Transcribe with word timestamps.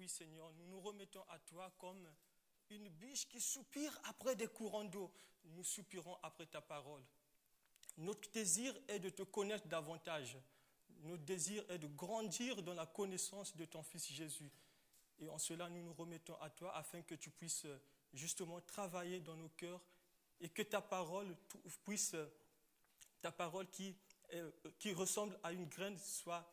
oui 0.00 0.08
Seigneur, 0.08 0.50
nous 0.54 0.66
nous 0.66 0.80
remettons 0.80 1.22
à 1.28 1.38
toi 1.40 1.70
comme 1.78 2.10
une 2.70 2.88
biche 2.88 3.28
qui 3.28 3.38
soupire 3.38 4.00
après 4.04 4.34
des 4.34 4.46
courants 4.46 4.84
d'eau. 4.84 5.12
Nous 5.44 5.62
soupirons 5.62 6.16
après 6.22 6.46
ta 6.46 6.62
parole. 6.62 7.02
Notre 7.98 8.30
désir 8.30 8.74
est 8.88 8.98
de 8.98 9.10
te 9.10 9.22
connaître 9.22 9.68
davantage. 9.68 10.38
Notre 11.02 11.24
désir 11.24 11.62
est 11.68 11.78
de 11.78 11.86
grandir 11.86 12.62
dans 12.62 12.72
la 12.72 12.86
connaissance 12.86 13.54
de 13.54 13.66
ton 13.66 13.82
Fils 13.82 14.10
Jésus. 14.10 14.50
Et 15.18 15.28
en 15.28 15.36
cela, 15.36 15.68
nous 15.68 15.82
nous 15.82 15.92
remettons 15.92 16.36
à 16.40 16.48
toi 16.48 16.74
afin 16.74 17.02
que 17.02 17.14
tu 17.14 17.28
puisses 17.28 17.66
justement 18.14 18.58
travailler 18.62 19.20
dans 19.20 19.36
nos 19.36 19.50
cœurs 19.50 19.82
et 20.40 20.48
que 20.48 20.62
ta 20.62 20.80
parole 20.80 21.36
puisse, 21.84 22.16
ta 23.20 23.32
parole 23.32 23.68
qui, 23.68 23.94
qui 24.78 24.94
ressemble 24.94 25.38
à 25.42 25.52
une 25.52 25.66
graine 25.66 25.98
soit, 25.98 26.50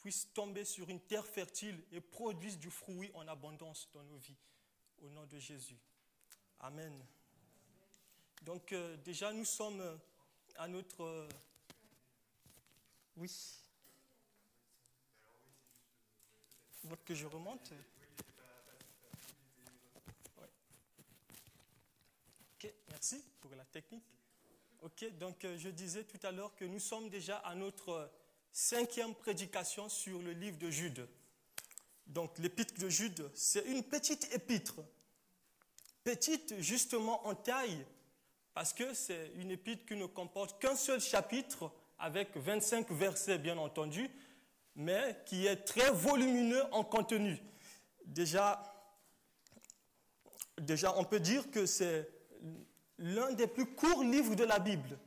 puisse 0.00 0.32
tomber 0.32 0.64
sur 0.64 0.88
une 0.88 1.00
terre 1.00 1.26
fertile 1.26 1.82
et 1.92 2.00
produise 2.00 2.58
du 2.58 2.70
fruit 2.70 3.10
en 3.14 3.28
abondance 3.28 3.88
dans 3.92 4.02
nos 4.04 4.16
vies. 4.16 4.38
Au 5.02 5.08
nom 5.10 5.26
de 5.26 5.38
Jésus. 5.38 5.78
Amen. 6.60 7.04
Donc 8.42 8.72
euh, 8.72 8.96
déjà, 8.98 9.32
nous 9.32 9.44
sommes 9.44 9.98
à 10.56 10.68
notre... 10.68 11.02
Euh, 11.02 11.28
oui. 13.16 13.30
Votre 16.84 17.04
que 17.04 17.14
je 17.14 17.26
remonte? 17.26 17.72
Ok, 22.54 22.72
merci 22.88 23.22
pour 23.40 23.54
la 23.54 23.64
technique. 23.66 24.04
Ok, 24.80 25.04
donc 25.18 25.44
euh, 25.44 25.58
je 25.58 25.68
disais 25.68 26.04
tout 26.04 26.18
à 26.26 26.32
l'heure 26.32 26.54
que 26.56 26.64
nous 26.64 26.80
sommes 26.80 27.10
déjà 27.10 27.38
à 27.38 27.54
notre 27.54 28.10
cinquième 28.52 29.14
prédication 29.14 29.88
sur 29.88 30.20
le 30.20 30.32
livre 30.32 30.58
de 30.58 30.70
Jude. 30.70 31.06
Donc 32.06 32.38
l'épître 32.38 32.74
de 32.80 32.88
Jude, 32.88 33.30
c'est 33.34 33.64
une 33.66 33.82
petite 33.82 34.32
épître. 34.34 34.80
Petite 36.02 36.54
justement 36.58 37.26
en 37.26 37.34
taille, 37.34 37.86
parce 38.54 38.72
que 38.72 38.94
c'est 38.94 39.32
une 39.36 39.50
épître 39.50 39.86
qui 39.86 39.94
ne 39.94 40.06
comporte 40.06 40.60
qu'un 40.60 40.74
seul 40.74 41.00
chapitre, 41.00 41.70
avec 41.98 42.36
25 42.36 42.90
versets 42.92 43.38
bien 43.38 43.58
entendu, 43.58 44.10
mais 44.74 45.22
qui 45.26 45.46
est 45.46 45.56
très 45.56 45.90
volumineux 45.90 46.64
en 46.72 46.82
contenu. 46.82 47.38
Déjà, 48.06 48.74
déjà 50.58 50.96
on 50.96 51.04
peut 51.04 51.20
dire 51.20 51.50
que 51.50 51.66
c'est 51.66 52.08
l'un 52.98 53.32
des 53.32 53.46
plus 53.46 53.66
courts 53.66 54.02
livres 54.02 54.34
de 54.34 54.44
la 54.44 54.58
Bible. 54.58 54.98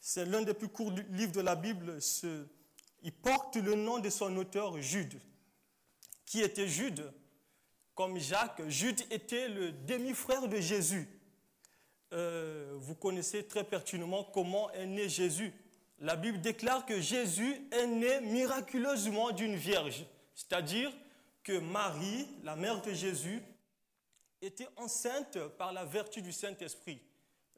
C'est 0.00 0.24
l'un 0.24 0.42
des 0.42 0.54
plus 0.54 0.68
courts 0.68 0.92
livres 1.10 1.32
de 1.32 1.40
la 1.40 1.56
Bible. 1.56 2.00
Il 3.02 3.12
porte 3.12 3.56
le 3.56 3.74
nom 3.74 3.98
de 3.98 4.10
son 4.10 4.36
auteur, 4.36 4.80
Jude. 4.80 5.20
Qui 6.24 6.40
était 6.40 6.68
Jude 6.68 7.12
Comme 7.94 8.18
Jacques, 8.18 8.62
Jude 8.68 9.00
était 9.10 9.48
le 9.48 9.72
demi-frère 9.72 10.48
de 10.48 10.60
Jésus. 10.60 11.08
Euh, 12.12 12.74
vous 12.76 12.94
connaissez 12.94 13.46
très 13.46 13.64
pertinemment 13.64 14.24
comment 14.24 14.70
est 14.72 14.86
né 14.86 15.08
Jésus. 15.08 15.52
La 15.98 16.16
Bible 16.16 16.40
déclare 16.40 16.84
que 16.84 17.00
Jésus 17.00 17.56
est 17.70 17.86
né 17.86 18.20
miraculeusement 18.20 19.30
d'une 19.30 19.56
vierge, 19.56 20.04
c'est-à-dire 20.34 20.92
que 21.42 21.58
Marie, 21.58 22.26
la 22.42 22.54
mère 22.54 22.82
de 22.82 22.92
Jésus, 22.92 23.42
était 24.42 24.68
enceinte 24.76 25.38
par 25.56 25.72
la 25.72 25.84
vertu 25.84 26.20
du 26.20 26.32
Saint-Esprit. 26.32 27.00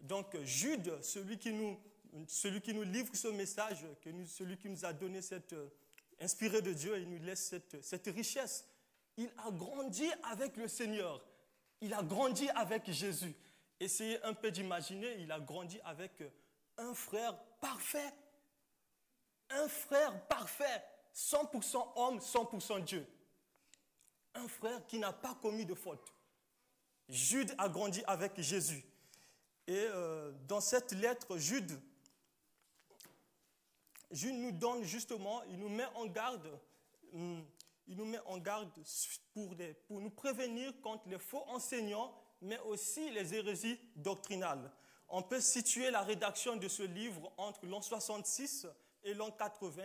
Donc 0.03 0.37
Jude, 0.45 1.03
celui 1.03 1.39
qui, 1.39 1.53
nous, 1.53 1.77
celui 2.27 2.61
qui 2.61 2.75
nous 2.75 2.83
livre 2.83 3.15
ce 3.15 3.29
message, 3.29 3.87
celui 4.27 4.57
qui 4.57 4.69
nous 4.69 4.85
a 4.85 4.93
donné 4.93 5.23
cette, 5.23 5.53
euh, 5.53 5.69
inspiré 6.21 6.63
de 6.63 6.73
Dieu, 6.73 6.99
il 6.99 7.09
nous 7.09 7.23
laisse 7.23 7.55
cette, 7.83 8.07
richesse. 8.07 8.67
Il 9.17 9.31
a 9.47 9.51
grandi 9.51 10.09
avec 10.25 10.57
le 10.57 10.69
Seigneur. 10.69 11.25
Il 11.81 11.95
a 11.95 12.03
grandi 12.03 12.49
avec 12.51 12.91
Jésus. 12.91 13.35
Essayez 13.81 14.23
un 14.25 14.35
peu 14.35 14.51
d'imaginer, 14.51 15.17
il 15.21 15.31
a 15.31 15.39
grandi 15.39 15.81
avec 15.85 16.23
un 16.77 16.95
frère 16.95 17.37
parfait. 17.61 18.13
Un 19.51 19.69
frère 19.69 20.27
parfait. 20.27 20.85
100% 21.15 21.93
homme, 21.97 22.19
100% 22.19 22.85
Dieu. 22.85 23.07
Un 24.35 24.49
frère 24.49 24.87
qui 24.87 24.99
n'a 24.99 25.13
pas 25.13 25.35
commis 25.41 25.65
de 25.65 25.75
faute. 25.75 26.13
Jude 27.09 27.55
a 27.59 27.69
grandi 27.69 28.03
avec 28.07 28.41
Jésus. 28.41 28.85
Et 29.67 29.77
euh, 29.77 30.33
dans 30.47 30.61
cette 30.61 30.93
lettre, 30.93 31.37
Jude, 31.39 31.81
Jude 34.11 34.37
nous 34.37 34.53
donne 34.53 34.85
justement, 34.85 35.43
il 35.45 35.59
nous 35.59 35.69
met 35.69 35.87
en 35.95 36.07
garde, 36.07 36.59
hum, 37.13 37.45
il 37.87 37.97
nous 37.97 38.05
met 38.05 38.21
en 38.27 38.39
garde 38.39 38.71
pour, 39.87 40.01
nous 40.01 40.11
prévenir 40.11 40.73
contre 40.81 41.09
les 41.09 41.19
faux 41.19 41.45
enseignants, 41.49 42.15
mais 42.41 42.59
aussi 42.61 43.11
les 43.11 43.35
hérésies 43.35 43.79
doctrinales. 43.97 44.71
On 45.09 45.23
peut 45.23 45.41
situer 45.41 45.91
la 45.91 46.03
rédaction 46.03 46.57
de 46.57 46.69
ce 46.69 46.83
livre 46.83 47.33
entre 47.37 47.67
l'an 47.67 47.81
66 47.81 48.67
et 49.05 49.15
l'an 49.15 49.31
80 49.31 49.83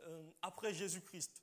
euh, 0.00 0.30
après 0.40 0.72
Jésus-Christ. 0.72 1.42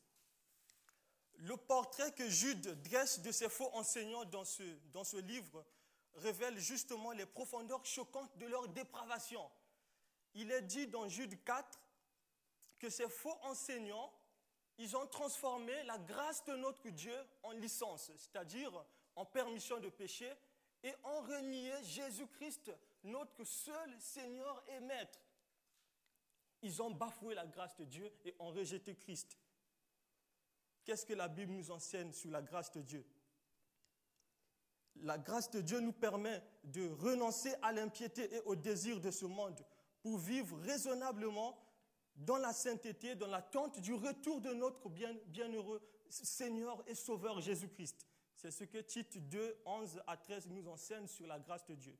Le 1.38 1.56
portrait 1.56 2.12
que 2.12 2.28
Jude 2.28 2.82
dresse 2.82 3.22
de 3.22 3.32
ces 3.32 3.48
faux 3.48 3.70
enseignants 3.74 4.26
dans 4.26 4.44
ce, 4.44 4.64
dans 4.92 5.04
ce 5.04 5.18
livre 5.18 5.64
révèle 6.16 6.58
justement 6.60 7.12
les 7.12 7.26
profondeurs 7.26 7.86
choquantes 7.86 8.36
de 8.38 8.46
leur 8.48 8.68
dépravation. 8.70 9.42
Il 10.34 10.52
est 10.52 10.64
dit 10.64 10.88
dans 10.88 11.08
Jude 11.08 11.42
4 11.44 11.80
que 12.80 12.90
ces 12.90 13.10
faux 13.10 13.38
enseignants, 13.44 14.12
ils 14.78 14.96
ont 14.96 15.06
transformé 15.08 15.84
la 15.84 15.98
grâce 15.98 16.44
de 16.46 16.56
notre 16.56 16.90
Dieu 16.90 17.16
en 17.44 17.52
licence, 17.52 18.12
c'est-à-dire 18.16 18.72
en 19.16 19.26
permission 19.26 19.80
de 19.80 19.90
péché, 19.90 20.32
et 20.82 20.94
ont 21.04 21.22
renié 21.22 21.74
Jésus-Christ, 21.84 22.72
notre 23.04 23.44
seul 23.44 24.00
Seigneur 24.00 24.64
et 24.70 24.80
Maître. 24.80 25.20
Ils 26.62 26.82
ont 26.82 26.92
bafoué 26.92 27.36
la 27.36 27.46
grâce 27.46 27.76
de 27.76 27.86
Dieu 27.86 28.12
et 28.24 28.36
ont 28.40 28.52
rejeté 28.52 28.96
Christ. 28.96 29.38
Qu'est-ce 30.86 31.06
que 31.06 31.14
la 31.14 31.28
Bible 31.28 31.52
nous 31.52 31.72
enseigne 31.72 32.14
sur 32.14 32.32
la 32.32 32.42
grâce 32.42 32.72
de 32.72 32.82
Dieu? 32.82 33.06
La 35.02 35.18
grâce 35.18 35.50
de 35.52 35.62
Dieu 35.62 35.80
nous 35.80 35.94
permet 35.94 36.42
de 36.64 36.90
renoncer 36.90 37.54
à 37.62 37.72
l'impiété 37.72 38.34
et 38.34 38.40
au 38.42 38.56
désir 38.56 39.00
de 39.00 39.12
ce 39.12 39.26
monde 39.26 39.66
pour 40.02 40.18
vivre 40.18 40.58
raisonnablement 40.60 41.58
dans 42.20 42.38
la 42.38 42.54
sainteté, 42.54 43.16
dans 43.16 43.28
l'attente 43.28 43.80
du 43.80 43.94
retour 43.94 44.42
de 44.42 44.54
notre 44.54 44.90
bienheureux 44.90 45.82
Seigneur 46.10 46.84
et 46.88 46.96
Sauveur 46.96 47.40
Jésus-Christ. 47.40 48.06
C'est 48.36 48.52
ce 48.52 48.66
que 48.66 48.80
Tite 48.80 49.30
2, 49.30 49.62
11 49.66 50.02
à 50.06 50.18
13 50.18 50.48
nous 50.50 50.68
enseigne 50.68 51.08
sur 51.08 51.28
la 51.28 51.40
grâce 51.40 51.66
de 51.66 51.76
Dieu. 51.76 51.98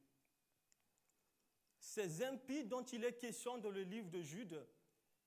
Ces 1.80 2.24
impies 2.24 2.66
dont 2.66 2.84
il 2.84 3.04
est 3.06 3.18
question 3.18 3.58
dans 3.58 3.70
le 3.70 3.84
livre 3.84 4.10
de 4.10 4.22
Jude 4.22 4.66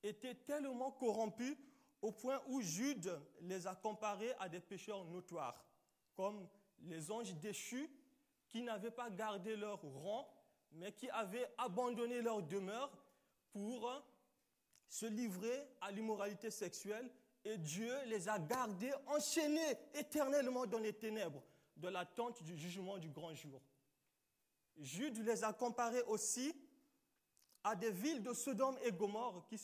étaient 0.02 0.34
tellement 0.34 0.90
corrompus 0.90 1.56
au 2.02 2.12
point 2.12 2.42
où 2.48 2.60
Jude 2.60 3.18
les 3.40 3.66
a 3.66 3.74
comparés 3.74 4.34
à 4.40 4.48
des 4.48 4.60
pécheurs 4.60 5.04
notoires, 5.06 5.64
comme 6.14 6.48
les 6.80 7.10
anges 7.10 7.34
déchus 7.36 7.88
qui 8.50 8.62
n'avaient 8.62 8.90
pas 8.90 9.08
gardé 9.08 9.56
leur 9.56 9.80
rang, 9.80 10.28
mais 10.72 10.92
qui 10.92 11.08
avaient 11.10 11.48
abandonné 11.56 12.20
leur 12.20 12.42
demeure 12.42 12.90
pour 13.52 14.02
se 14.92 15.06
livrer 15.06 15.66
à 15.80 15.90
l'immoralité 15.90 16.50
sexuelle, 16.50 17.10
et 17.46 17.56
Dieu 17.56 17.90
les 18.08 18.28
a 18.28 18.38
gardés 18.38 18.92
enchaînés 19.06 19.78
éternellement 19.94 20.66
dans 20.66 20.80
les 20.80 20.92
ténèbres, 20.92 21.42
de 21.78 21.88
l'attente 21.88 22.42
du 22.42 22.54
jugement 22.58 22.98
du 22.98 23.08
grand 23.08 23.32
jour. 23.34 23.62
Jude 24.76 25.16
les 25.24 25.44
a 25.44 25.54
comparés 25.54 26.02
aussi 26.02 26.54
à 27.64 27.74
des 27.74 27.90
villes 27.90 28.22
de 28.22 28.34
Sodome 28.34 28.76
et 28.84 28.92
Gomorre 28.92 29.46
qui 29.48 29.58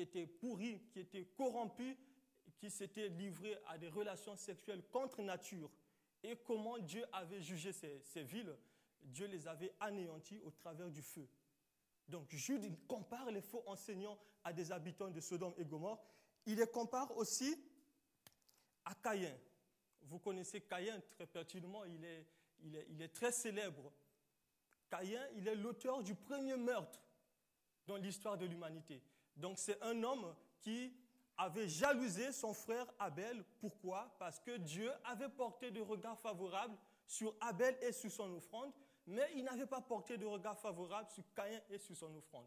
étaient 0.00 0.26
pourris, 0.26 0.80
qui 0.92 1.00
étaient 1.00 1.26
corrompus, 1.36 1.94
qui 2.56 2.70
s'étaient 2.70 3.10
livrés 3.10 3.58
à 3.68 3.76
des 3.76 3.90
relations 3.90 4.34
sexuelles 4.34 4.82
contre 4.90 5.20
nature. 5.20 5.70
Et 6.22 6.36
comment 6.36 6.78
Dieu 6.78 7.04
avait 7.12 7.42
jugé 7.42 7.70
ces, 7.74 8.22
villes 8.22 8.56
Dieu 9.02 9.26
les 9.26 9.46
avait 9.46 9.74
anéantis 9.78 10.40
au 10.40 10.50
travers 10.50 10.90
du 10.90 11.02
feu. 11.02 11.28
Donc 12.10 12.34
Jude 12.34 12.76
compare 12.88 13.30
les 13.30 13.40
faux 13.40 13.62
enseignants 13.66 14.18
à 14.42 14.52
des 14.52 14.72
habitants 14.72 15.10
de 15.10 15.20
Sodome 15.20 15.54
et 15.56 15.64
Gomorre. 15.64 16.02
Il 16.44 16.58
les 16.58 16.66
compare 16.66 17.16
aussi 17.16 17.56
à 18.84 18.94
Caïn. 18.94 19.32
Vous 20.02 20.18
connaissez 20.18 20.60
Caïn 20.62 21.00
très 21.12 21.26
pertinemment, 21.26 21.84
il 21.84 22.04
est, 22.04 23.08
très 23.08 23.30
célèbre. 23.30 23.92
Caïn, 24.90 25.24
il 25.36 25.46
est 25.46 25.54
l'auteur 25.54 26.02
du 26.02 26.14
premier 26.16 26.56
meurtre 26.56 27.00
dans 27.86 27.96
l'histoire 27.96 28.36
de 28.36 28.46
l'humanité. 28.46 29.00
Donc 29.36 29.58
c'est 29.58 29.80
un 29.80 30.02
homme 30.02 30.34
qui 30.60 30.92
avait 31.36 31.68
jalousé 31.68 32.32
son 32.32 32.52
frère 32.52 32.86
Abel. 32.98 33.44
Pourquoi? 33.60 34.16
Parce 34.18 34.40
que 34.40 34.56
Dieu 34.56 34.90
avait 35.04 35.28
porté 35.28 35.70
de 35.70 35.80
regards 35.80 36.18
favorables 36.18 36.76
sur 37.06 37.34
Abel 37.40 37.76
et 37.82 37.92
sur 37.92 38.10
son 38.10 38.34
offrande, 38.34 38.72
mais 39.10 39.28
il 39.34 39.42
n'avait 39.44 39.66
pas 39.66 39.80
porté 39.80 40.16
de 40.16 40.24
regard 40.24 40.56
favorable 40.58 41.08
sur 41.10 41.24
Caïn 41.34 41.60
et 41.68 41.78
sur 41.78 41.96
son 41.96 42.14
offrande. 42.14 42.46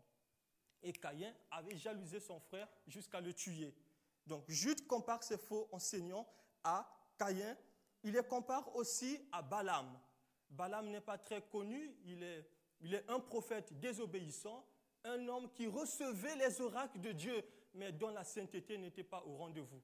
Et 0.81 0.93
Caïn 0.93 1.33
avait 1.51 1.75
jalousé 1.75 2.21
son 2.21 2.39
frère 2.39 2.67
jusqu'à 2.87 3.19
le 3.19 3.33
tuer. 3.33 3.73
Donc 4.25 4.45
Jude 4.47 4.87
compare 4.87 5.23
ces 5.23 5.37
faux 5.37 5.67
enseignants 5.73 6.25
à 6.63 6.89
Caïn, 7.17 7.57
il 8.03 8.13
les 8.13 8.23
compare 8.23 8.73
aussi 8.75 9.19
à 9.33 9.41
Balaam. 9.41 9.99
Balaam 10.49 10.89
n'est 10.89 11.01
pas 11.01 11.17
très 11.17 11.41
connu, 11.41 11.97
il 12.05 12.23
est, 12.23 12.47
il 12.79 12.93
est 12.93 13.09
un 13.09 13.19
prophète 13.19 13.77
désobéissant, 13.79 14.65
un 15.03 15.27
homme 15.27 15.51
qui 15.51 15.67
recevait 15.67 16.37
les 16.37 16.61
oracles 16.61 17.01
de 17.01 17.11
Dieu, 17.11 17.43
mais 17.73 17.91
dont 17.91 18.09
la 18.09 18.23
sainteté 18.23 18.77
n'était 18.77 19.03
pas 19.03 19.21
au 19.25 19.35
rendez-vous. 19.35 19.81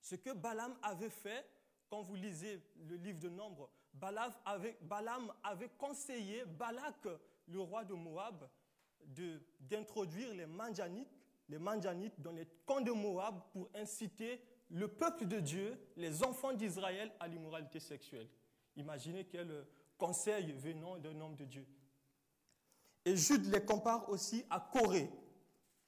Ce 0.00 0.14
que 0.14 0.30
Balaam 0.30 0.74
avait 0.82 1.10
fait, 1.10 1.46
quand 1.90 2.02
vous 2.02 2.14
lisez 2.14 2.62
le 2.76 2.96
livre 2.96 3.20
de 3.20 3.28
Nombre, 3.28 3.70
Balaam 3.94 5.32
avait, 5.42 5.70
conseillé 5.78 6.44
Balak, 6.44 7.06
le 7.46 7.60
roi 7.60 7.84
de 7.84 7.94
Moab, 7.94 8.48
d'introduire 9.60 10.34
les 10.34 10.46
Manjanites, 10.46 11.08
les 11.48 11.58
Manjanites 11.58 12.20
dans 12.20 12.32
les 12.32 12.46
camps 12.66 12.80
de 12.80 12.90
Moab 12.90 13.40
pour 13.52 13.68
inciter 13.74 14.40
le 14.70 14.88
peuple 14.88 15.26
de 15.26 15.40
Dieu, 15.40 15.78
les 15.96 16.24
enfants 16.24 16.52
d'Israël, 16.52 17.12
à 17.20 17.28
l'immoralité 17.28 17.80
sexuelle. 17.80 18.28
Imaginez 18.76 19.24
quel 19.24 19.66
conseil 19.96 20.52
venant 20.52 20.98
d'un 20.98 21.20
homme 21.20 21.36
de 21.36 21.44
Dieu. 21.44 21.66
Et 23.04 23.16
Jude 23.16 23.46
les 23.52 23.64
compare 23.64 24.08
aussi 24.08 24.44
à 24.50 24.58
Corée. 24.58 25.10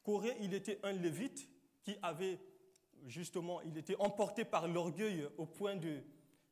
Corée, 0.05 0.37
il 0.41 0.55
était 0.55 0.79
un 0.85 0.93
lévite 0.93 1.49
qui 1.83 1.97
avait, 2.03 2.39
justement, 3.07 3.61
il 3.63 3.77
était 3.77 3.97
emporté 3.99 4.45
par 4.45 4.69
l'orgueil 4.69 5.27
au 5.39 5.47
point 5.47 5.75
de, 5.75 6.03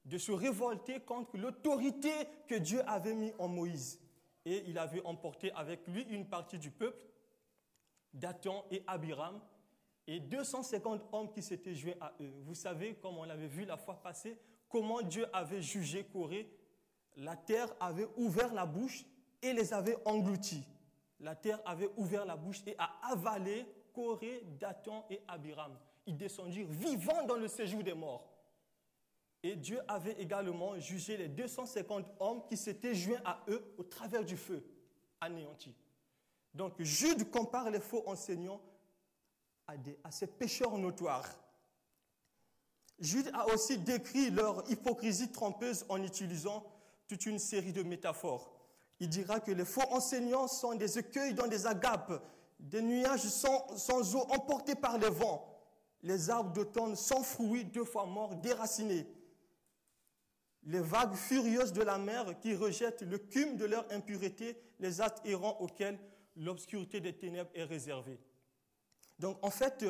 de 0.04 0.18
se 0.18 0.32
révolter 0.32 1.00
contre 1.00 1.36
l'autorité 1.36 2.10
que 2.46 2.54
Dieu 2.56 2.82
avait 2.86 3.14
mis 3.14 3.32
en 3.38 3.48
Moïse. 3.48 4.00
Et 4.44 4.64
il 4.66 4.78
avait 4.78 5.04
emporté 5.04 5.50
avec 5.52 5.86
lui 5.88 6.02
une 6.10 6.26
partie 6.28 6.58
du 6.58 6.70
peuple, 6.70 7.02
Dathan 8.12 8.64
et 8.70 8.82
Abiram, 8.86 9.40
et 10.06 10.20
250 10.20 11.02
hommes 11.12 11.32
qui 11.32 11.42
s'étaient 11.42 11.74
joués 11.74 11.96
à 12.00 12.12
eux. 12.20 12.32
Vous 12.42 12.54
savez, 12.54 12.94
comme 12.96 13.16
on 13.16 13.24
l'avait 13.24 13.48
vu 13.48 13.64
la 13.64 13.78
fois 13.78 14.02
passée, 14.02 14.38
comment 14.68 15.00
Dieu 15.00 15.26
avait 15.32 15.62
jugé 15.62 16.04
Corée. 16.04 16.50
La 17.16 17.36
terre 17.36 17.74
avait 17.80 18.08
ouvert 18.16 18.52
la 18.52 18.66
bouche 18.66 19.04
et 19.40 19.52
les 19.52 19.72
avait 19.72 19.96
engloutis. 20.04 20.66
La 21.20 21.34
terre 21.34 21.60
avait 21.64 21.88
ouvert 21.96 22.26
la 22.26 22.36
bouche 22.36 22.60
et 22.66 22.74
a 22.76 22.90
avalé 23.10 23.64
Corée, 23.94 24.42
Dathan 24.58 25.06
et 25.08 25.20
Abiram. 25.28 25.78
Ils 26.06 26.16
descendirent 26.16 26.68
vivants 26.68 27.24
dans 27.24 27.36
le 27.36 27.48
séjour 27.48 27.82
des 27.82 27.94
morts. 27.94 28.33
Et 29.44 29.56
Dieu 29.56 29.78
avait 29.88 30.14
également 30.14 30.78
jugé 30.78 31.18
les 31.18 31.28
250 31.28 32.06
hommes 32.18 32.42
qui 32.48 32.56
s'étaient 32.56 32.94
joints 32.94 33.20
à 33.26 33.44
eux 33.48 33.62
au 33.76 33.82
travers 33.82 34.24
du 34.24 34.38
feu, 34.38 34.64
anéantis. 35.20 35.76
Donc 36.54 36.80
Jude 36.80 37.30
compare 37.30 37.68
les 37.68 37.78
faux 37.78 38.02
enseignants 38.06 38.62
à, 39.66 40.10
ces 40.10 40.28
pécheurs 40.28 40.78
notoires. 40.78 41.28
Jude 42.98 43.30
a 43.34 43.52
aussi 43.52 43.76
décrit 43.76 44.30
leur 44.30 44.64
hypocrisie 44.70 45.30
trompeuse 45.30 45.84
en 45.90 46.02
utilisant 46.02 46.64
toute 47.06 47.26
une 47.26 47.38
série 47.38 47.74
de 47.74 47.82
métaphores. 47.82 48.50
Il 48.98 49.10
dira 49.10 49.40
que 49.40 49.52
les 49.52 49.66
faux 49.66 49.82
enseignants 49.90 50.48
sont 50.48 50.74
des 50.74 50.98
écueils 50.98 51.34
dans 51.34 51.48
des 51.48 51.66
agapes, 51.66 52.24
des 52.58 52.80
nuages 52.80 53.28
sans, 53.28 54.14
eau 54.16 54.24
emportés 54.30 54.74
par 54.74 54.96
les 54.96 55.10
vents, 55.10 55.54
les 56.02 56.30
arbres 56.30 56.54
d'automne 56.54 56.96
sans 56.96 57.22
fruits, 57.22 57.66
deux 57.66 57.84
fois 57.84 58.06
morts, 58.06 58.36
déracinés, 58.36 59.06
les 60.66 60.80
vagues 60.80 61.14
furieuses 61.14 61.72
de 61.72 61.82
la 61.82 61.98
mer 61.98 62.38
qui 62.40 62.54
rejettent 62.54 63.02
le 63.02 63.18
cume 63.18 63.56
de 63.56 63.64
leur 63.64 63.90
impureté, 63.92 64.56
les 64.80 65.00
actes 65.00 65.24
errants 65.26 65.58
auxquels 65.60 65.98
l'obscurité 66.36 67.00
des 67.00 67.12
ténèbres 67.12 67.50
est 67.54 67.64
réservée. 67.64 68.18
Donc 69.18 69.38
en 69.42 69.50
fait, 69.50 69.84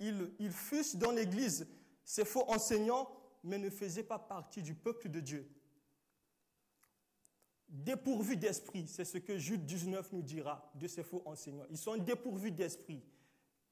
ils, 0.00 0.30
ils 0.38 0.52
fussent 0.52 0.96
dans 0.96 1.12
l'Église 1.12 1.66
ces 2.04 2.24
faux 2.24 2.44
enseignants, 2.48 3.08
mais 3.42 3.58
ne 3.58 3.70
faisaient 3.70 4.02
pas 4.02 4.18
partie 4.18 4.62
du 4.62 4.74
peuple 4.74 5.08
de 5.08 5.20
Dieu. 5.20 5.48
Dépourvus 7.68 8.36
d'esprit, 8.36 8.86
c'est 8.86 9.04
ce 9.04 9.18
que 9.18 9.38
Jude 9.38 9.64
19 9.66 10.12
nous 10.12 10.22
dira 10.22 10.70
de 10.74 10.86
ces 10.86 11.02
faux 11.02 11.22
enseignants. 11.24 11.66
Ils 11.70 11.78
sont 11.78 11.96
dépourvus 11.96 12.52
d'esprit. 12.52 13.02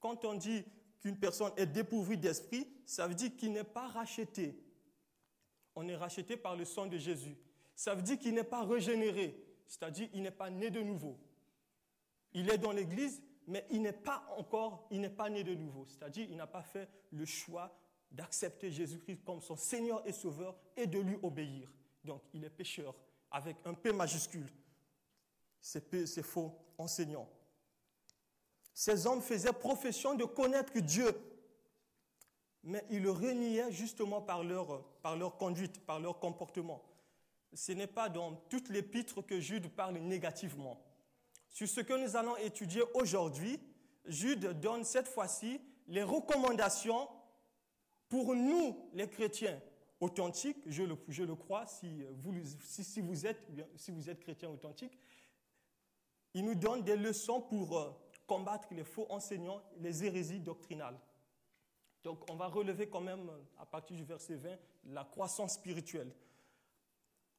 Quand 0.01 0.25
on 0.25 0.35
dit 0.35 0.65
qu'une 1.01 1.17
personne 1.17 1.53
est 1.56 1.67
dépourvue 1.67 2.17
d'esprit, 2.17 2.67
ça 2.87 3.06
veut 3.06 3.15
dire 3.15 3.37
qu'il 3.37 3.53
n'est 3.53 3.65
pas 3.65 3.87
racheté. 3.89 4.63
On 5.75 5.88
est 5.88 5.97
racheté 5.97 6.37
par 6.37 6.56
le 6.56 6.65
sang 6.65 6.87
de 6.87 6.97
Jésus. 6.97 7.37
Ça 7.75 7.94
veut 7.94 8.03
dire 8.03 8.19
qu'il 8.19 8.35
n'est 8.35 8.44
pas 8.44 8.65
régénéré, 8.65 9.35
c'est-à-dire 9.67 10.11
qu'il 10.11 10.23
n'est 10.23 10.31
pas 10.31 10.50
né 10.50 10.71
de 10.71 10.81
nouveau. 10.81 11.19
Il 12.32 12.50
est 12.50 12.59
dans 12.59 12.73
l'Église, 12.73 13.23
mais 13.47 13.67
il 13.71 13.82
n'est 13.82 13.93
pas 13.93 14.25
encore, 14.37 14.87
il 14.91 15.00
n'est 15.00 15.11
pas 15.11 15.29
né 15.29 15.44
de 15.44 15.55
nouveau. 15.55 15.85
C'est-à-dire, 15.87 16.26
il 16.31 16.37
n'a 16.37 16.47
pas 16.47 16.62
fait 16.62 16.88
le 17.11 17.25
choix 17.25 17.76
d'accepter 18.11 18.71
Jésus-Christ 18.71 19.25
comme 19.25 19.41
son 19.41 19.56
Seigneur 19.56 20.06
et 20.06 20.12
Sauveur 20.12 20.56
et 20.76 20.87
de 20.87 20.99
lui 20.99 21.17
obéir. 21.23 21.73
Donc, 22.05 22.23
il 22.32 22.44
est 22.44 22.50
pécheur 22.50 22.94
avec 23.31 23.56
un 23.65 23.75
P 23.75 23.93
majuscule. 23.93 24.49
C'est 25.61 26.23
faux 26.23 26.53
enseignant. 26.79 27.29
Ces 28.73 29.06
hommes 29.06 29.23
faisaient 29.23 29.53
profession 29.53 30.15
de 30.15 30.25
connaître 30.25 30.79
Dieu, 30.79 31.15
mais 32.64 32.84
ils 32.90 33.02
le 33.02 33.11
reniaient 33.11 33.70
justement 33.70 34.20
par 34.20 34.43
leur, 34.43 34.82
par 35.02 35.16
leur 35.16 35.37
conduite, 35.37 35.84
par 35.84 36.00
leur 36.00 36.19
comportement. 36.19 36.82
Ce 37.52 37.72
n'est 37.72 37.87
pas 37.87 38.08
dans 38.08 38.34
toute 38.49 38.69
l'épître 38.70 39.22
que 39.22 39.38
Jude 39.38 39.69
parle 39.69 39.99
négativement. 39.99 40.81
Sur 41.50 41.69
ce 41.69 41.81
que 41.81 41.93
nous 41.93 42.16
allons 42.16 42.37
étudier 42.38 42.82
aujourd'hui, 42.94 43.61
Jude 44.06 44.58
donne 44.61 44.84
cette 44.84 45.08
fois-ci 45.08 45.61
les 45.87 46.02
recommandations 46.02 47.08
pour 48.08 48.34
nous, 48.34 48.90
les 48.93 49.08
chrétiens 49.08 49.60
authentiques, 50.00 50.58
je 50.67 50.82
le, 50.82 50.96
je 51.08 51.22
le 51.22 51.34
crois, 51.34 51.67
si 51.67 52.02
vous, 52.17 52.34
si, 52.60 53.00
vous 53.00 53.26
êtes, 53.26 53.46
si 53.76 53.90
vous 53.93 54.10
êtes 54.10 54.25
il 56.34 56.44
nous 56.44 56.55
donne 56.55 56.82
des 56.82 56.96
leçons 56.96 57.40
pour 57.40 57.78
euh, 57.78 57.90
combattre 58.26 58.69
les 58.72 58.84
faux 58.84 59.06
enseignants, 59.08 59.62
les 59.78 60.05
hérésies 60.05 60.40
doctrinales. 60.40 60.99
Donc 62.05 62.31
on 62.31 62.37
va 62.37 62.47
relever 62.47 62.89
quand 62.89 63.01
même, 63.01 63.31
à 63.59 63.65
partir 63.65 63.97
du 63.97 64.05
verset 64.05 64.37
20, 64.37 64.51
la 64.91 65.05
croissance 65.05 65.55
spirituelle. 65.55 66.15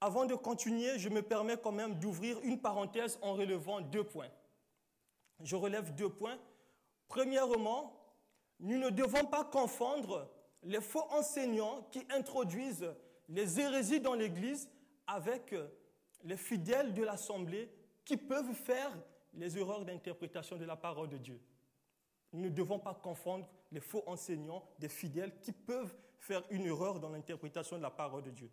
Avant 0.01 0.25
de 0.25 0.35
continuer, 0.35 0.97
je 0.97 1.07
me 1.07 1.21
permets 1.21 1.57
quand 1.57 1.71
même 1.71 1.95
d'ouvrir 1.99 2.39
une 2.41 2.59
parenthèse 2.59 3.17
en 3.21 3.33
relevant 3.33 3.79
deux 3.79 4.03
points. 4.03 4.31
Je 5.41 5.55
relève 5.55 5.93
deux 5.95 6.09
points. 6.09 6.37
Premièrement, 7.07 7.93
nous 8.59 8.77
ne 8.77 8.89
devons 8.89 9.25
pas 9.25 9.43
confondre 9.43 10.29
les 10.63 10.81
faux 10.81 11.05
enseignants 11.11 11.87
qui 11.91 12.05
introduisent 12.09 12.91
les 13.29 13.59
hérésies 13.59 13.99
dans 13.99 14.15
l'Église 14.15 14.69
avec 15.05 15.53
les 16.23 16.37
fidèles 16.37 16.93
de 16.93 17.03
l'Assemblée 17.03 17.71
qui 18.03 18.17
peuvent 18.17 18.53
faire 18.53 18.91
les 19.33 19.57
erreurs 19.57 19.85
d'interprétation 19.85 20.57
de 20.57 20.65
la 20.65 20.75
parole 20.75 21.09
de 21.09 21.17
Dieu. 21.17 21.39
Nous 22.35 22.49
ne 22.49 22.49
devons 22.49 22.79
pas 22.79 22.93
confondre 22.93 23.47
les 23.71 23.79
faux 23.79 24.03
enseignants 24.07 24.63
des 24.79 24.89
fidèles 24.89 25.39
qui 25.39 25.51
peuvent 25.51 25.95
faire 26.19 26.43
une 26.49 26.65
erreur 26.65 26.99
dans 26.99 27.09
l'interprétation 27.09 27.77
de 27.77 27.81
la 27.81 27.91
parole 27.91 28.23
de 28.23 28.31
Dieu 28.31 28.51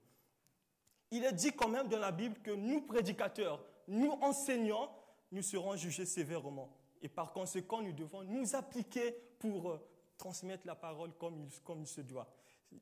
il 1.13 1.25
est 1.25 1.33
dit 1.35 1.53
quand 1.53 1.69
même 1.69 1.89
dans 1.89 1.99
la 1.99 2.11
Bible 2.11 2.37
que 2.43 2.51
nous, 2.51 2.81
prédicateurs, 2.81 3.63
nous, 3.87 4.11
enseignants, 4.23 4.91
nous 5.31 5.43
serons 5.43 5.77
jugés 5.77 6.07
sévèrement. 6.07 6.75
Et 7.03 7.09
par 7.09 7.33
conséquent, 7.33 7.83
nous 7.83 7.93
devons 7.93 8.25
nous 8.25 8.57
appliquer 8.57 9.15
pour 9.39 9.71
euh, 9.71 9.89
transmettre 10.17 10.67
la 10.67 10.75
parole 10.75 11.13
comme 11.19 11.39
il, 11.39 11.51
il 11.81 11.87
se 11.87 12.01
doit. 12.01 12.35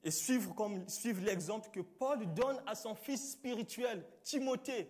Et 0.04 0.12
suivre 0.12 0.54
l'exemple 1.24 1.70
que 1.70 1.80
Paul 1.80 2.32
donne 2.32 2.62
à 2.66 2.76
son 2.76 2.94
fils 2.94 3.32
spirituel, 3.32 4.06
Timothée. 4.22 4.88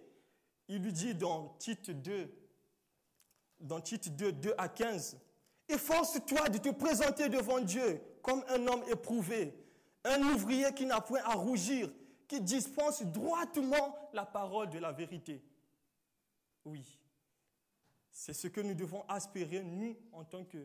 Il 0.68 0.82
lui 0.82 0.92
dit 0.92 1.14
dans 1.14 1.56
Tite 1.58 1.90
2, 1.90 2.30
dans 3.60 3.80
Tite 3.80 4.14
2, 4.14 4.32
2 4.32 4.54
à 4.58 4.68
15, 4.68 5.18
Efforce-toi 5.72 6.48
de 6.48 6.58
te 6.58 6.70
présenter 6.70 7.28
devant 7.28 7.60
Dieu 7.60 8.00
comme 8.22 8.44
un 8.48 8.66
homme 8.66 8.82
éprouvé, 8.90 9.54
un 10.04 10.20
ouvrier 10.32 10.72
qui 10.74 10.86
n'a 10.86 11.00
point 11.00 11.22
à 11.24 11.34
rougir, 11.34 11.90
qui 12.26 12.40
dispense 12.40 13.02
droitement 13.02 14.10
la 14.12 14.24
parole 14.26 14.70
de 14.70 14.78
la 14.78 14.92
vérité. 14.92 15.42
Oui, 16.64 16.98
c'est 18.10 18.32
ce 18.32 18.48
que 18.48 18.60
nous 18.60 18.74
devons 18.74 19.04
aspirer, 19.08 19.62
nous, 19.62 19.96
en 20.12 20.24
tant 20.24 20.44
que 20.44 20.58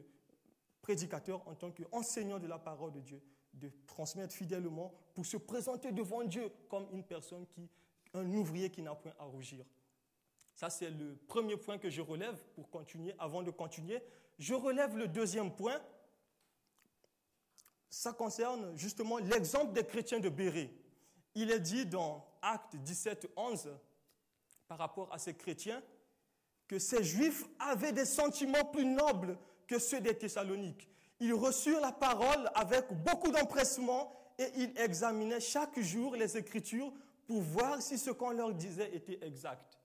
prédicateurs, 0.81 1.47
en 1.47 1.55
tant 1.55 1.71
qu'enseignants 1.71 2.39
de 2.39 2.47
la 2.47 2.59
parole 2.59 2.91
de 2.91 2.99
Dieu, 2.99 3.21
de 3.53 3.71
transmettre 3.87 4.33
fidèlement 4.33 4.93
pour 5.13 5.25
se 5.25 5.37
présenter 5.37 5.91
devant 5.91 6.23
Dieu 6.23 6.51
comme 6.69 6.87
une 6.91 7.03
personne 7.03 7.45
qui, 7.47 7.69
un 8.13 8.25
ouvrier 8.33 8.69
qui 8.69 8.81
n'a 8.81 8.93
point 8.95 9.13
à 9.17 9.23
rougir. 9.23 9.65
Ça, 10.53 10.69
c'est 10.69 10.89
le 10.89 11.15
premier 11.27 11.57
point 11.57 11.77
que 11.77 11.89
je 11.89 12.01
relève 12.01 12.41
pour 12.55 12.69
continuer. 12.69 13.13
Avant 13.19 13.43
de 13.43 13.51
continuer, 13.51 14.01
je 14.37 14.53
relève 14.53 14.97
le 14.97 15.07
deuxième 15.07 15.53
point. 15.53 15.81
Ça 17.89 18.13
concerne 18.13 18.77
justement 18.77 19.17
l'exemple 19.17 19.73
des 19.73 19.85
chrétiens 19.85 20.19
de 20.19 20.29
Béret 20.29 20.73
il 21.35 21.51
est 21.51 21.59
dit 21.59 21.85
dans 21.85 22.25
Acte 22.41 22.75
17, 22.77 23.27
11, 23.35 23.69
par 24.67 24.77
rapport 24.77 25.13
à 25.13 25.19
ces 25.19 25.33
chrétiens, 25.33 25.83
que 26.67 26.79
ces 26.79 27.03
juifs 27.03 27.43
avaient 27.59 27.91
des 27.91 28.05
sentiments 28.05 28.65
plus 28.65 28.85
nobles 28.85 29.37
que 29.67 29.77
ceux 29.77 29.99
des 29.99 30.17
Thessaloniques. 30.17 30.89
Ils 31.19 31.33
reçurent 31.33 31.81
la 31.81 31.91
parole 31.91 32.49
avec 32.55 32.91
beaucoup 33.03 33.31
d'empressement 33.31 34.11
et 34.39 34.47
ils 34.55 34.77
examinaient 34.79 35.39
chaque 35.39 35.79
jour 35.79 36.15
les 36.15 36.37
Écritures 36.37 36.91
pour 37.27 37.41
voir 37.41 37.81
si 37.81 37.97
ce 37.97 38.11
qu'on 38.11 38.31
leur 38.31 38.53
disait 38.53 38.93
était 38.95 39.19
exact. 39.25 39.77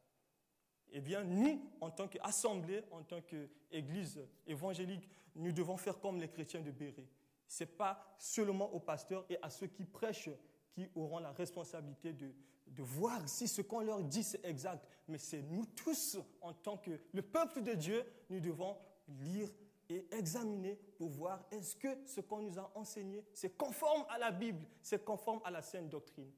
Eh 0.92 1.00
bien, 1.00 1.25
nous, 1.25 1.61
en 1.80 1.90
tant 1.90 2.09
qu'assemblée, 2.09 2.82
en 2.90 3.02
tant 3.02 3.20
qu'église 3.20 4.20
évangélique, 4.47 5.09
nous 5.37 5.52
devons 5.52 5.76
faire 5.76 5.99
comme 6.00 6.18
les 6.20 6.28
chrétiens 6.28 6.61
de 6.61 6.70
Béret. 6.70 7.06
Ce 7.47 7.64
n'est 7.64 7.70
pas 7.70 8.14
seulement 8.18 8.73
aux 8.73 8.80
pasteurs 8.80 9.25
et 9.28 9.38
à 9.42 9.50
ceux 9.50 9.66
qui 9.66 9.85
prêchent 9.85 10.30
qui 10.73 10.88
auront 10.94 11.18
la 11.18 11.32
responsabilité 11.32 12.12
de, 12.12 12.32
de 12.68 12.82
voir 12.82 13.28
si 13.28 13.49
ce 13.49 13.62
qu'on 13.62 13.80
leur 13.80 14.02
dit 14.02 14.23
c'est 14.23 14.44
exact, 14.44 14.87
mais 15.09 15.18
c'est 15.18 15.42
nous 15.42 15.66
tous, 15.66 16.18
en 16.40 16.52
tant 16.52 16.76
que 16.76 17.00
le 17.12 17.23
peuple 17.23 17.62
de 17.62 17.75
Dieu, 17.75 18.04
nous 18.28 18.40
devons 18.40 18.76
lire 19.09 19.49
et 19.88 20.06
examiner 20.12 20.76
pour 20.97 21.09
voir 21.09 21.44
est-ce 21.50 21.75
que 21.75 21.88
ce 22.06 22.20
qu'on 22.20 22.42
nous 22.42 22.59
a 22.59 22.70
enseigné, 22.76 23.25
c'est 23.32 23.56
conforme 23.56 24.04
à 24.09 24.18
la 24.18 24.30
Bible, 24.30 24.64
c'est 24.80 25.04
conforme 25.04 25.40
à 25.44 25.50
la 25.50 25.62
sainte 25.62 25.88
doctrine. 25.88 26.30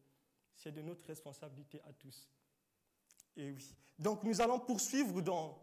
C'est 0.56 0.73
de 0.73 0.80
notre 0.80 1.06
responsabilité 1.06 1.80
à 1.85 1.92
tous. 1.92 2.28
Et 3.36 3.50
oui. 3.52 3.74
Donc 3.98 4.24
nous 4.24 4.40
allons 4.40 4.58
poursuivre 4.58 5.22
dans, 5.22 5.58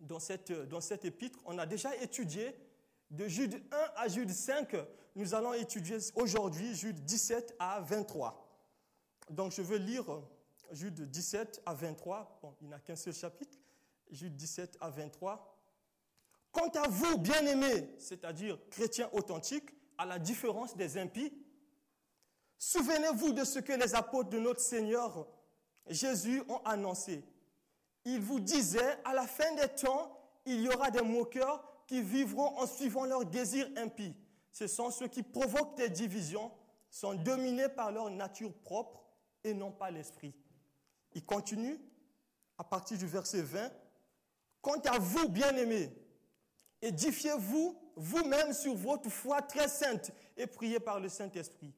dans, 0.00 0.20
cette, 0.20 0.52
dans 0.52 0.80
cette 0.80 1.04
épître. 1.04 1.38
On 1.44 1.58
a 1.58 1.66
déjà 1.66 1.94
étudié 1.96 2.54
de 3.10 3.26
Jude 3.26 3.60
1 3.72 3.76
à 3.96 4.08
Jude 4.08 4.30
5. 4.30 4.76
Nous 5.16 5.34
allons 5.34 5.54
étudier 5.54 5.98
aujourd'hui 6.14 6.74
Jude 6.74 7.04
17 7.04 7.56
à 7.58 7.80
23. 7.80 8.40
Donc 9.30 9.52
je 9.52 9.62
veux 9.62 9.78
lire 9.78 10.22
Jude 10.70 11.10
17 11.10 11.62
à 11.66 11.74
23. 11.74 12.38
Bon, 12.42 12.54
il 12.60 12.68
n'y 12.68 12.74
a 12.74 12.78
qu'un 12.78 12.96
seul 12.96 13.14
chapitre. 13.14 13.58
Jude 14.10 14.36
17 14.36 14.78
à 14.80 14.90
23. 14.90 15.50
Quant 16.52 16.68
à 16.68 16.88
vous, 16.88 17.18
bien-aimés, 17.18 17.88
c'est-à-dire 17.98 18.58
chrétiens 18.70 19.10
authentiques, 19.12 19.70
à 19.98 20.06
la 20.06 20.18
différence 20.18 20.76
des 20.76 20.98
impies, 20.98 21.32
souvenez-vous 22.58 23.32
de 23.32 23.44
ce 23.44 23.58
que 23.58 23.72
les 23.72 23.94
apôtres 23.94 24.30
de 24.30 24.38
notre 24.38 24.60
Seigneur 24.60 25.26
Jésus 25.88 26.42
ont 26.48 26.60
annoncé. 26.64 27.24
Ils 28.04 28.20
vous 28.20 28.40
disaient, 28.40 28.98
à 29.04 29.14
la 29.14 29.26
fin 29.26 29.54
des 29.54 29.68
temps, 29.68 30.18
il 30.46 30.60
y 30.60 30.68
aura 30.68 30.90
des 30.90 31.02
moqueurs 31.02 31.64
qui 31.86 32.02
vivront 32.02 32.58
en 32.58 32.66
suivant 32.66 33.04
leurs 33.04 33.24
désirs 33.24 33.68
impies. 33.76 34.14
Ce 34.52 34.66
sont 34.66 34.90
ceux 34.90 35.08
qui 35.08 35.22
provoquent 35.22 35.76
des 35.76 35.88
divisions, 35.88 36.50
sont 36.90 37.14
dominés 37.14 37.68
par 37.68 37.90
leur 37.90 38.10
nature 38.10 38.52
propre 38.52 39.04
et 39.42 39.52
non 39.52 39.72
pas 39.72 39.90
l'esprit. 39.90 40.34
Il 41.14 41.24
continue 41.24 41.78
à 42.56 42.64
partir 42.64 42.98
du 42.98 43.06
verset 43.06 43.42
20. 43.42 43.70
Quant 44.60 44.80
à 44.86 44.98
vous, 44.98 45.28
bien-aimés, 45.28 45.92
édifiez-vous 46.80 47.76
vous-même 47.96 48.52
sur 48.52 48.74
votre 48.74 49.10
foi 49.10 49.42
très 49.42 49.68
sainte 49.68 50.10
et 50.36 50.46
priez 50.46 50.80
par 50.80 51.00
le 51.00 51.08
Saint-Esprit. 51.08 51.72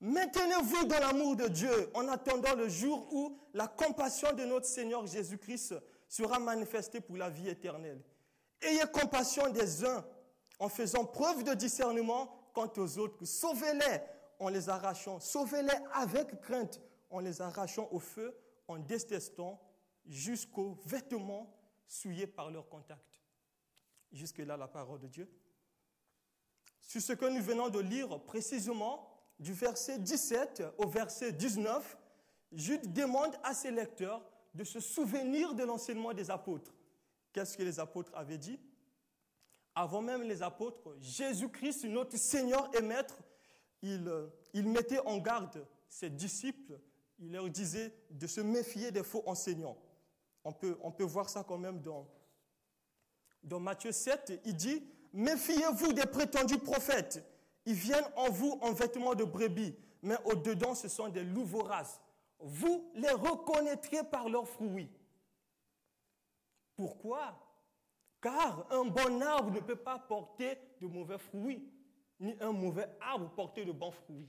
Maintenez-vous 0.00 0.86
dans 0.86 0.98
l'amour 0.98 1.36
de 1.36 1.48
Dieu 1.48 1.90
en 1.94 2.08
attendant 2.08 2.54
le 2.54 2.68
jour 2.68 3.06
où 3.12 3.38
la 3.52 3.68
compassion 3.68 4.32
de 4.32 4.44
notre 4.44 4.66
Seigneur 4.66 5.06
Jésus-Christ 5.06 5.74
sera 6.08 6.38
manifestée 6.38 7.00
pour 7.00 7.18
la 7.18 7.28
vie 7.28 7.48
éternelle. 7.48 8.02
Ayez 8.62 8.84
compassion 8.92 9.50
des 9.50 9.84
uns 9.84 10.04
en 10.58 10.68
faisant 10.68 11.04
preuve 11.04 11.44
de 11.44 11.52
discernement 11.52 12.50
quant 12.54 12.70
aux 12.78 12.98
autres. 12.98 13.24
Sauvez-les 13.26 14.00
en 14.38 14.48
les 14.48 14.70
arrachant. 14.70 15.20
Sauvez-les 15.20 15.76
avec 15.92 16.40
crainte 16.40 16.80
en 17.10 17.20
les 17.20 17.42
arrachant 17.42 17.88
au 17.90 17.98
feu, 17.98 18.34
en 18.68 18.78
détestant 18.78 19.60
jusqu'aux 20.06 20.78
vêtements 20.86 21.54
souillés 21.86 22.26
par 22.26 22.50
leur 22.50 22.68
contact. 22.68 23.20
Jusque-là, 24.12 24.56
la 24.56 24.68
parole 24.68 25.00
de 25.00 25.08
Dieu. 25.08 25.30
Sur 26.80 27.02
ce 27.02 27.12
que 27.12 27.26
nous 27.26 27.42
venons 27.42 27.68
de 27.68 27.80
lire 27.80 28.18
précisément, 28.24 29.19
du 29.40 29.52
verset 29.52 29.98
17 29.98 30.62
au 30.78 30.86
verset 30.86 31.32
19, 31.32 31.98
Jude 32.52 32.92
demande 32.92 33.34
à 33.42 33.54
ses 33.54 33.72
lecteurs 33.72 34.22
de 34.54 34.62
se 34.62 34.78
souvenir 34.78 35.54
de 35.54 35.64
l'enseignement 35.64 36.12
des 36.12 36.30
apôtres. 36.30 36.72
Qu'est-ce 37.32 37.56
que 37.56 37.62
les 37.64 37.80
apôtres 37.80 38.12
avaient 38.14 38.38
dit? 38.38 38.60
Avant 39.74 40.02
même 40.02 40.22
les 40.22 40.42
apôtres, 40.42 40.94
Jésus-Christ, 41.00 41.84
notre 41.84 42.16
Seigneur 42.16 42.70
et 42.76 42.82
Maître, 42.82 43.18
il, 43.82 44.08
il 44.52 44.68
mettait 44.68 45.00
en 45.00 45.18
garde 45.18 45.66
ses 45.88 46.10
disciples 46.10 46.78
il 47.20 47.32
leur 47.32 47.48
disait 47.50 47.92
de 48.10 48.26
se 48.26 48.40
méfier 48.40 48.90
des 48.90 49.02
faux 49.02 49.22
enseignants. 49.26 49.76
On 50.42 50.52
peut, 50.52 50.78
on 50.82 50.90
peut 50.90 51.04
voir 51.04 51.28
ça 51.28 51.44
quand 51.46 51.58
même 51.58 51.80
dans, 51.80 52.08
dans 53.42 53.60
Matthieu 53.60 53.92
7. 53.92 54.40
Il 54.46 54.56
dit, 54.56 54.82
méfiez-vous 55.12 55.92
des 55.92 56.06
prétendus 56.06 56.58
prophètes. 56.58 57.22
Ils 57.66 57.74
viennent 57.74 58.08
en 58.16 58.30
vous 58.30 58.58
en 58.62 58.72
vêtements 58.72 59.14
de 59.14 59.24
brebis, 59.24 59.76
mais 60.02 60.16
au-dedans, 60.24 60.74
ce 60.74 60.88
sont 60.88 61.08
des 61.08 61.22
loups. 61.22 61.44
Vous 62.38 62.90
les 62.94 63.10
reconnaîtrez 63.10 64.04
par 64.04 64.28
leurs 64.28 64.48
fruits. 64.48 64.90
Pourquoi? 66.74 67.38
Car 68.20 68.66
un 68.70 68.84
bon 68.84 69.22
arbre 69.22 69.50
ne 69.50 69.60
peut 69.60 69.76
pas 69.76 69.98
porter 69.98 70.58
de 70.80 70.86
mauvais 70.86 71.18
fruits, 71.18 71.70
ni 72.18 72.34
un 72.40 72.52
mauvais 72.52 72.88
arbre 73.00 73.30
porter 73.30 73.64
de 73.64 73.72
bons 73.72 73.90
fruits 73.90 74.28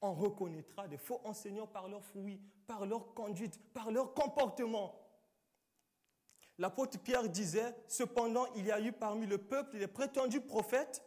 on 0.00 0.14
reconnaîtra 0.14 0.86
des 0.86 0.96
faux 0.96 1.20
enseignants 1.24 1.66
par 1.66 1.88
leurs 1.88 2.04
fruits, 2.04 2.40
par 2.66 2.86
leur 2.86 3.14
conduite, 3.14 3.58
par 3.72 3.90
leur 3.90 4.14
comportement. 4.14 4.94
L'apôtre 6.58 6.98
Pierre 6.98 7.28
disait, 7.28 7.74
cependant, 7.86 8.46
il 8.54 8.66
y 8.66 8.72
a 8.72 8.80
eu 8.80 8.92
parmi 8.92 9.26
le 9.26 9.38
peuple 9.38 9.76
les 9.76 9.86
prétendus 9.86 10.40
prophètes, 10.40 11.02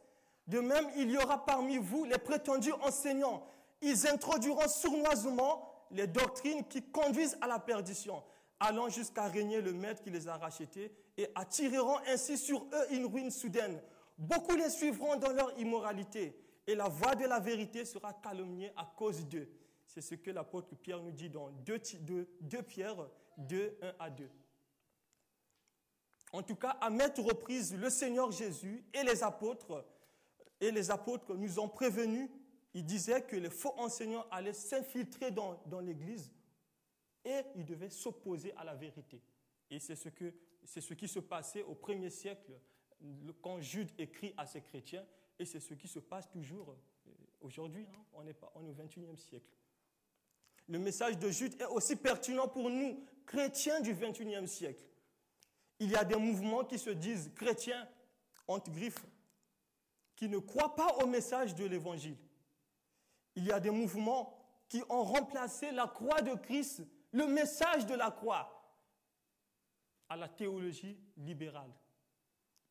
de 0.48 0.60
même, 0.60 0.88
il 0.98 1.12
y 1.12 1.18
aura 1.18 1.46
parmi 1.46 1.78
vous 1.78 2.04
les 2.06 2.18
prétendus 2.18 2.74
enseignants. 2.82 3.46
Ils 3.82 4.08
introduiront 4.08 4.68
sournoisement 4.68 5.68
les 5.92 6.08
doctrines 6.08 6.64
qui 6.68 6.84
conduisent 6.84 7.38
à 7.42 7.48
la 7.48 7.60
perdition, 7.60 8.24
allant 8.60 8.90
jusqu'à 8.90 9.28
régner 9.28 9.62
le 9.62 9.74
maître 9.74 10.02
qui 10.04 10.10
les 10.10 10.28
a 10.28 10.38
rachetés 10.38 10.92
et 11.18 11.30
attireront 11.36 11.98
ainsi 12.08 12.38
sur 12.38 12.64
eux 12.74 12.94
une 12.94 13.06
ruine 13.06 13.32
soudaine. 13.32 13.82
Beaucoup 14.18 14.56
les 14.56 14.70
suivront 14.70 15.16
dans 15.16 15.32
leur 15.32 15.58
immoralité 15.60 16.38
et 16.68 16.76
la 16.76 16.88
voix 16.88 17.16
de 17.16 17.26
la 17.26 17.40
vérité 17.40 17.86
sera 17.86 18.14
calomniée 18.14 18.72
à 18.78 18.92
cause 18.96 19.26
d'eux. 19.28 19.50
C'est 19.88 20.02
ce 20.02 20.16
que 20.16 20.32
l'apôtre 20.32 20.76
Pierre 20.76 21.02
nous 21.02 21.12
dit 21.12 21.30
dans 21.30 21.50
2, 21.50 22.62
Pierre 22.64 23.10
2, 23.38 23.78
1 23.82 23.94
à 24.00 24.10
2. 24.10 24.30
En 26.34 26.44
tout 26.44 26.56
cas, 26.56 26.78
à 26.80 26.90
mettre 26.90 27.22
reprises, 27.22 27.76
le 27.76 27.90
Seigneur 27.90 28.32
Jésus 28.32 28.86
et 28.94 29.04
les 29.04 29.22
apôtres, 29.22 29.86
et 30.62 30.72
les 30.72 30.92
apôtres 30.92 31.36
nous 31.36 31.60
ont 31.60 31.68
prévenus, 31.68 32.30
ils 32.74 32.86
disaient 32.86 33.24
que 33.24 33.36
les 33.36 33.50
faux 33.50 33.74
enseignants 33.78 34.26
allaient 34.32 34.54
s'infiltrer 34.54 35.32
dans, 35.32 35.60
l'Église 35.82 36.32
et 37.26 37.42
ils 37.56 37.66
devaient 37.66 37.90
s'opposer 37.90 38.54
à 38.56 38.64
la 38.64 38.76
vérité. 38.76 39.22
Et 39.70 39.80
c'est 39.80 39.96
ce, 39.96 40.94
qui 40.94 41.08
se 41.08 41.20
passait 41.20 41.64
au 41.64 41.74
premier 41.74 42.10
siècle 42.10 42.54
quand 43.42 43.60
Jude 43.60 43.90
écrit 43.98 44.34
à 44.38 44.46
ses 44.46 44.62
chrétiens. 44.62 45.06
Et 45.40 45.46
c'est 45.46 45.60
ce 45.60 45.74
qui 45.74 45.88
se 45.88 46.00
passe 46.00 46.30
toujours 46.30 46.70
euh, 46.70 47.12
aujourd'hui. 47.42 47.88
Hein. 47.92 48.04
On, 48.14 48.28
est 48.28 48.34
pas, 48.34 48.52
on 48.56 48.64
est 48.64 49.08
au 49.10 49.16
siècle. 49.16 49.58
Le 50.68 50.78
message 50.78 51.18
de 51.18 51.30
Jude 51.30 51.60
est 51.60 51.66
aussi 51.66 51.96
pertinent 51.96 52.48
pour 52.48 52.70
nous, 52.70 53.04
chrétiens 53.26 53.82
du 53.82 53.94
XXIe 53.94 54.48
siècle. 54.48 54.84
Il 55.80 55.90
y 55.90 55.96
a 55.96 56.06
des 56.06 56.16
mouvements 56.16 56.64
qui 56.64 56.78
se 56.78 56.92
disent 56.92 57.32
chrétiens, 57.36 57.90
entre 58.48 58.70
griffes, 58.72 59.04
qui 60.22 60.30
ne 60.30 60.38
croient 60.38 60.76
pas 60.76 60.98
au 60.98 61.08
message 61.08 61.56
de 61.56 61.66
l'Évangile. 61.66 62.16
Il 63.36 63.44
y 63.44 63.52
a 63.52 63.60
des 63.60 63.72
mouvements 63.72 64.38
qui 64.70 64.84
ont 64.88 65.02
remplacé 65.02 65.72
la 65.72 65.88
croix 65.88 66.22
de 66.22 66.36
Christ, 66.36 66.84
le 67.12 67.26
message 67.26 67.88
de 67.88 67.96
la 67.96 68.12
croix, 68.12 68.72
à 70.10 70.16
la 70.16 70.30
théologie 70.30 70.96
libérale. 71.18 71.72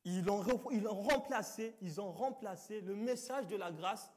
Ils 0.04 0.30
ont, 0.30 0.40
remplacé, 0.40 1.75
ils 1.80 2.00
ont 2.00 2.12
remplacé 2.12 2.83
le 2.83 2.95
message 2.95 3.49
de 3.49 3.57
la 3.57 3.73
grâce 3.73 4.12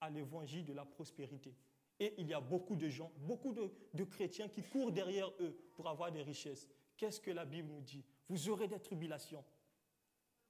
à 0.00 0.10
l'évangile 0.10 0.64
de 0.64 0.72
la 0.72 0.84
prospérité. 0.84 1.54
Et 2.00 2.16
il 2.18 2.26
y 2.26 2.34
a 2.34 2.40
beaucoup 2.40 2.74
de 2.74 2.88
gens, 2.88 3.12
beaucoup 3.18 3.52
de, 3.52 3.72
de, 3.94 4.02
chrétiens 4.02 4.48
qui 4.48 4.64
courent 4.64 4.90
derrière 4.90 5.30
eux 5.38 5.56
pour 5.76 5.88
avoir 5.88 6.10
des 6.10 6.22
richesses. 6.22 6.68
Qu'est-ce 6.96 7.20
que 7.20 7.30
la 7.30 7.44
Bible 7.44 7.68
nous 7.68 7.80
dit? 7.80 8.04
Vous 8.28 8.48
aurez 8.48 8.66
des 8.66 8.80
tribulations. 8.80 9.44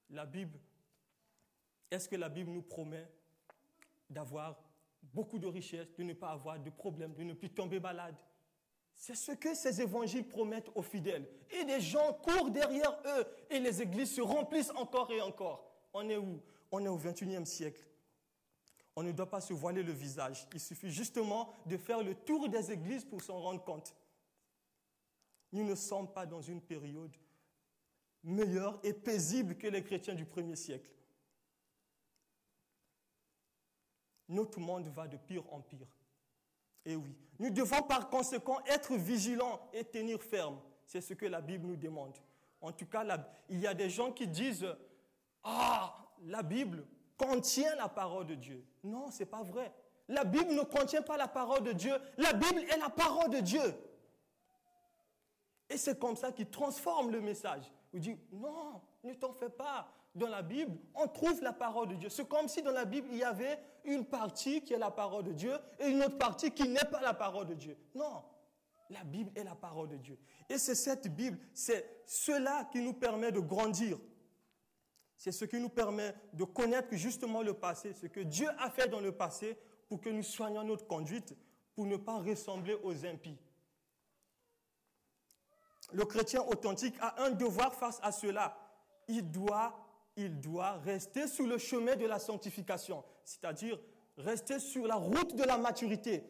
La 0.09 0.25
Bible, 0.25 0.59
est-ce 1.93 2.09
que 2.09 2.17
la 2.17 2.29
Bible 2.29 2.51
nous 2.51 2.63
promet 2.63 3.07
d'avoir 4.09 4.59
beaucoup 5.03 5.39
de 5.39 5.47
richesses, 5.47 5.95
de 5.95 6.03
ne 6.03 6.15
pas 6.15 6.31
avoir 6.31 6.59
de 6.59 6.71
problèmes, 6.71 7.15
de 7.15 7.23
ne 7.23 7.35
plus 7.35 7.51
tomber 7.51 7.81
malade? 7.81 8.17
C'est 8.95 9.15
ce 9.15 9.33
que 9.33 9.55
ces 9.55 9.81
évangiles 9.81 10.27
promettent 10.27 10.71
aux 10.75 10.83
fidèles. 10.83 11.29
Et 11.51 11.65
des 11.65 11.81
gens 11.81 12.15
courent 12.15 12.51
derrière 12.51 12.99
eux 13.07 13.27
et 13.51 13.59
les 13.59 13.83
églises 13.83 14.15
se 14.15 14.21
remplissent 14.21 14.71
encore 14.71 15.11
et 15.11 15.21
encore. 15.21 15.71
On 15.93 16.09
est 16.09 16.17
où? 16.17 16.41
On 16.71 16.85
est 16.85 16.89
au 16.89 16.99
21e 16.99 17.45
siècle. 17.45 17.85
On 18.95 19.03
ne 19.03 19.13
doit 19.13 19.29
pas 19.29 19.41
se 19.41 19.53
voiler 19.53 19.83
le 19.83 19.93
visage. 19.93 20.47
Il 20.53 20.61
suffit 20.61 20.91
justement 20.91 21.53
de 21.67 21.77
faire 21.77 22.03
le 22.03 22.15
tour 22.15 22.49
des 22.49 22.73
églises 22.73 23.05
pour 23.05 23.23
s'en 23.23 23.41
rendre 23.41 23.63
compte. 23.65 23.95
Nous 25.53 25.65
ne 25.65 25.75
sommes 25.75 26.11
pas 26.11 26.25
dans 26.25 26.41
une 26.41 26.61
période 26.61 27.15
meilleure 28.23 28.79
et 28.83 28.93
paisible 28.93 29.57
que 29.57 29.67
les 29.67 29.83
chrétiens 29.83 30.15
du 30.15 30.25
premier 30.25 30.57
siècle. 30.57 30.91
Notre 34.33 34.59
monde 34.61 34.89
va 34.89 35.07
de 35.07 35.17
pire 35.17 35.45
en 35.53 35.61
pire. 35.61 35.87
Et 36.85 36.97
oui, 36.97 37.15
nous 37.39 37.51
devons 37.51 37.83
par 37.83 38.09
conséquent 38.09 38.59
être 38.67 38.95
vigilants 38.95 39.61
et 39.73 39.85
tenir 39.85 40.23
ferme. 40.23 40.59
C'est 40.87 41.01
ce 41.01 41.15
que 41.15 41.27
la 41.27 41.41
Bible 41.41 41.67
nous 41.67 41.77
demande. 41.77 42.17
En 42.61 42.73
tout 42.73 42.87
cas, 42.87 43.05
il 43.49 43.61
y 43.61 43.67
a 43.67 43.75
des 43.75 43.91
gens 43.91 44.12
qui 44.12 44.27
disent 44.27 44.67
Ah, 45.45 45.97
la 46.25 46.43
Bible 46.43 46.85
contient 47.17 47.75
la 47.77 47.89
parole 47.89 48.27
de 48.27 48.35
Dieu. 48.35 48.65
Non, 48.83 49.11
ce 49.11 49.21
n'est 49.21 49.27
pas 49.27 49.43
vrai. 49.43 49.73
La 50.09 50.25
Bible 50.25 50.53
ne 50.55 50.62
contient 50.62 51.03
pas 51.03 51.17
la 51.17 51.29
parole 51.29 51.62
de 51.62 51.73
Dieu. 51.73 51.95
La 52.19 52.33
Bible 52.33 52.61
est 52.61 52.77
la 52.77 52.91
parole 52.91 53.31
de 53.31 53.41
Dieu. 53.41 53.75
Et 55.69 55.77
c'est 55.77 55.99
comme 55.99 56.17
ça 56.17 56.33
qu'il 56.33 56.51
transforme 56.51 57.11
le 57.11 57.21
message. 57.21 57.71
Il 57.93 58.01
dit 58.01 58.17
Non, 58.33 58.81
ne 59.05 59.15
t'en 59.15 59.33
fais 59.33 59.49
pas 59.49 59.89
dans 60.14 60.28
la 60.28 60.42
Bible, 60.42 60.76
on 60.95 61.09
trouve 61.09 61.42
la 61.42 61.52
parole 61.52 61.88
de 61.88 61.95
Dieu. 61.95 62.09
C'est 62.09 62.28
comme 62.28 62.49
si 62.49 62.62
dans 62.62 62.73
la 62.73 62.85
Bible, 62.85 63.09
il 63.11 63.19
y 63.19 63.25
avait 63.25 63.59
une 63.85 64.04
partie 64.04 64.62
qui 64.62 64.75
est 64.75 64.78
la 64.78 64.90
parole 64.90 65.25
de 65.25 65.33
Dieu 65.33 65.54
et 65.78 65.88
une 65.88 66.02
autre 66.02 66.19
partie 66.19 66.50
qui 66.50 66.69
n'est 66.69 66.88
pas 66.90 67.00
la 67.00 67.14
parole 67.14 67.47
de 67.47 67.54
Dieu. 67.54 67.76
Non, 67.95 68.23
la 68.90 69.04
Bible 69.04 69.31
est 69.35 69.45
la 69.45 69.54
parole 69.54 69.88
de 69.88 69.97
Dieu. 69.97 70.19
Et 70.49 70.59
c'est 70.59 70.75
cette 70.75 71.09
Bible, 71.09 71.38
c'est 71.54 72.02
cela 72.07 72.69
qui 72.71 72.81
nous 72.81 72.92
permet 72.92 73.33
de 73.33 73.40
grandir. 73.40 73.99
C'est 75.16 75.33
ce 75.33 75.45
qui 75.45 75.59
nous 75.59 75.69
permet 75.69 76.14
de 76.33 76.45
connaître 76.45 76.95
justement 76.95 77.42
le 77.42 77.54
passé, 77.54 77.95
ce 77.95 78.07
que 78.07 78.21
Dieu 78.21 78.49
a 78.59 78.69
fait 78.71 78.88
dans 78.88 79.00
le 79.00 79.12
passé 79.12 79.57
pour 79.88 80.00
que 80.00 80.11
nous 80.11 80.23
soignions 80.23 80.64
notre 80.64 80.87
conduite, 80.87 81.35
pour 81.75 81.87
ne 81.87 81.97
pas 81.97 82.19
ressembler 82.19 82.76
aux 82.83 83.07
impies. 83.07 83.38
Le 85.92 86.04
chrétien 86.04 86.42
authentique 86.42 86.97
a 87.00 87.23
un 87.23 87.31
devoir 87.31 87.75
face 87.75 87.99
à 88.02 88.12
cela. 88.12 88.57
Il 89.09 89.31
doit 89.31 89.82
il 90.16 90.40
doit 90.40 90.78
rester 90.78 91.26
sur 91.26 91.47
le 91.47 91.59
chemin 91.59 91.97
de 91.97 92.07
la 92.07 92.19
sanctification, 92.19 93.04
c'est-à-dire 93.25 93.78
rester 94.16 94.59
sur 94.59 94.87
la 94.87 94.97
route 94.97 95.35
de 95.35 95.45
la 95.45 95.59
maturité, 95.59 96.25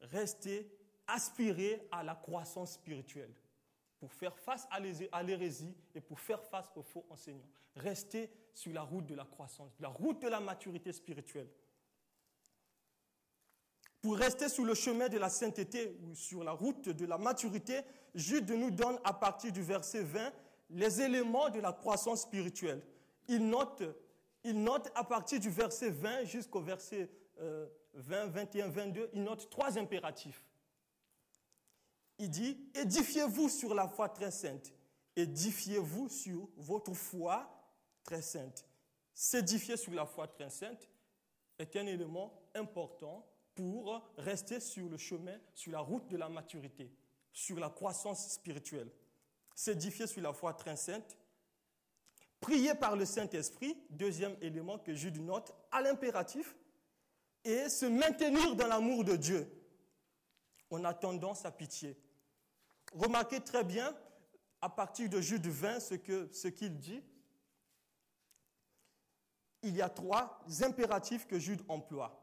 rester 0.00 0.70
aspirer 1.06 1.86
à 1.90 2.02
la 2.02 2.14
croissance 2.14 2.74
spirituelle 2.74 3.32
pour 3.98 4.12
faire 4.12 4.36
face 4.38 4.66
à 4.70 5.22
l'hérésie 5.22 5.74
et 5.94 6.00
pour 6.00 6.18
faire 6.18 6.42
face 6.42 6.70
aux 6.74 6.82
faux 6.82 7.06
enseignants. 7.10 7.48
Rester 7.76 8.30
sur 8.54 8.72
la 8.72 8.82
route 8.82 9.06
de 9.06 9.14
la 9.14 9.24
croissance, 9.24 9.72
la 9.80 9.88
route 9.88 10.20
de 10.20 10.28
la 10.28 10.40
maturité 10.40 10.92
spirituelle. 10.92 11.48
Pour 14.00 14.16
rester 14.16 14.48
sur 14.48 14.64
le 14.64 14.74
chemin 14.74 15.08
de 15.08 15.18
la 15.18 15.28
sainteté 15.28 15.96
ou 16.02 16.14
sur 16.14 16.42
la 16.42 16.50
route 16.50 16.88
de 16.88 17.06
la 17.06 17.16
maturité, 17.16 17.82
Jude 18.14 18.50
nous 18.50 18.72
donne 18.72 18.98
à 19.04 19.12
partir 19.12 19.52
du 19.52 19.62
verset 19.62 20.02
20 20.02 20.32
les 20.72 21.00
éléments 21.00 21.50
de 21.50 21.60
la 21.60 21.72
croissance 21.72 22.22
spirituelle. 22.22 22.82
Il 23.28 23.48
note, 23.48 23.82
à 24.94 25.04
partir 25.04 25.38
du 25.38 25.50
verset 25.50 25.90
20 25.90 26.24
jusqu'au 26.24 26.60
verset 26.60 27.10
20, 27.94 28.26
21, 28.26 28.68
22, 28.68 29.10
il 29.12 29.22
note 29.22 29.48
trois 29.50 29.78
impératifs. 29.78 30.42
Il 32.18 32.30
dit, 32.30 32.58
édifiez-vous 32.74 33.48
sur 33.48 33.74
la 33.74 33.88
foi 33.88 34.08
très 34.08 34.30
sainte. 34.30 34.72
Édifiez-vous 35.16 36.08
sur 36.08 36.48
votre 36.56 36.94
foi 36.94 37.48
très 38.04 38.22
sainte. 38.22 38.64
S'édifier 39.14 39.76
sur 39.76 39.92
la 39.92 40.06
foi 40.06 40.26
très 40.26 40.50
sainte 40.50 40.88
est 41.58 41.76
un 41.76 41.86
élément 41.86 42.32
important 42.54 43.26
pour 43.54 44.00
rester 44.16 44.60
sur 44.60 44.88
le 44.88 44.96
chemin, 44.96 45.38
sur 45.54 45.72
la 45.72 45.80
route 45.80 46.08
de 46.08 46.16
la 46.16 46.28
maturité, 46.28 46.90
sur 47.32 47.58
la 47.58 47.68
croissance 47.68 48.30
spirituelle 48.30 48.90
s'édifier 49.54 50.06
sur 50.06 50.22
la 50.22 50.32
foi 50.32 50.54
très 50.54 50.76
sainte, 50.76 51.16
prier 52.40 52.74
par 52.74 52.96
le 52.96 53.04
Saint-Esprit, 53.04 53.76
deuxième 53.90 54.36
élément 54.40 54.78
que 54.78 54.94
Jude 54.94 55.20
note, 55.20 55.54
à 55.70 55.80
l'impératif, 55.80 56.56
et 57.44 57.68
se 57.68 57.86
maintenir 57.86 58.54
dans 58.54 58.66
l'amour 58.66 59.04
de 59.04 59.16
Dieu 59.16 59.48
en 60.70 60.84
attendant 60.84 61.34
sa 61.34 61.50
pitié. 61.50 61.96
Remarquez 62.94 63.40
très 63.40 63.64
bien, 63.64 63.96
à 64.60 64.68
partir 64.68 65.08
de 65.08 65.20
Jude 65.20 65.46
20, 65.46 65.80
ce 65.80 66.48
qu'il 66.48 66.78
dit. 66.78 67.02
Il 69.62 69.76
y 69.76 69.82
a 69.82 69.88
trois 69.88 70.40
impératifs 70.62 71.26
que 71.26 71.38
Jude 71.38 71.62
emploie. 71.68 72.18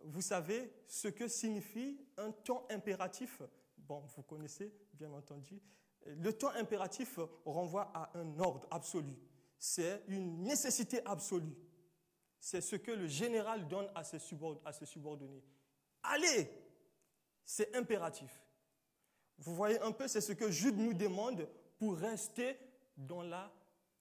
Vous 0.00 0.22
savez 0.22 0.70
ce 0.86 1.08
que 1.08 1.28
signifie 1.28 1.98
un 2.16 2.30
temps 2.30 2.66
impératif? 2.70 3.40
Bon, 3.78 4.00
vous 4.16 4.22
connaissez, 4.22 4.72
bien 4.92 5.10
entendu. 5.12 5.60
Le 6.06 6.32
temps 6.32 6.50
impératif 6.50 7.18
renvoie 7.44 7.90
à 7.94 8.10
un 8.18 8.38
ordre 8.38 8.66
absolu. 8.70 9.14
C'est 9.58 10.02
une 10.08 10.42
nécessité 10.42 11.00
absolue. 11.06 11.56
C'est 12.38 12.60
ce 12.60 12.76
que 12.76 12.90
le 12.90 13.06
général 13.06 13.66
donne 13.68 13.88
à 13.94 14.04
ses, 14.04 14.18
subordonnés. 14.18 15.42
Allez, 16.02 16.50
c'est 17.44 17.74
impératif. 17.74 18.30
Vous 19.38 19.54
voyez 19.54 19.80
un 19.80 19.92
peu, 19.92 20.06
c'est 20.06 20.20
ce 20.20 20.32
que 20.32 20.50
Jude 20.50 20.78
nous 20.78 20.92
demande 20.92 21.48
pour 21.78 21.96
rester 21.96 22.58
dans 22.96 23.22
la 23.22 23.50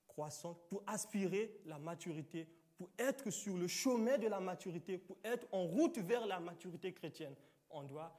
croissance, 0.07 0.57
pour 0.69 0.83
aspirer 0.85 1.61
la 1.65 1.79
maturité, 1.79 2.47
pour 2.77 2.89
être 2.97 3.29
sur 3.29 3.57
le 3.57 3.67
chemin 3.67 4.17
de 4.17 4.27
la 4.27 4.39
maturité, 4.39 4.97
pour 4.97 5.17
être 5.23 5.47
en 5.51 5.63
route 5.63 5.97
vers 5.99 6.27
la 6.27 6.39
maturité 6.39 6.93
chrétienne. 6.93 7.35
On 7.69 7.83
doit 7.83 8.13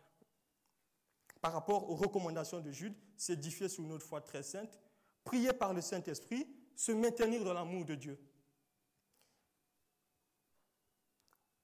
par 1.45 1.53
rapport 1.53 1.91
aux 1.91 1.95
recommandations 1.95 2.61
de 2.61 2.71
Jude, 2.71 2.95
s'édifier 3.19 3.69
sur 3.69 3.85
notre 3.85 4.07
foi 4.07 4.23
très 4.23 4.43
sainte, 4.43 4.81
prier 5.25 5.53
par 5.53 5.75
le 5.75 5.83
Saint-Esprit, 5.83 6.49
se 6.75 6.91
maintenir 6.91 7.45
dans 7.45 7.53
l'amour 7.53 7.85
de 7.85 7.95
Dieu. 7.95 8.19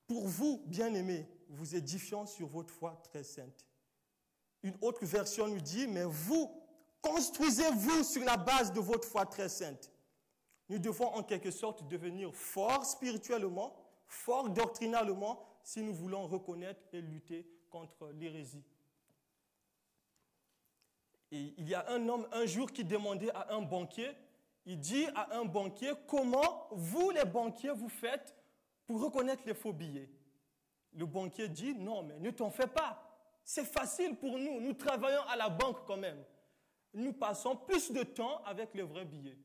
Pour 0.07 0.29
vous, 0.29 0.63
bien-aimés, 0.67 1.27
vous 1.49 1.75
édifiant 1.75 2.27
sur 2.27 2.47
votre 2.47 2.71
foi 2.71 3.01
très 3.05 3.25
sainte. 3.25 3.67
Une 4.63 4.77
autre 4.83 5.07
version 5.07 5.49
nous 5.49 5.63
dit, 5.63 5.87
mais 5.87 6.05
vous, 6.05 6.63
construisez-vous 7.01 8.05
sur 8.05 8.23
la 8.23 8.37
base 8.37 8.75
de 8.75 8.81
votre 8.81 9.09
foi 9.09 9.25
très 9.25 9.49
sainte. 9.49 9.91
Nous 10.69 10.79
devons 10.79 11.07
en 11.07 11.23
quelque 11.23 11.51
sorte 11.51 11.89
devenir 11.89 12.35
forts 12.35 12.85
spirituellement, 12.85 13.75
forts 14.07 14.51
doctrinalement, 14.51 15.43
si 15.65 15.81
nous 15.81 15.95
voulons 15.95 16.27
reconnaître 16.27 16.83
et 16.93 17.01
lutter 17.01 17.51
contre 17.71 18.11
l'hérésie 18.11 18.63
il 21.31 21.69
y 21.69 21.75
a 21.75 21.89
un 21.91 22.09
homme 22.09 22.27
un 22.33 22.47
jour 22.47 22.71
qui 22.73 22.85
demandait 22.85 23.31
à 23.31 23.55
un 23.55 23.63
banquier, 23.63 24.11
il 24.67 24.79
dit 24.79 25.07
à 25.15 25.39
un 25.39 25.45
banquier, 25.45 25.93
comment 26.07 26.69
vous 26.71 27.11
les 27.11 27.25
banquiers 27.25 27.73
vous 27.73 27.89
faites 27.89 28.35
pour 28.87 29.03
reconnaître 29.03 29.43
les 29.47 29.55
faux 29.55 29.73
billets? 29.73 30.11
Le 30.93 31.07
banquier 31.07 31.49
dit, 31.49 31.75
non, 31.75 32.03
mais 32.03 32.19
ne 32.19 32.31
t'en 32.31 32.51
fais 32.51 32.67
pas. 32.67 33.07
C'est 33.45 33.65
facile 33.65 34.17
pour 34.17 34.39
nous, 34.39 34.61
nous 34.61 34.75
travaillons 34.75 35.23
à 35.29 35.37
la 35.37 35.49
banque 35.49 35.85
quand 35.87 35.97
même. 35.97 36.23
Nous 36.93 37.13
passons 37.13 37.57
plus 37.57 37.93
de 37.93 38.03
temps 38.03 38.43
avec 38.45 38.75
les 38.75 38.83
vrais 38.83 39.05
billets. 39.05 39.39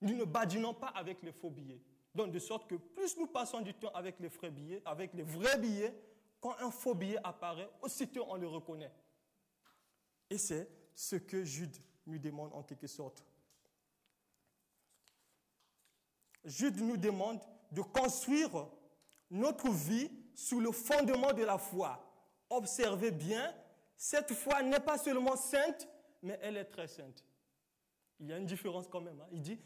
Nous 0.00 0.14
ne 0.14 0.24
badinons 0.24 0.74
pas 0.74 0.88
avec 0.88 1.22
les 1.22 1.32
faux 1.32 1.50
billets. 1.50 1.80
Donc, 2.14 2.30
de 2.30 2.38
sorte 2.38 2.68
que 2.68 2.74
plus 2.74 3.16
nous 3.16 3.26
passons 3.26 3.60
du 3.60 3.74
temps 3.74 3.92
avec 3.94 4.20
les 4.20 4.28
vrais 4.28 4.50
billets, 4.50 4.82
avec 4.84 5.14
les 5.14 5.22
vrais 5.22 5.58
billets, 5.58 5.94
quand 6.40 6.56
un 6.60 6.70
faux 6.70 6.94
billet 6.94 7.18
apparaît, 7.24 7.70
aussitôt 7.80 8.26
on 8.28 8.34
le 8.34 8.46
reconnaît. 8.46 8.92
Et 10.28 10.38
c'est 10.38 10.68
ce 10.94 11.16
que 11.16 11.44
Jude 11.44 11.76
nous 12.06 12.18
demande 12.18 12.52
en 12.52 12.62
quelque 12.62 12.86
sorte. 12.86 13.24
Jude 16.44 16.80
nous 16.80 16.96
demande 16.96 17.40
de 17.72 17.80
construire 17.80 18.68
notre 19.30 19.70
vie 19.70 20.10
sous 20.34 20.60
le 20.60 20.70
fondement 20.70 21.32
de 21.32 21.42
la 21.42 21.58
foi. 21.58 22.00
Observez 22.50 23.10
bien, 23.10 23.54
cette 23.96 24.32
foi 24.34 24.62
n'est 24.62 24.80
pas 24.80 24.98
seulement 24.98 25.36
sainte, 25.36 25.88
mais 26.22 26.38
elle 26.42 26.56
est 26.56 26.66
très 26.66 26.86
sainte. 26.86 27.24
Il 28.20 28.28
y 28.28 28.32
a 28.32 28.38
une 28.38 28.46
différence 28.46 28.86
quand 28.88 29.00
même. 29.00 29.20
Hein. 29.20 29.28
Il 29.32 29.40
dit, 29.40 29.58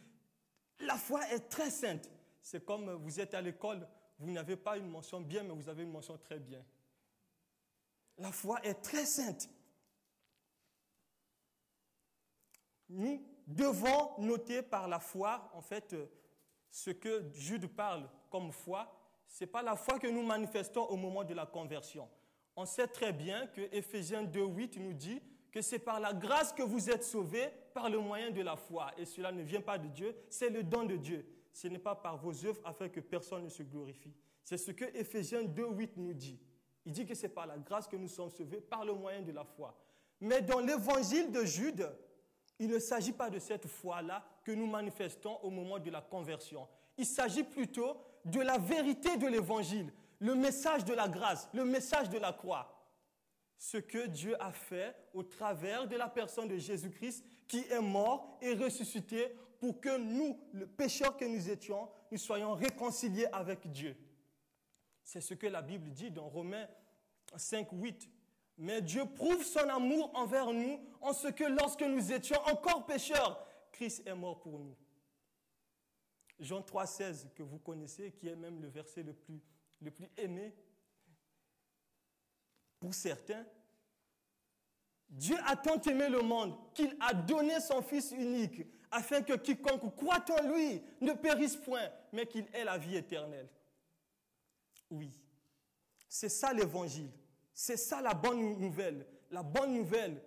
la 0.81 0.97
foi 0.97 1.29
est 1.33 1.49
très 1.49 1.71
sainte. 1.71 2.09
C'est 2.41 2.65
comme 2.65 2.93
vous 2.93 3.21
êtes 3.21 3.35
à 3.35 3.41
l'école, 3.41 3.87
vous 4.19 4.31
n'avez 4.31 4.57
pas 4.57 4.79
une 4.79 4.89
mention 4.89 5.21
bien, 5.21 5.43
mais 5.43 5.55
vous 5.55 5.69
avez 5.69 5.83
une 5.83 5.93
mention 5.93 6.17
très 6.17 6.39
bien. 6.39 6.65
La 8.19 8.33
foi 8.33 8.61
est 8.65 8.81
très 8.83 9.05
sainte. 9.05 9.49
Nous 12.89 13.23
devons 13.47 14.19
noter 14.19 14.63
par 14.63 14.89
la 14.89 14.99
foi, 14.99 15.51
en 15.55 15.61
fait, 15.63 15.93
euh, 15.93 16.07
ce 16.71 16.91
que 16.91 17.25
Jude 17.33 17.67
parle 17.67 18.09
comme 18.31 18.53
foi, 18.53 18.95
ce 19.27 19.45
n'est 19.45 19.51
pas 19.51 19.63
la 19.63 19.77
foi 19.77 19.99
que 19.99 20.07
nous 20.07 20.23
manifestons 20.23 20.85
au 20.85 20.97
moment 20.97 21.25
de 21.25 21.35
la 21.35 21.47
conversion. 21.47 22.09
On 22.57 22.65
sait 22.65 22.89
très 22.89 23.13
bien 23.13 23.47
que 23.47 23.61
Ephésiens 23.73 24.25
2.8 24.25 24.81
nous 24.81 24.93
dit 24.93 25.23
que 25.51 25.63
c'est 25.63 25.79
par 25.79 26.01
la 26.01 26.13
grâce 26.13 26.53
que 26.53 26.63
vous 26.63 26.91
êtes 26.91 27.05
sauvés 27.05 27.49
par 27.73 27.89
le 27.89 27.99
moyen 27.99 28.31
de 28.31 28.43
la 28.43 28.57
foi. 28.57 28.91
Et 28.99 29.05
cela 29.05 29.33
ne 29.33 29.43
vient 29.43 29.61
pas 29.61 29.79
de 29.79 29.89
Dieu, 29.89 30.17
c'est 30.29 30.51
le 30.51 30.63
don 30.63 30.85
de 30.85 30.97
Dieu. 30.97 31.27
Ce 31.53 31.69
n'est 31.69 31.79
pas 31.79 31.95
par 31.95 32.17
vos 32.19 32.33
œuvres 32.45 32.61
afin 32.65 32.89
que 32.89 33.01
personne 33.01 33.45
ne 33.45 33.49
se 33.49 33.63
glorifie. 33.63 34.15
C'est 34.45 34.59
ce 34.59 34.71
que 34.71 34.85
Ephésiens 34.97 35.43
2.8 35.43 35.91
nous 35.97 36.15
dit. 36.15 36.39
Il 36.85 36.93
dit 36.93 37.05
que 37.05 37.15
c'est 37.15 37.29
par 37.29 37.47
la 37.47 37.59
grâce 37.59 37.87
que 37.87 37.97
nous 37.97 38.09
sommes 38.09 38.31
sauvés 38.31 38.61
par 38.61 38.85
le 38.85 38.95
moyen 38.95 39.23
de 39.23 39.33
la 39.33 39.45
foi. 39.45 39.79
Mais 40.21 40.41
dans 40.43 40.61
l'évangile 40.61 41.31
de 41.31 41.45
Jude, 41.45 41.89
il 42.59 42.69
ne 42.69 42.79
s'agit 42.79 43.13
pas 43.13 43.31
de 43.31 43.39
cette 43.39 43.67
foi-là 43.67 44.25
que 44.45 44.53
nous 44.53 44.67
manifestons 44.67 45.37
au 45.43 45.51
moment 45.51 45.79
de 45.79 45.91
la 45.91 46.01
conversion. 46.01 46.67
Il 46.97 47.07
s'agit 47.07 47.45
plutôt 47.45 47.97
de 48.25 48.41
la 48.41 48.59
vérité 48.59 49.17
de 49.17 49.27
l'évangile, 49.27 49.93
le 50.19 50.35
message 50.35 50.85
de 50.85 50.95
la 50.95 51.09
grâce, 51.09 51.49
le 51.55 51.65
message 51.65 52.09
de 52.11 52.19
la 52.19 52.33
croix. 52.33 52.75
Ce 53.57 53.79
que 53.79 54.07
Dieu 54.07 54.41
a 54.43 54.53
fait 54.53 54.95
au 55.15 55.23
travers 55.23 55.87
de 55.87 55.97
la 55.97 56.09
personne 56.09 56.49
de 56.49 56.57
Jésus-Christ 56.57 57.25
qui 57.47 57.65
est 57.71 57.81
mort 57.81 58.39
et 58.41 58.55
ressuscité 58.55 59.35
pour 59.61 59.81
que 59.81 59.97
nous, 59.99 60.39
le 60.53 60.67
pécheur 60.67 61.17
que 61.17 61.25
nous 61.25 61.51
étions, 61.51 61.89
nous 62.11 62.19
soyons 62.19 62.55
réconciliés 62.55 63.27
avec 63.33 63.71
Dieu. 63.71 63.97
C'est 65.03 65.21
ce 65.21 65.35
que 65.35 65.47
la 65.47 65.63
Bible 65.63 65.91
dit 65.91 66.11
dans 66.11 66.29
Romains 66.29 66.69
5, 67.37 67.69
8. 67.73 68.09
Mais 68.59 68.83
Dieu 68.83 69.05
prouve 69.07 69.45
son 69.45 69.69
amour 69.69 70.11
envers 70.15 70.53
nous 70.53 70.81
en 71.01 71.13
ce 71.13 71.29
que 71.29 71.45
lorsque 71.45 71.83
nous 71.83 72.13
étions 72.13 72.41
encore 72.47 72.85
pécheurs, 72.87 73.47
Christ 73.71 74.05
est 74.05 74.15
mort 74.15 74.41
pour 74.41 74.59
nous. 74.59 74.77
Jean 76.41 76.63
3, 76.63 76.87
16, 76.87 77.29
que 77.37 77.43
vous 77.45 77.59
connaissez, 77.59 78.11
qui 78.13 78.29
est 78.29 78.35
même 78.37 78.61
le 78.61 78.69
verset 78.69 79.05
le 79.05 79.13
plus, 79.13 79.41
le 79.81 79.93
plus 79.93 80.11
aimé 80.17 80.55
pour 82.81 82.93
certains. 82.95 83.47
Dieu 85.09 85.37
a 85.47 85.57
tant 85.57 85.81
aimé 85.83 86.09
le 86.09 86.21
monde 86.21 86.57
qu'il 86.75 86.97
a 87.01 87.15
donné 87.15 87.61
son 87.61 87.81
Fils 87.81 88.11
unique 88.11 88.67
afin 88.91 89.23
que 89.23 89.35
quiconque 89.35 89.95
croit 89.97 90.25
en 90.31 90.49
lui 90.49 90.83
ne 91.01 91.13
périsse 91.13 91.57
point, 91.57 91.89
mais 92.13 92.27
qu'il 92.27 92.47
ait 92.53 92.65
la 92.65 92.77
vie 92.77 92.97
éternelle. 92.97 93.49
Oui, 94.91 95.17
c'est 96.09 96.29
ça 96.29 96.53
l'évangile. 96.53 97.11
C'est 97.61 97.77
ça 97.77 98.01
la 98.01 98.15
bonne 98.15 98.57
nouvelle. 98.61 99.05
La 99.33 99.43
bonne 99.43 99.75
nouvelle 99.75 100.23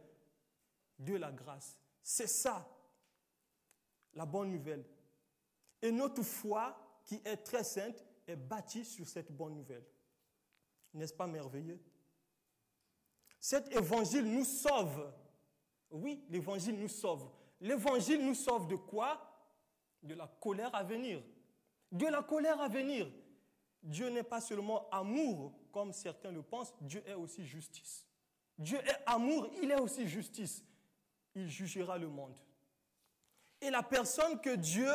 de 1.00 1.16
la 1.16 1.32
grâce. 1.32 1.78
C'est 2.04 2.28
ça 2.28 2.70
la 4.14 4.26
bonne 4.26 4.52
nouvelle. 4.52 4.86
Et 5.82 5.94
notre 5.94 6.24
foi, 6.24 6.78
qui 7.06 7.22
est 7.24 7.38
très 7.38 7.64
sainte, 7.64 8.06
est 8.28 8.36
bâtie 8.36 8.84
sur 8.84 9.08
cette 9.08 9.32
bonne 9.32 9.56
nouvelle. 9.56 9.86
N'est-ce 10.94 11.14
pas 11.14 11.26
merveilleux? 11.26 11.82
Cet 13.40 13.74
évangile 13.74 14.26
nous 14.26 14.44
sauve. 14.44 15.10
Oui, 15.90 16.26
l'évangile 16.28 16.78
nous 16.78 16.90
sauve. 16.90 17.32
L'évangile 17.62 18.26
nous 18.26 18.36
sauve 18.36 18.68
de 18.68 18.76
quoi? 18.76 19.22
De 20.04 20.16
la 20.16 20.28
colère 20.28 20.76
à 20.76 20.84
venir. 20.84 21.24
De 21.94 22.08
la 22.08 22.24
colère 22.24 22.60
à 22.60 22.68
venir. 22.68 23.10
Dieu 23.82 24.10
n'est 24.10 24.22
pas 24.22 24.42
seulement 24.42 24.90
amour, 24.90 25.54
comme 25.72 25.94
certains 25.94 26.32
le 26.32 26.42
pensent, 26.42 26.74
Dieu 26.82 27.04
est 27.08 27.14
aussi 27.14 27.46
justice. 27.46 28.06
Dieu 28.58 28.78
est 28.78 28.98
amour, 29.06 29.48
il 29.62 29.72
est 29.72 29.80
aussi 29.80 30.08
justice. 30.08 30.64
Il 31.34 31.50
jugera 31.50 31.98
le 31.98 32.08
monde. 32.08 32.36
Et 33.62 33.70
la 33.70 33.84
personne 33.84 34.40
que 34.42 34.56
Dieu 34.56 34.92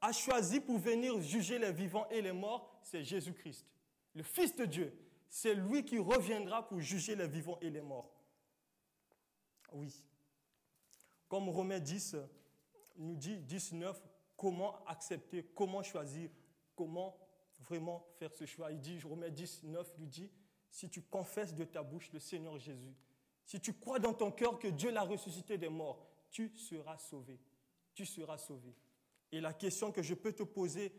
a 0.00 0.12
choisie 0.12 0.60
pour 0.60 0.78
venir 0.78 1.20
juger 1.20 1.58
les 1.58 1.72
vivants 1.72 2.08
et 2.10 2.22
les 2.22 2.32
morts, 2.32 2.80
c'est 2.82 3.02
Jésus-Christ, 3.02 3.66
le 4.14 4.22
Fils 4.22 4.54
de 4.56 4.64
Dieu. 4.64 4.98
C'est 5.28 5.54
lui 5.54 5.84
qui 5.84 5.98
reviendra 5.98 6.66
pour 6.68 6.80
juger 6.80 7.16
les 7.16 7.26
vivants 7.26 7.58
et 7.60 7.70
les 7.70 7.80
morts. 7.80 8.12
Oui. 9.72 10.04
Comme 11.28 11.48
Romains 11.48 11.80
10 11.80 12.16
nous 12.96 13.16
dit, 13.16 13.38
19, 13.38 14.00
comment 14.36 14.84
accepter, 14.84 15.44
comment 15.54 15.82
choisir, 15.82 16.28
comment 16.76 17.16
vraiment 17.62 18.06
faire 18.18 18.32
ce 18.32 18.44
choix. 18.44 18.72
Il 18.72 18.80
dit, 18.80 19.00
Romains 19.00 19.30
10, 19.30 19.64
9 19.64 19.94
lui 19.98 20.06
dit, 20.06 20.30
si 20.70 20.88
tu 20.88 21.02
confesses 21.02 21.54
de 21.54 21.64
ta 21.64 21.82
bouche 21.82 22.10
le 22.12 22.18
Seigneur 22.18 22.58
Jésus, 22.58 22.94
si 23.44 23.60
tu 23.60 23.74
crois 23.74 23.98
dans 23.98 24.14
ton 24.14 24.30
cœur 24.30 24.58
que 24.58 24.68
Dieu 24.68 24.90
l'a 24.90 25.02
ressuscité 25.02 25.58
des 25.58 25.68
morts, 25.68 26.06
tu 26.30 26.56
seras 26.56 26.98
sauvé. 26.98 27.38
Tu 27.94 28.06
seras 28.06 28.38
sauvé. 28.38 28.74
Et 29.30 29.40
la 29.40 29.52
question 29.52 29.92
que 29.92 30.02
je 30.02 30.14
peux 30.14 30.32
te 30.32 30.42
poser, 30.42 30.92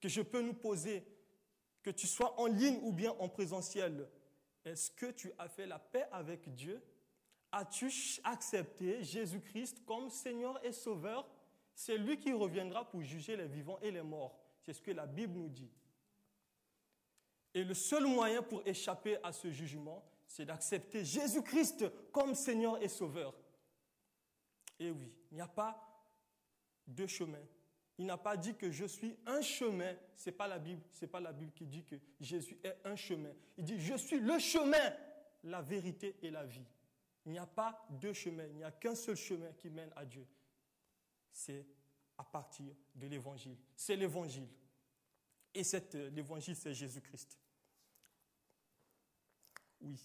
que 0.00 0.08
je 0.08 0.22
peux 0.22 0.42
nous 0.42 0.54
poser, 0.54 1.04
que 1.82 1.90
tu 1.90 2.06
sois 2.06 2.38
en 2.40 2.46
ligne 2.46 2.78
ou 2.82 2.92
bien 2.92 3.12
en 3.18 3.28
présentiel, 3.28 4.08
est-ce 4.64 4.90
que 4.90 5.10
tu 5.10 5.32
as 5.38 5.48
fait 5.48 5.66
la 5.66 5.78
paix 5.78 6.06
avec 6.12 6.52
Dieu? 6.54 6.82
As-tu 7.52 7.90
accepté 8.24 9.02
Jésus-Christ 9.02 9.84
comme 9.84 10.10
Seigneur 10.10 10.64
et 10.64 10.72
Sauveur? 10.72 11.28
C'est 11.74 11.96
lui 11.96 12.18
qui 12.18 12.32
reviendra 12.32 12.88
pour 12.88 13.02
juger 13.02 13.36
les 13.36 13.46
vivants 13.46 13.78
et 13.80 13.90
les 13.90 14.02
morts. 14.02 14.38
C'est 14.60 14.72
ce 14.72 14.82
que 14.82 14.90
la 14.90 15.06
Bible 15.06 15.38
nous 15.38 15.48
dit. 15.48 15.70
Et 17.56 17.64
le 17.64 17.72
seul 17.72 18.04
moyen 18.04 18.42
pour 18.42 18.60
échapper 18.66 19.16
à 19.22 19.32
ce 19.32 19.50
jugement, 19.50 20.04
c'est 20.26 20.44
d'accepter 20.44 21.06
Jésus-Christ 21.06 21.86
comme 22.12 22.34
Seigneur 22.34 22.82
et 22.82 22.88
Sauveur. 22.88 23.34
Et 24.78 24.90
oui, 24.90 25.10
il 25.30 25.36
n'y 25.36 25.40
a 25.40 25.48
pas 25.48 25.74
deux 26.86 27.06
chemins. 27.06 27.46
Il 27.96 28.04
n'a 28.04 28.18
pas 28.18 28.36
dit 28.36 28.54
que 28.54 28.70
je 28.70 28.84
suis 28.84 29.16
un 29.24 29.40
chemin. 29.40 29.96
Ce 30.14 30.28
n'est 30.28 30.36
pas 30.36 30.46
la 30.46 30.58
Bible. 30.58 30.82
C'est 30.90 31.06
pas 31.06 31.18
la 31.18 31.32
Bible 31.32 31.52
qui 31.52 31.64
dit 31.64 31.82
que 31.82 31.96
Jésus 32.20 32.58
est 32.62 32.76
un 32.84 32.94
chemin. 32.94 33.32
Il 33.56 33.64
dit 33.64 33.80
je 33.80 33.94
suis 33.94 34.20
le 34.20 34.38
chemin, 34.38 34.94
la 35.42 35.62
vérité 35.62 36.14
et 36.20 36.30
la 36.30 36.44
vie. 36.44 36.68
Il 37.24 37.32
n'y 37.32 37.38
a 37.38 37.46
pas 37.46 37.86
deux 37.88 38.12
chemins. 38.12 38.44
Il 38.50 38.56
n'y 38.56 38.64
a 38.64 38.70
qu'un 38.70 38.94
seul 38.94 39.16
chemin 39.16 39.50
qui 39.54 39.70
mène 39.70 39.94
à 39.96 40.04
Dieu. 40.04 40.26
C'est 41.32 41.64
à 42.18 42.24
partir 42.24 42.74
de 42.94 43.06
l'évangile. 43.06 43.56
C'est 43.74 43.96
l'évangile. 43.96 44.46
Et 45.54 45.62
l'évangile, 46.10 46.54
c'est 46.54 46.74
Jésus-Christ. 46.74 47.38
Oui. 49.86 49.98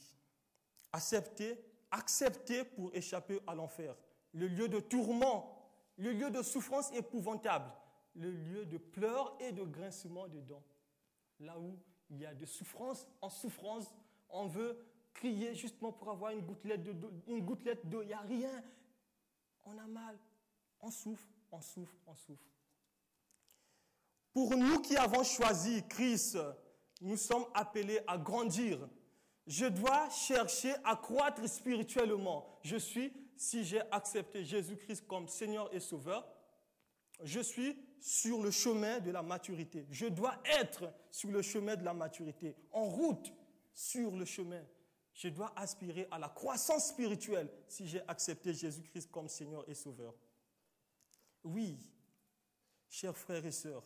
Accepter, 0.94 1.58
accepter 1.90 2.64
pour 2.64 2.94
échapper 2.94 3.40
à 3.48 3.56
l'enfer. 3.56 3.96
Le 4.34 4.48
lieu 4.48 4.68
de 4.68 4.80
tourment, 4.80 5.70
le 5.98 6.12
lieu 6.12 6.30
de 6.30 6.42
souffrance 6.42 6.92
épouvantable, 6.94 7.72
le 8.16 8.32
lieu 8.32 8.66
de 8.66 8.78
pleurs 8.78 9.36
et 9.40 9.52
de 9.52 9.64
grincement 9.64 10.28
de 10.28 10.40
dents. 10.42 10.64
Là 11.40 11.58
où 11.60 11.78
il 12.10 12.20
y 12.20 12.26
a 12.26 12.34
de 12.34 12.46
souffrance 12.46 13.08
en 13.22 13.30
souffrance, 13.30 13.94
on 14.30 14.48
veut 14.48 14.78
crier 15.14 15.56
justement 15.56 15.92
pour 15.92 16.10
avoir 16.10 16.32
une 16.32 16.42
gouttelette 16.42 16.84
d'eau. 16.84 17.12
Une 17.28 17.42
gouttelette 17.42 17.88
d'eau, 17.90 18.02
il 18.02 18.08
n'y 18.08 18.14
a 18.14 18.22
rien. 18.22 18.64
On 19.64 19.78
a 19.78 19.88
mal. 19.88 20.18
On 20.82 20.92
souffre, 20.92 21.28
on 21.52 21.62
souffre, 21.62 21.96
on 22.08 22.16
souffre. 22.16 22.52
Pour 24.34 24.56
nous 24.56 24.80
qui 24.82 24.96
avons 24.98 25.24
choisi 25.24 25.86
Christ, 25.88 26.38
nous 27.02 27.18
sommes 27.18 27.46
appelés 27.54 28.00
à 28.08 28.18
grandir, 28.18 28.88
je 29.48 29.66
dois 29.66 30.10
chercher 30.10 30.74
à 30.84 30.96
croître 30.96 31.48
spirituellement. 31.48 32.60
Je 32.64 32.78
suis, 32.78 33.12
si 33.36 33.64
j'ai 33.64 33.82
accepté 33.92 34.44
Jésus-Christ 34.44 35.08
comme 35.08 35.28
Seigneur 35.28 35.74
et 35.74 35.80
Sauveur, 35.80 36.28
je 37.24 37.40
suis 37.40 37.78
sur 38.00 38.42
le 38.42 38.52
chemin 38.52 39.00
de 39.00 39.12
la 39.12 39.22
maturité. 39.22 39.86
Je 39.90 40.08
dois 40.08 40.36
être 40.60 40.92
sur 41.12 41.30
le 41.30 41.42
chemin 41.42 41.76
de 41.76 41.84
la 41.84 41.94
maturité, 41.94 42.56
en 42.72 42.86
route 42.86 43.32
sur 43.74 44.12
le 44.12 44.26
chemin. 44.26 44.64
Je 45.14 45.28
dois 45.30 45.52
aspirer 45.56 46.08
à 46.10 46.18
la 46.18 46.30
croissance 46.30 46.90
spirituelle 46.90 47.50
si 47.68 47.88
j'ai 47.88 48.02
accepté 48.08 48.54
Jésus-Christ 48.54 49.12
comme 49.12 49.28
Seigneur 49.28 49.68
et 49.70 49.74
Sauveur. 49.74 50.16
Oui, 51.44 51.78
chers 52.90 53.18
frères 53.18 53.46
et 53.46 53.52
sœurs, 53.52 53.84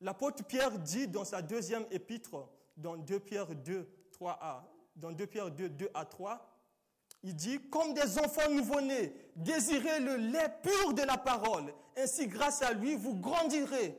l'apôtre 0.00 0.44
Pierre 0.44 0.78
dit 0.78 1.08
dans 1.08 1.24
sa 1.24 1.42
deuxième 1.42 1.86
épître, 1.90 2.48
dans 2.76 2.96
2 2.96 3.20
Pierre 3.20 3.54
2, 3.54 3.88
3a, 4.20 4.62
dans 4.96 5.12
2 5.12 5.26
Pierre 5.26 5.50
2, 5.50 5.68
2 5.68 5.90
à 5.94 6.04
3, 6.04 6.52
il 7.22 7.34
dit, 7.34 7.60
comme 7.70 7.94
des 7.94 8.18
enfants 8.18 8.50
nouveau-nés, 8.50 9.12
désirez 9.34 10.00
le 10.00 10.16
lait 10.16 10.54
pur 10.62 10.94
de 10.94 11.02
la 11.02 11.16
parole. 11.16 11.72
Ainsi, 11.96 12.26
grâce 12.28 12.62
à 12.62 12.72
lui, 12.72 12.94
vous 12.94 13.14
grandirez 13.14 13.98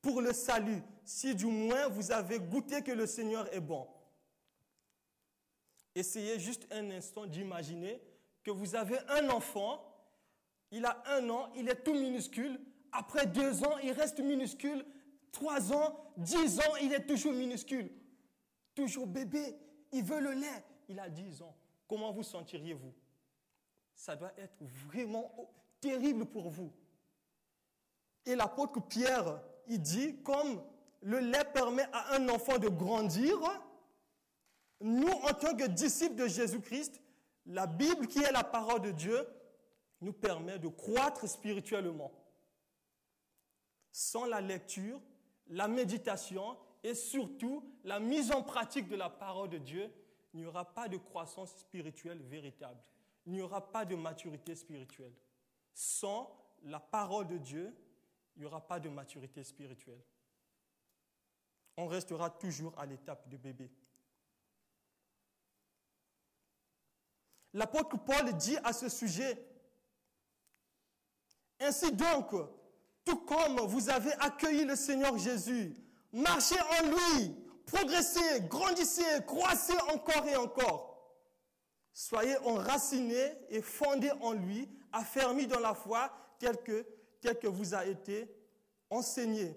pour 0.00 0.20
le 0.20 0.32
salut, 0.32 0.82
si 1.04 1.34
du 1.34 1.46
moins 1.46 1.88
vous 1.88 2.12
avez 2.12 2.38
goûté 2.38 2.82
que 2.82 2.92
le 2.92 3.06
Seigneur 3.06 3.52
est 3.54 3.60
bon. 3.60 3.86
Essayez 5.94 6.38
juste 6.38 6.66
un 6.70 6.90
instant 6.90 7.26
d'imaginer 7.26 8.00
que 8.42 8.50
vous 8.50 8.74
avez 8.74 8.98
un 9.08 9.28
enfant, 9.30 9.84
il 10.70 10.84
a 10.84 11.02
un 11.06 11.28
an, 11.30 11.50
il 11.54 11.68
est 11.68 11.82
tout 11.82 11.94
minuscule, 11.94 12.60
après 12.92 13.26
deux 13.26 13.62
ans, 13.64 13.78
il 13.82 13.92
reste 13.92 14.20
minuscule, 14.20 14.84
trois 15.30 15.72
ans, 15.72 16.12
dix 16.16 16.58
ans, 16.60 16.76
il 16.80 16.92
est 16.92 17.06
toujours 17.06 17.32
minuscule 17.32 17.90
toujours 18.74 19.06
bébé, 19.06 19.56
il 19.92 20.02
veut 20.02 20.20
le 20.20 20.32
lait, 20.32 20.64
il 20.88 20.98
a 20.98 21.08
10 21.08 21.42
ans. 21.42 21.54
Comment 21.88 22.12
vous 22.12 22.22
sentiriez-vous? 22.22 22.92
Ça 23.94 24.16
doit 24.16 24.32
être 24.38 24.64
vraiment 24.88 25.52
terrible 25.80 26.24
pour 26.24 26.48
vous. 26.48 26.72
Et 28.24 28.34
l'apôtre 28.34 28.80
Pierre, 28.80 29.42
il 29.66 29.80
dit, 29.80 30.22
comme 30.22 30.62
le 31.02 31.18
lait 31.18 31.44
permet 31.52 31.86
à 31.92 32.14
un 32.14 32.28
enfant 32.28 32.58
de 32.58 32.68
grandir, 32.68 33.38
nous, 34.80 35.08
en 35.08 35.34
tant 35.34 35.56
que 35.56 35.66
disciples 35.66 36.16
de 36.16 36.26
Jésus-Christ, 36.26 37.00
la 37.46 37.66
Bible, 37.66 38.06
qui 38.06 38.20
est 38.20 38.32
la 38.32 38.44
parole 38.44 38.80
de 38.80 38.90
Dieu, 38.90 39.26
nous 40.00 40.12
permet 40.12 40.58
de 40.58 40.68
croître 40.68 41.28
spirituellement. 41.28 42.12
Sans 43.90 44.24
la 44.24 44.40
lecture, 44.40 45.00
la 45.48 45.68
méditation 45.68 46.56
et 46.82 46.94
surtout 46.94 47.64
la 47.84 48.00
mise 48.00 48.32
en 48.32 48.42
pratique 48.42 48.88
de 48.88 48.96
la 48.96 49.08
parole 49.08 49.50
de 49.50 49.58
Dieu, 49.58 49.92
il 50.34 50.40
n'y 50.40 50.46
aura 50.46 50.64
pas 50.64 50.88
de 50.88 50.96
croissance 50.96 51.54
spirituelle 51.56 52.20
véritable. 52.22 52.80
Il 53.26 53.32
n'y 53.32 53.42
aura 53.42 53.70
pas 53.70 53.84
de 53.84 53.94
maturité 53.94 54.54
spirituelle. 54.54 55.12
Sans 55.74 56.36
la 56.64 56.80
parole 56.80 57.28
de 57.28 57.38
Dieu, 57.38 57.74
il 58.34 58.40
n'y 58.40 58.46
aura 58.46 58.66
pas 58.66 58.80
de 58.80 58.88
maturité 58.88 59.44
spirituelle. 59.44 60.02
on 61.76 61.86
restera 61.86 62.30
toujours 62.30 62.78
à 62.78 62.86
l'étape 62.86 63.28
de 63.28 63.36
bébé. 63.36 63.70
L'apôtre 67.54 67.98
Paul 67.98 68.32
dit 68.34 68.56
à 68.64 68.72
ce 68.72 68.88
sujet, 68.88 69.46
Ainsi 71.60 71.92
donc, 71.92 72.34
tout 73.04 73.18
comme 73.24 73.60
vous 73.60 73.88
avez 73.88 74.12
accueilli 74.14 74.64
le 74.64 74.74
Seigneur 74.74 75.16
Jésus, 75.18 75.76
marchez 76.12 76.60
en 76.60 76.86
lui, 76.88 77.34
progressez, 77.66 78.40
grandissez, 78.42 79.02
croissez 79.26 79.78
encore 79.92 80.26
et 80.26 80.36
encore. 80.36 80.92
Soyez 81.92 82.36
enracinés 82.38 83.32
et 83.50 83.60
fondés 83.60 84.12
en 84.20 84.32
lui, 84.32 84.68
affermis 84.92 85.46
dans 85.46 85.60
la 85.60 85.74
foi 85.74 86.10
telle 86.38 86.58
que, 86.58 86.86
vous 87.46 87.74
a 87.74 87.84
été 87.86 88.28
enseigné. 88.90 89.56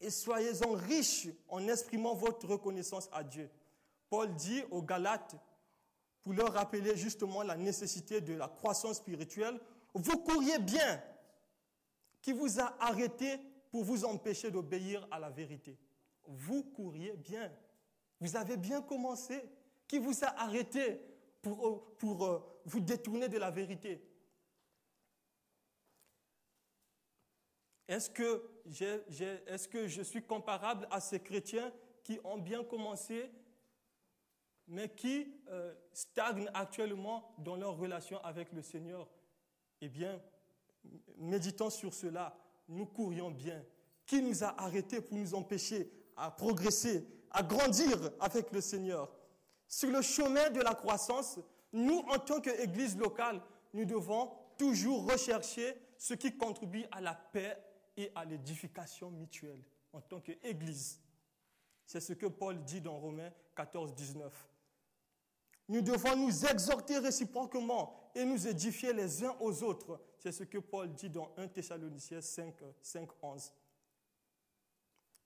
Et 0.00 0.10
soyez-en 0.10 0.72
riches 0.72 1.28
en 1.48 1.66
exprimant 1.68 2.14
votre 2.14 2.46
reconnaissance 2.46 3.08
à 3.12 3.24
Dieu. 3.24 3.50
Paul 4.10 4.34
dit 4.34 4.62
aux 4.70 4.82
Galates, 4.82 5.34
pour 6.22 6.34
leur 6.34 6.52
rappeler 6.52 6.96
justement 6.96 7.42
la 7.42 7.56
nécessité 7.56 8.20
de 8.20 8.34
la 8.34 8.48
croissance 8.48 8.96
spirituelle, 8.96 9.58
vous 9.94 10.18
couriez 10.18 10.58
bien, 10.58 11.02
qui 12.20 12.32
vous 12.32 12.60
a 12.60 12.74
arrêté 12.80 13.38
pour 13.70 13.84
vous 13.84 14.04
empêcher 14.04 14.50
d'obéir 14.50 15.06
à 15.10 15.18
la 15.18 15.30
vérité. 15.30 15.78
Vous 16.24 16.64
couriez 16.64 17.16
bien. 17.16 17.52
Vous 18.20 18.36
avez 18.36 18.56
bien 18.56 18.82
commencé. 18.82 19.42
Qui 19.86 19.98
vous 19.98 20.24
a 20.24 20.28
arrêté 20.40 21.00
pour, 21.40 21.94
pour 21.96 22.24
euh, 22.24 22.40
vous 22.64 22.80
détourner 22.80 23.28
de 23.28 23.38
la 23.38 23.52
vérité? 23.52 24.02
Est-ce 27.86 28.10
que, 28.10 28.42
que 29.70 29.86
je 29.86 30.02
suis 30.02 30.24
comparable 30.24 30.88
à 30.90 31.00
ces 31.00 31.20
chrétiens 31.20 31.72
qui 32.02 32.18
ont 32.24 32.38
bien 32.38 32.64
commencé, 32.64 33.30
mais 34.66 34.88
qui 34.88 35.32
euh, 35.48 35.72
stagnent 35.92 36.50
actuellement 36.52 37.32
dans 37.38 37.54
leur 37.54 37.76
relation 37.76 38.18
avec 38.24 38.52
le 38.52 38.62
Seigneur? 38.62 39.08
Eh 39.80 39.88
bien, 39.88 40.20
méditant 41.16 41.70
sur 41.70 41.94
cela, 41.94 42.36
nous 42.68 42.86
courions 42.86 43.30
bien. 43.30 43.62
Qui 44.04 44.22
nous 44.22 44.44
a 44.44 44.60
arrêtés 44.60 45.00
pour 45.00 45.16
nous 45.16 45.34
empêcher 45.34 45.90
à 46.16 46.30
progresser, 46.30 47.04
à 47.30 47.42
grandir 47.42 48.10
avec 48.20 48.52
le 48.52 48.60
Seigneur? 48.60 49.12
Sur 49.68 49.90
le 49.90 50.00
chemin 50.02 50.50
de 50.50 50.60
la 50.60 50.74
croissance, 50.74 51.38
nous, 51.72 51.98
en 52.08 52.18
tant 52.18 52.40
qu'Église 52.40 52.96
locale, 52.96 53.42
nous 53.72 53.84
devons 53.84 54.30
toujours 54.56 55.10
rechercher 55.10 55.74
ce 55.98 56.14
qui 56.14 56.36
contribue 56.36 56.84
à 56.92 57.00
la 57.00 57.14
paix 57.14 57.56
et 57.96 58.12
à 58.14 58.24
l'édification 58.24 59.10
mutuelle 59.10 59.62
en 59.92 60.00
tant 60.00 60.20
qu'Église. 60.20 61.00
C'est 61.84 62.00
ce 62.00 62.12
que 62.12 62.26
Paul 62.26 62.62
dit 62.64 62.80
dans 62.80 62.98
Romains 62.98 63.32
14, 63.54 63.94
19. 63.94 64.32
Nous 65.68 65.80
devons 65.80 66.16
nous 66.16 66.46
exhorter 66.46 66.98
réciproquement 66.98 68.10
et 68.14 68.24
nous 68.24 68.46
édifier 68.46 68.92
les 68.92 69.24
uns 69.24 69.36
aux 69.40 69.62
autres. 69.62 70.00
C'est 70.18 70.32
ce 70.32 70.44
que 70.44 70.58
Paul 70.58 70.92
dit 70.92 71.10
dans 71.10 71.32
1 71.36 71.48
Thessaloniciens 71.48 72.20
5, 72.20 72.54
5, 72.80 73.08
11. 73.20 73.52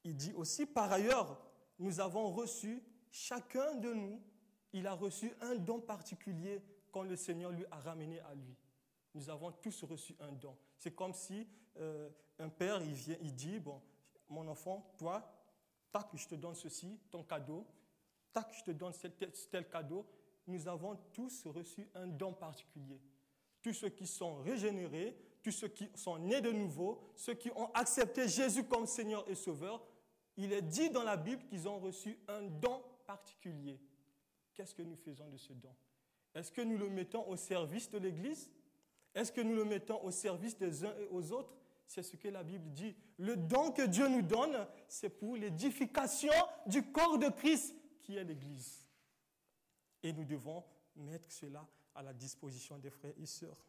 Il 0.05 0.17
dit 0.17 0.33
aussi, 0.33 0.65
par 0.65 0.91
ailleurs, 0.91 1.41
nous 1.79 2.01
avons 2.01 2.31
reçu, 2.31 2.83
chacun 3.11 3.75
de 3.75 3.93
nous, 3.93 4.21
il 4.73 4.87
a 4.87 4.95
reçu 4.95 5.33
un 5.41 5.57
don 5.57 5.81
particulier 5.81 6.63
quand 6.91 7.03
le 7.03 7.17
Seigneur 7.17 7.51
lui 7.51 7.65
a 7.71 7.79
ramené 7.79 8.21
à 8.21 8.35
lui. 8.35 8.57
Nous 9.15 9.29
avons 9.29 9.53
tous 9.53 9.83
reçu 9.85 10.15
un 10.21 10.33
don. 10.33 10.57
C'est 10.79 10.95
comme 10.95 11.13
si 11.13 11.47
euh, 11.77 12.09
un 12.39 12.49
père, 12.49 12.83
il 12.83 12.93
vient, 12.93 13.17
il 13.21 13.35
dit, 13.35 13.59
bon, 13.59 13.81
mon 14.29 14.47
enfant, 14.49 14.95
toi, 14.97 15.23
tac, 15.93 16.09
je 16.15 16.29
te 16.29 16.35
donne 16.35 16.55
ceci, 16.55 16.99
ton 17.11 17.25
cadeau, 17.25 17.67
tac, 18.33 18.53
je 18.53 18.65
te 18.65 18.71
donne 18.71 18.93
tel 19.51 19.69
cadeau, 19.69 20.07
nous 20.51 20.69
avons 20.69 20.97
tous 21.13 21.47
reçu 21.47 21.89
un 21.95 22.07
don 22.07 22.33
particulier. 22.33 23.01
Tous 23.63 23.73
ceux 23.73 23.89
qui 23.89 24.07
sont 24.07 24.37
régénérés, 24.37 25.17
tous 25.43 25.53
ceux 25.53 25.69
qui 25.69 25.89
sont 25.95 26.19
nés 26.19 26.41
de 26.41 26.53
nouveau, 26.53 27.01
ceux 27.15 27.35
qui 27.35 27.51
ont 27.51 27.71
accepté 27.73 28.29
Jésus 28.29 28.65
comme 28.65 28.87
Seigneur 28.87 29.25
et 29.29 29.35
Sauveur, 29.35 29.83
il 30.37 30.53
est 30.53 30.63
dit 30.63 30.91
dans 30.91 31.03
la 31.03 31.17
Bible 31.17 31.45
qu'ils 31.45 31.69
ont 31.69 31.79
reçu 31.79 32.19
un 32.29 32.43
don 32.43 32.83
particulier. 33.07 33.79
Qu'est-ce 34.55 34.75
que 34.75 34.83
nous 34.83 34.97
faisons 34.97 35.29
de 35.29 35.37
ce 35.37 35.53
don? 35.53 35.75
Est-ce 36.35 36.53
que 36.53 36.61
nous 36.61 36.79
le 36.79 36.89
mettons 36.89 37.27
au 37.29 37.37
service 37.37 37.91
de 37.91 37.99
l'Église? 37.99 38.51
Est-ce 39.15 39.33
que 39.33 39.41
nous 39.41 39.55
le 39.55 39.65
mettons 39.65 40.03
au 40.05 40.11
service 40.11 40.57
des 40.57 40.85
uns 40.85 40.95
et 40.99 41.09
aux 41.11 41.33
autres? 41.33 41.55
C'est 41.87 42.03
ce 42.03 42.17
que 42.17 42.29
la 42.29 42.45
Bible 42.45 42.71
dit. 42.71 42.95
Le 43.19 43.37
don 43.37 43.73
que 43.73 43.83
Dieu 43.83 44.07
nous 44.09 44.23
donne, 44.23 44.67
c'est 44.87 45.09
pour 45.09 45.37
l'édification 45.37 46.33
du 46.67 46.85
corps 46.93 47.19
de 47.19 47.29
Christ 47.29 47.75
qui 48.01 48.17
est 48.17 48.25
l'Église. 48.25 48.80
Et 50.03 50.13
nous 50.13 50.25
devons 50.25 50.65
mettre 50.97 51.31
cela 51.31 51.67
à 51.95 52.03
la 52.03 52.13
disposition 52.13 52.79
des 52.79 52.91
frères 52.91 53.15
et 53.19 53.27
sœurs. 53.27 53.67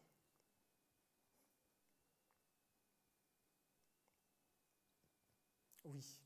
Oui. 5.84 6.18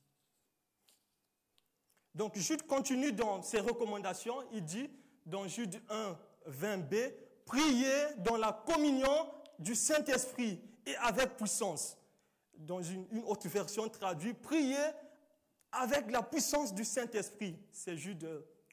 Donc 2.13 2.35
Jude 2.35 2.63
continue 2.63 3.11
dans 3.11 3.41
ses 3.41 3.59
recommandations. 3.59 4.43
Il 4.51 4.63
dit 4.63 4.89
dans 5.25 5.47
Jude 5.47 5.81
1, 5.89 6.17
20b, 6.49 7.13
priez 7.45 8.15
dans 8.17 8.37
la 8.37 8.53
communion 8.53 9.31
du 9.59 9.75
Saint-Esprit 9.75 10.61
et 10.85 10.95
avec 10.97 11.37
puissance. 11.37 11.97
Dans 12.55 12.81
une, 12.81 13.05
autre 13.25 13.47
version 13.47 13.87
traduite, 13.87 14.41
priez 14.41 14.77
avec 15.71 16.09
la 16.09 16.23
puissance 16.23 16.73
du 16.73 16.83
Saint-Esprit. 16.83 17.55
C'est 17.71 17.97
Jude 17.97 18.27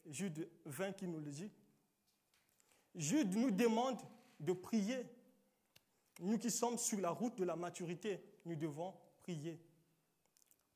Jude 0.06 0.48
20 0.66 0.92
qui 0.92 1.06
nous 1.06 1.20
le 1.20 1.30
dit. 1.30 1.50
Jude 2.94 3.34
nous 3.34 3.50
demande 3.50 4.00
de 4.40 4.52
prier. 4.52 5.06
Nous 6.20 6.38
qui 6.38 6.50
sommes 6.50 6.78
sur 6.78 7.00
la 7.00 7.10
route 7.10 7.36
de 7.36 7.44
la 7.44 7.56
maturité, 7.56 8.22
nous 8.44 8.54
devons 8.54 8.94
prier. 9.22 9.58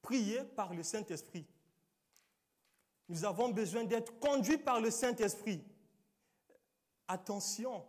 Prier 0.03 0.43
par 0.45 0.75
le 0.75 0.83
Saint-Esprit. 0.83 1.47
Nous 3.09 3.25
avons 3.25 3.51
besoin 3.51 3.85
d'être 3.85 4.19
conduits 4.19 4.59
par 4.59 4.81
le 4.81 4.91
Saint-Esprit. 4.91 5.63
Attention, 7.07 7.85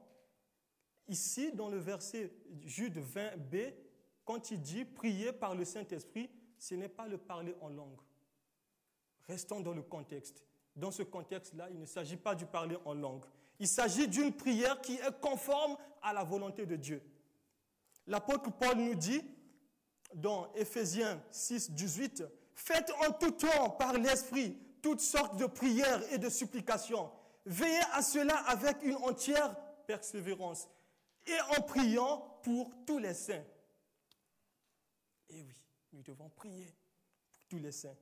ici 1.08 1.52
dans 1.52 1.70
le 1.70 1.78
verset 1.78 2.32
Jude 2.62 2.98
20b, 2.98 3.74
quand 4.24 4.52
il 4.52 4.62
dit 4.62 4.86
prier 4.86 5.34
par 5.34 5.56
le 5.56 5.66
Saint-Esprit, 5.66 6.30
ce 6.58 6.76
n'est 6.76 6.90
pas 6.90 7.08
le 7.08 7.18
parler 7.18 7.56
en 7.62 7.70
langue. 7.70 8.00
Restons 9.28 9.60
dans 9.60 9.74
le 9.74 9.82
contexte 9.82 10.46
dans 10.80 10.92
ce 10.92 11.04
contexte-là, 11.04 11.68
il 11.72 11.80
ne 11.80 11.86
s'agit 11.86 12.18
pas 12.18 12.36
de 12.36 12.46
parler 12.46 12.78
en 12.86 12.94
langue. 12.94 13.24
Il 13.60 13.68
s'agit 13.68 14.08
d'une 14.08 14.34
prière 14.34 14.80
qui 14.82 14.96
est 14.96 15.20
conforme 15.20 15.78
à 16.02 16.14
la 16.14 16.24
volonté 16.24 16.66
de 16.66 16.76
Dieu. 16.76 17.04
L'apôtre 18.08 18.52
Paul 18.52 18.78
nous 18.78 18.96
dit 18.96 19.22
dans 20.14 20.52
Éphésiens 20.54 21.22
6, 21.32 21.72
18, 21.72 22.24
Faites 22.54 22.92
en 23.08 23.14
tout 23.14 23.32
temps 23.32 23.70
par 23.72 23.94
l'Esprit 23.94 24.58
toutes 24.82 25.02
sortes 25.02 25.38
de 25.38 25.46
prières 25.46 26.02
et 26.12 26.18
de 26.18 26.30
supplications. 26.30 27.12
Veillez 27.46 27.82
à 27.94 28.02
cela 28.02 28.36
avec 28.48 28.82
une 28.84 28.96
entière 28.96 29.56
persévérance 29.86 30.68
et 31.28 31.58
en 31.58 31.62
priant 31.62 32.40
pour 32.44 32.72
tous 32.86 32.98
les 32.98 33.14
saints. 33.14 33.44
Et 35.30 35.42
oui, 35.42 35.56
nous 35.94 36.02
devons 36.02 36.30
prier 36.30 36.74
pour 37.32 37.46
tous 37.48 37.60
les 37.60 37.72
saints. 37.72 37.96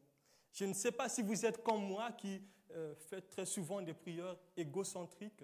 Je 0.58 0.66
ne 0.66 0.74
sais 0.74 0.92
pas 0.92 1.08
si 1.08 1.22
vous 1.22 1.46
êtes 1.46 1.62
comme 1.62 1.86
moi 1.86 2.12
qui 2.14 2.42
euh, 2.72 2.96
fait 2.96 3.22
très 3.22 3.46
souvent 3.46 3.80
des 3.80 3.94
prières 3.94 4.36
égocentriques. 4.56 5.44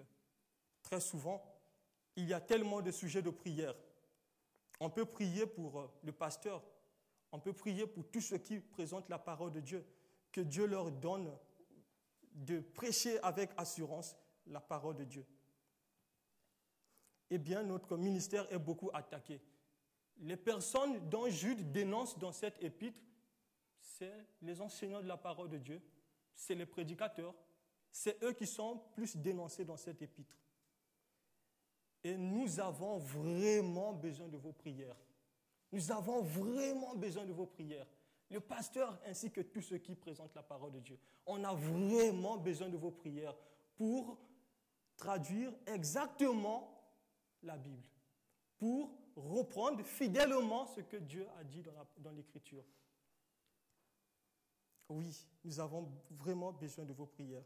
Très 0.82 0.98
souvent, 0.98 1.40
il 2.16 2.24
y 2.24 2.32
a 2.32 2.40
tellement 2.40 2.82
de 2.82 2.90
sujets 2.90 3.22
de 3.22 3.30
prière. 3.30 3.76
On 4.80 4.90
peut 4.90 5.04
prier 5.04 5.46
pour 5.46 5.78
euh, 5.78 5.86
le 6.02 6.10
pasteur, 6.10 6.64
on 7.30 7.38
peut 7.38 7.52
prier 7.52 7.86
pour 7.86 8.04
tous 8.10 8.22
ceux 8.22 8.38
qui 8.38 8.58
présentent 8.58 9.08
la 9.08 9.20
parole 9.20 9.52
de 9.52 9.60
Dieu, 9.60 9.86
que 10.32 10.40
Dieu 10.40 10.66
leur 10.66 10.90
donne 10.90 11.32
de 12.32 12.58
prêcher 12.58 13.20
avec 13.22 13.50
assurance 13.56 14.16
la 14.48 14.60
parole 14.60 14.96
de 14.96 15.04
Dieu. 15.04 15.24
Eh 17.30 17.38
bien, 17.38 17.62
notre 17.62 17.96
ministère 17.96 18.52
est 18.52 18.58
beaucoup 18.58 18.90
attaqué. 18.92 19.40
Les 20.18 20.36
personnes 20.36 21.08
dont 21.08 21.28
Jude 21.28 21.70
dénonce 21.70 22.18
dans 22.18 22.32
cette 22.32 22.60
épître, 22.60 23.00
c'est 23.98 24.12
les 24.42 24.60
enseignants 24.60 25.02
de 25.02 25.06
la 25.06 25.16
parole 25.16 25.48
de 25.48 25.58
Dieu, 25.58 25.80
c'est 26.34 26.54
les 26.54 26.66
prédicateurs, 26.66 27.34
c'est 27.90 28.22
eux 28.24 28.32
qui 28.32 28.46
sont 28.46 28.82
plus 28.92 29.16
dénoncés 29.16 29.64
dans 29.64 29.76
cette 29.76 30.02
épître. 30.02 30.36
Et 32.02 32.16
nous 32.16 32.60
avons 32.60 32.98
vraiment 32.98 33.92
besoin 33.92 34.28
de 34.28 34.36
vos 34.36 34.52
prières. 34.52 34.96
Nous 35.72 35.90
avons 35.92 36.22
vraiment 36.22 36.94
besoin 36.94 37.24
de 37.24 37.32
vos 37.32 37.46
prières. 37.46 37.86
Le 38.30 38.40
pasteur 38.40 38.98
ainsi 39.06 39.30
que 39.30 39.40
tous 39.40 39.62
ceux 39.62 39.78
qui 39.78 39.94
présentent 39.94 40.34
la 40.34 40.42
parole 40.42 40.72
de 40.72 40.80
Dieu. 40.80 40.98
On 41.26 41.44
a 41.44 41.54
vraiment 41.54 42.36
besoin 42.36 42.68
de 42.68 42.76
vos 42.76 42.90
prières 42.90 43.36
pour 43.76 44.18
traduire 44.96 45.52
exactement 45.66 46.70
la 47.42 47.56
Bible, 47.56 47.88
pour 48.58 48.90
reprendre 49.14 49.84
fidèlement 49.84 50.66
ce 50.66 50.80
que 50.80 50.96
Dieu 50.96 51.26
a 51.38 51.44
dit 51.44 51.62
dans 51.98 52.12
l'Écriture. 52.12 52.64
Oui, 54.88 55.26
nous 55.44 55.60
avons 55.60 55.90
vraiment 56.10 56.52
besoin 56.52 56.84
de 56.84 56.92
vos 56.92 57.06
prières. 57.06 57.44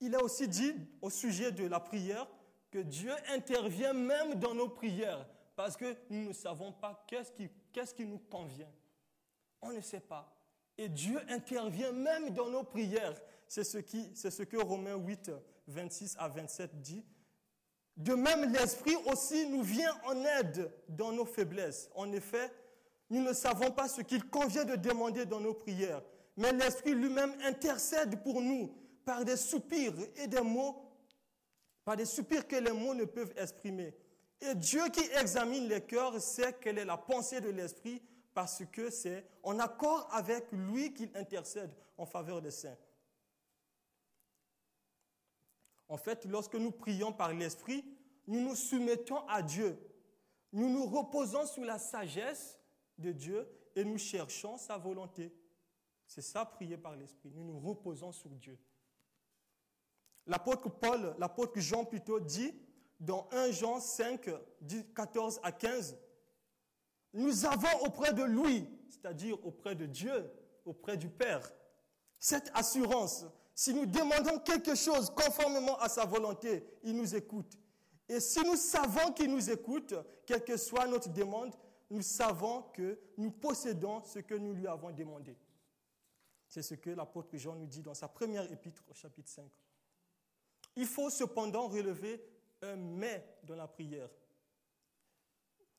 Il 0.00 0.14
a 0.14 0.22
aussi 0.22 0.46
dit 0.46 0.74
au 1.00 1.10
sujet 1.10 1.52
de 1.52 1.66
la 1.66 1.80
prière 1.80 2.28
que 2.70 2.78
Dieu 2.78 3.12
intervient 3.28 3.94
même 3.94 4.34
dans 4.34 4.54
nos 4.54 4.68
prières 4.68 5.26
parce 5.54 5.76
que 5.76 5.96
nous 6.10 6.28
ne 6.28 6.32
savons 6.32 6.72
pas 6.72 7.04
qu'est-ce 7.06 7.32
qui, 7.32 7.48
qu'est-ce 7.72 7.94
qui 7.94 8.04
nous 8.04 8.18
convient. 8.18 8.70
On 9.62 9.72
ne 9.72 9.80
sait 9.80 10.00
pas. 10.00 10.32
Et 10.76 10.88
Dieu 10.88 11.18
intervient 11.30 11.92
même 11.92 12.30
dans 12.30 12.50
nos 12.50 12.62
prières. 12.62 13.18
C'est 13.48 13.64
ce, 13.64 13.78
qui, 13.78 14.10
c'est 14.14 14.30
ce 14.30 14.42
que 14.42 14.58
Romains 14.58 14.96
8, 14.96 15.30
26 15.68 16.16
à 16.18 16.28
27 16.28 16.80
dit. 16.80 17.04
De 17.96 18.14
même, 18.14 18.52
l'Esprit 18.52 18.96
aussi 19.06 19.48
nous 19.48 19.62
vient 19.62 19.98
en 20.04 20.22
aide 20.22 20.70
dans 20.88 21.12
nos 21.12 21.24
faiblesses. 21.24 21.88
En 21.94 22.12
effet, 22.12 22.52
nous 23.10 23.22
ne 23.22 23.32
savons 23.32 23.70
pas 23.70 23.88
ce 23.88 24.00
qu'il 24.00 24.28
convient 24.28 24.64
de 24.64 24.76
demander 24.76 25.26
dans 25.26 25.40
nos 25.40 25.54
prières, 25.54 26.02
mais 26.36 26.52
l'Esprit 26.52 26.94
lui-même 26.94 27.34
intercède 27.44 28.22
pour 28.22 28.40
nous 28.40 28.72
par 29.04 29.24
des 29.24 29.36
soupirs 29.36 29.94
et 30.16 30.26
des 30.26 30.40
mots, 30.40 30.82
par 31.84 31.96
des 31.96 32.04
soupirs 32.04 32.46
que 32.46 32.56
les 32.56 32.72
mots 32.72 32.94
ne 32.94 33.04
peuvent 33.04 33.32
exprimer. 33.36 33.94
Et 34.40 34.54
Dieu 34.54 34.82
qui 34.92 35.04
examine 35.18 35.68
les 35.68 35.80
cœurs 35.80 36.20
sait 36.20 36.52
quelle 36.60 36.78
est 36.78 36.84
la 36.84 36.96
pensée 36.96 37.40
de 37.40 37.48
l'Esprit 37.48 38.02
parce 38.34 38.62
que 38.70 38.90
c'est 38.90 39.24
en 39.42 39.58
accord 39.58 40.08
avec 40.12 40.46
lui 40.52 40.92
qu'il 40.92 41.10
intercède 41.16 41.70
en 41.96 42.04
faveur 42.04 42.42
des 42.42 42.50
saints. 42.50 42.76
En 45.88 45.96
fait, 45.96 46.24
lorsque 46.26 46.56
nous 46.56 46.72
prions 46.72 47.12
par 47.12 47.32
l'Esprit, 47.32 47.84
nous 48.26 48.40
nous 48.40 48.56
soumettons 48.56 49.26
à 49.28 49.40
Dieu. 49.40 49.78
Nous 50.52 50.68
nous 50.68 50.84
reposons 50.84 51.46
sous 51.46 51.62
la 51.62 51.78
sagesse 51.78 52.58
de 52.98 53.12
Dieu 53.12 53.48
et 53.74 53.84
nous 53.84 53.98
cherchons 53.98 54.56
sa 54.56 54.78
volonté. 54.78 55.32
C'est 56.06 56.22
ça, 56.22 56.44
prier 56.44 56.76
par 56.76 56.96
l'Esprit. 56.96 57.30
Nous 57.34 57.44
nous 57.44 57.58
reposons 57.58 58.12
sur 58.12 58.30
Dieu. 58.30 58.58
L'apôtre 60.26 60.68
Paul, 60.68 61.14
l'apôtre 61.18 61.60
Jean 61.60 61.84
plutôt 61.84 62.20
dit 62.20 62.54
dans 62.98 63.28
1 63.32 63.50
Jean 63.52 63.80
5, 63.80 64.30
14 64.94 65.40
à 65.42 65.52
15, 65.52 65.96
nous 67.12 67.44
avons 67.44 67.84
auprès 67.84 68.12
de 68.12 68.22
lui, 68.22 68.68
c'est-à-dire 68.88 69.44
auprès 69.46 69.74
de 69.74 69.86
Dieu, 69.86 70.30
auprès 70.64 70.96
du 70.96 71.08
Père, 71.08 71.52
cette 72.18 72.50
assurance. 72.54 73.24
Si 73.54 73.72
nous 73.72 73.86
demandons 73.86 74.38
quelque 74.40 74.74
chose 74.74 75.10
conformément 75.10 75.78
à 75.78 75.88
sa 75.88 76.04
volonté, 76.04 76.66
il 76.82 76.96
nous 76.96 77.14
écoute. 77.14 77.58
Et 78.08 78.20
si 78.20 78.40
nous 78.44 78.56
savons 78.56 79.12
qu'il 79.12 79.30
nous 79.30 79.50
écoute, 79.50 79.94
quelle 80.26 80.44
que 80.44 80.56
soit 80.56 80.86
notre 80.86 81.08
demande, 81.08 81.54
nous 81.90 82.02
savons 82.02 82.62
que 82.74 82.98
nous 83.16 83.30
possédons 83.30 84.02
ce 84.02 84.18
que 84.18 84.34
nous 84.34 84.52
lui 84.52 84.66
avons 84.66 84.90
demandé. 84.90 85.36
C'est 86.48 86.62
ce 86.62 86.74
que 86.74 86.90
l'apôtre 86.90 87.36
Jean 87.36 87.56
nous 87.56 87.66
dit 87.66 87.82
dans 87.82 87.94
sa 87.94 88.08
première 88.08 88.50
épître 88.50 88.84
au 88.88 88.94
chapitre 88.94 89.28
5. 89.30 89.50
Il 90.76 90.86
faut 90.86 91.10
cependant 91.10 91.68
relever 91.68 92.22
un 92.62 92.76
mais 92.76 93.38
dans 93.42 93.56
la 93.56 93.66
prière. 93.66 94.10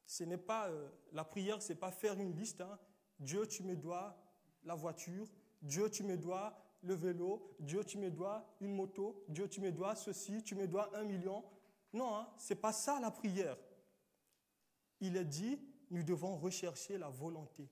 Ce 0.05 0.23
n'est 0.23 0.37
pas 0.37 0.69
euh, 0.69 0.89
la 1.11 1.25
prière, 1.25 1.61
c'est 1.61 1.75
pas 1.75 1.91
faire 1.91 2.17
une 2.19 2.33
liste. 2.33 2.61
Hein. 2.61 2.79
Dieu, 3.19 3.45
tu 3.45 3.63
me 3.63 3.75
dois 3.75 4.17
la 4.63 4.75
voiture. 4.75 5.27
Dieu, 5.61 5.89
tu 5.89 6.03
me 6.03 6.17
dois 6.17 6.57
le 6.81 6.93
vélo. 6.93 7.55
Dieu, 7.59 7.83
tu 7.83 7.97
me 7.97 8.09
dois 8.09 8.47
une 8.61 8.73
moto. 8.73 9.25
Dieu, 9.27 9.49
tu 9.49 9.59
me 9.59 9.71
dois 9.71 9.95
ceci. 9.95 10.43
Tu 10.43 10.55
me 10.55 10.67
dois 10.67 10.95
un 10.97 11.03
million. 11.03 11.43
Non, 11.93 12.15
hein, 12.15 12.29
ce 12.37 12.53
n'est 12.53 12.59
pas 12.59 12.71
ça 12.71 12.99
la 12.99 13.11
prière. 13.11 13.57
Il 15.01 15.17
est 15.17 15.25
dit, 15.25 15.59
nous 15.89 16.03
devons 16.03 16.37
rechercher 16.37 16.97
la 16.97 17.09
volonté 17.09 17.69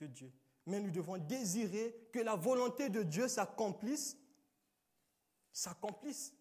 de 0.00 0.06
Dieu. 0.06 0.32
Mais 0.66 0.80
nous 0.80 0.90
devons 0.90 1.18
désirer 1.18 1.94
que 2.12 2.18
la 2.18 2.36
volonté 2.36 2.88
de 2.88 3.02
Dieu 3.02 3.28
s'accomplisse. 3.28 4.16
S'accomplisse 5.52 6.34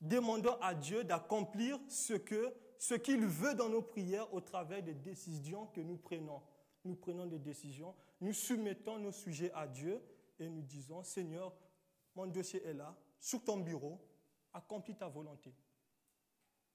demandons 0.00 0.56
à 0.60 0.74
Dieu 0.74 1.02
d'accomplir 1.04 1.80
ce 1.88 2.14
que 2.14 2.54
ce 2.78 2.94
qu'il 2.94 3.24
veut 3.24 3.54
dans 3.54 3.70
nos 3.70 3.80
prières 3.80 4.32
au 4.34 4.42
travers 4.42 4.82
des 4.82 4.94
décisions 4.94 5.66
que 5.68 5.80
nous 5.80 5.96
prenons. 5.96 6.42
Nous 6.84 6.96
prenons 6.96 7.24
des 7.24 7.38
décisions, 7.38 7.94
nous 8.20 8.34
soumettons 8.34 8.98
nos 8.98 9.12
sujets 9.12 9.50
à 9.54 9.66
Dieu 9.66 10.02
et 10.38 10.50
nous 10.50 10.60
disons, 10.60 11.02
Seigneur, 11.02 11.54
mon 12.14 12.26
dossier 12.26 12.62
est 12.62 12.74
là, 12.74 12.94
sur 13.18 13.42
ton 13.42 13.56
bureau, 13.56 13.98
accomplis 14.52 14.94
ta 14.94 15.08
volonté. 15.08 15.54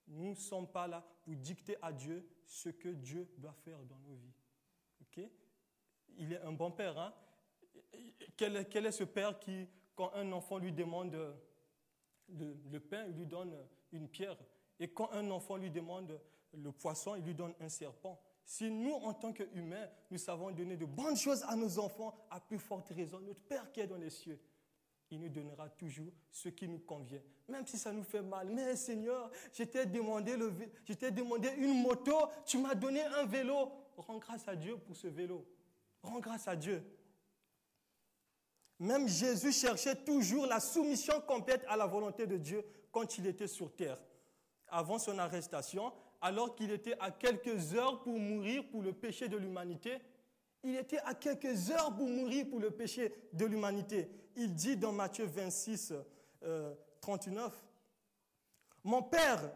Nous 0.09 0.29
ne 0.29 0.35
sommes 0.35 0.67
pas 0.67 0.87
là 0.87 1.05
pour 1.23 1.35
dicter 1.35 1.77
à 1.81 1.93
Dieu 1.93 2.27
ce 2.45 2.69
que 2.69 2.89
Dieu 2.89 3.29
doit 3.37 3.53
faire 3.53 3.79
dans 3.83 3.99
nos 3.99 4.15
vies. 4.15 4.33
Ok? 5.01 5.23
Il 6.17 6.33
est 6.33 6.41
un 6.41 6.51
bon 6.51 6.71
père. 6.71 6.97
Hein? 6.97 7.13
quel, 8.35 8.55
est, 8.55 8.91
ce 8.91 9.03
père 9.03 9.39
qui, 9.39 9.67
quand 9.95 10.13
un 10.13 10.31
enfant 10.31 10.57
lui 10.57 10.71
demande 10.71 11.17
le, 12.29 12.79
pain, 12.79 13.05
il 13.07 13.15
lui 13.15 13.25
donne 13.25 13.55
une 13.91 14.07
pierre. 14.07 14.37
Et 14.79 14.87
quand 14.87 15.11
un 15.11 15.29
enfant 15.31 15.57
lui 15.57 15.69
demande 15.69 16.19
le 16.53 16.71
poisson, 16.71 17.15
il 17.15 17.23
lui 17.23 17.35
donne 17.35 17.53
un 17.59 17.69
serpent. 17.69 18.19
Si 18.43 18.71
nous, 18.71 18.93
en 18.93 19.13
tant 19.13 19.31
qu'humains, 19.31 19.87
nous 20.09 20.17
savons 20.17 20.51
donner 20.51 20.75
de 20.75 20.85
bonnes 20.85 21.17
choses 21.17 21.43
à 21.43 21.55
nos 21.55 21.77
enfants, 21.77 22.15
à 22.31 22.39
plus 22.39 22.57
forte 22.57 22.89
raison, 22.89 23.19
notre 23.19 23.41
Père 23.41 23.71
qui 23.71 23.81
est 23.81 23.87
dans 23.87 23.97
les 23.97 24.09
cieux, 24.09 24.39
il 25.11 25.19
nous 25.19 25.29
donnera 25.29 25.69
toujours 25.69 26.11
ce 26.31 26.49
qui 26.49 26.67
nous 26.67 26.79
convient. 26.79 27.21
Même 27.47 27.65
si 27.65 27.77
ça 27.77 27.91
nous 27.91 28.03
fait 28.03 28.21
mal. 28.21 28.49
Mais 28.49 28.75
Seigneur, 28.75 29.31
je 29.53 29.63
t'ai 29.63 29.85
demandé, 29.85 30.35
demandé 31.11 31.49
une 31.57 31.81
moto, 31.81 32.15
tu 32.45 32.57
m'as 32.59 32.75
donné 32.75 33.01
un 33.01 33.25
vélo. 33.25 33.71
Rends 33.97 34.17
grâce 34.17 34.47
à 34.47 34.55
Dieu 34.55 34.77
pour 34.77 34.95
ce 34.95 35.07
vélo. 35.07 35.45
Rends 36.03 36.19
grâce 36.19 36.47
à 36.47 36.55
Dieu. 36.55 36.83
Même 38.79 39.07
Jésus 39.09 39.51
cherchait 39.51 39.95
toujours 39.95 40.45
la 40.45 40.59
soumission 40.59 41.19
complète 41.21 41.65
à 41.67 41.75
la 41.75 41.85
volonté 41.85 42.25
de 42.27 42.37
Dieu 42.37 42.63
quand 42.91 43.17
il 43.17 43.27
était 43.27 43.47
sur 43.47 43.75
terre. 43.75 44.01
Avant 44.69 44.99
son 44.99 45.17
arrestation, 45.17 45.91
alors 46.21 46.55
qu'il 46.55 46.71
était 46.71 46.95
à 46.99 47.11
quelques 47.11 47.73
heures 47.73 48.01
pour 48.03 48.17
mourir 48.17 48.63
pour 48.69 48.81
le 48.81 48.93
péché 48.93 49.27
de 49.27 49.35
l'humanité, 49.35 49.99
il 50.63 50.75
était 50.75 50.99
à 50.99 51.13
quelques 51.13 51.71
heures 51.71 51.95
pour 51.95 52.07
mourir 52.07 52.47
pour 52.49 52.59
le 52.59 52.71
péché 52.71 53.13
de 53.33 53.45
l'humanité. 53.45 54.09
Il 54.35 54.53
dit 54.53 54.77
dans 54.77 54.91
Matthieu 54.91 55.25
26, 55.25 55.93
39, 57.01 57.53
euh, 57.53 57.57
Mon 58.83 59.03
Père, 59.03 59.51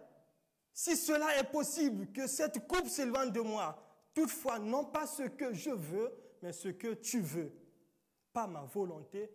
si 0.73 0.95
cela 0.95 1.37
est 1.37 1.51
possible, 1.51 2.11
que 2.11 2.27
cette 2.27 2.67
coupe 2.67 2.87
s'éloigne 2.87 3.31
de 3.31 3.41
moi, 3.41 3.77
toutefois 4.13 4.59
non 4.59 4.85
pas 4.85 5.07
ce 5.07 5.23
que 5.23 5.53
je 5.53 5.71
veux, 5.71 6.13
mais 6.41 6.51
ce 6.51 6.69
que 6.69 6.93
tu 6.93 7.19
veux 7.19 7.51
pas 8.33 8.47
ma 8.47 8.63
volonté, 8.63 9.29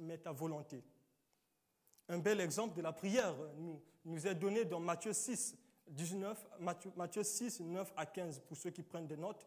mais 0.00 0.18
ta 0.18 0.32
volonté. 0.32 0.82
Un 2.08 2.18
bel 2.18 2.40
exemple 2.40 2.76
de 2.76 2.82
la 2.82 2.92
prière 2.92 3.34
nous, 4.04 4.26
est 4.26 4.34
donné 4.34 4.64
dans 4.64 4.80
Matthieu 4.80 5.12
6, 5.12 5.56
19, 5.86 6.46
Matthieu, 6.58 6.92
Matthieu 6.96 7.22
6, 7.22 7.60
9 7.60 7.92
à 7.96 8.04
15, 8.04 8.40
pour 8.40 8.56
ceux 8.56 8.70
qui 8.70 8.82
prennent 8.82 9.06
des 9.06 9.16
notes. 9.16 9.46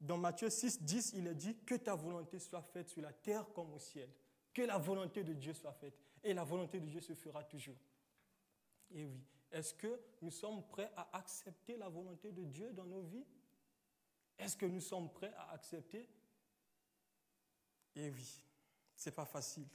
Dans 0.00 0.16
Matthieu 0.16 0.48
6, 0.48 0.82
10, 0.82 1.12
il 1.14 1.26
est 1.26 1.34
dit 1.34 1.56
que 1.58 1.74
ta 1.74 1.94
volonté 1.94 2.38
soit 2.38 2.62
faite 2.62 2.88
sur 2.88 3.02
la 3.02 3.12
terre 3.12 3.46
comme 3.52 3.72
au 3.74 3.78
ciel. 3.78 4.10
Que 4.52 4.62
la 4.62 4.78
volonté 4.78 5.22
de 5.22 5.34
Dieu 5.34 5.52
soit 5.52 5.74
faite. 5.74 5.94
Et 6.22 6.32
la 6.32 6.42
volonté 6.42 6.80
de 6.80 6.86
Dieu 6.86 7.00
se 7.00 7.14
fera 7.14 7.44
toujours. 7.44 7.76
Et 8.90 9.04
oui, 9.04 9.22
est-ce 9.50 9.74
que 9.74 10.00
nous 10.22 10.30
sommes 10.30 10.66
prêts 10.66 10.90
à 10.96 11.16
accepter 11.16 11.76
la 11.76 11.88
volonté 11.88 12.32
de 12.32 12.44
Dieu 12.44 12.72
dans 12.72 12.86
nos 12.86 13.02
vies? 13.02 13.26
Est-ce 14.38 14.56
que 14.56 14.66
nous 14.66 14.80
sommes 14.80 15.12
prêts 15.12 15.32
à 15.36 15.52
accepter? 15.52 16.08
Et 17.94 18.10
oui, 18.10 18.44
c'est 18.96 19.14
pas 19.14 19.26
facile. 19.26 19.68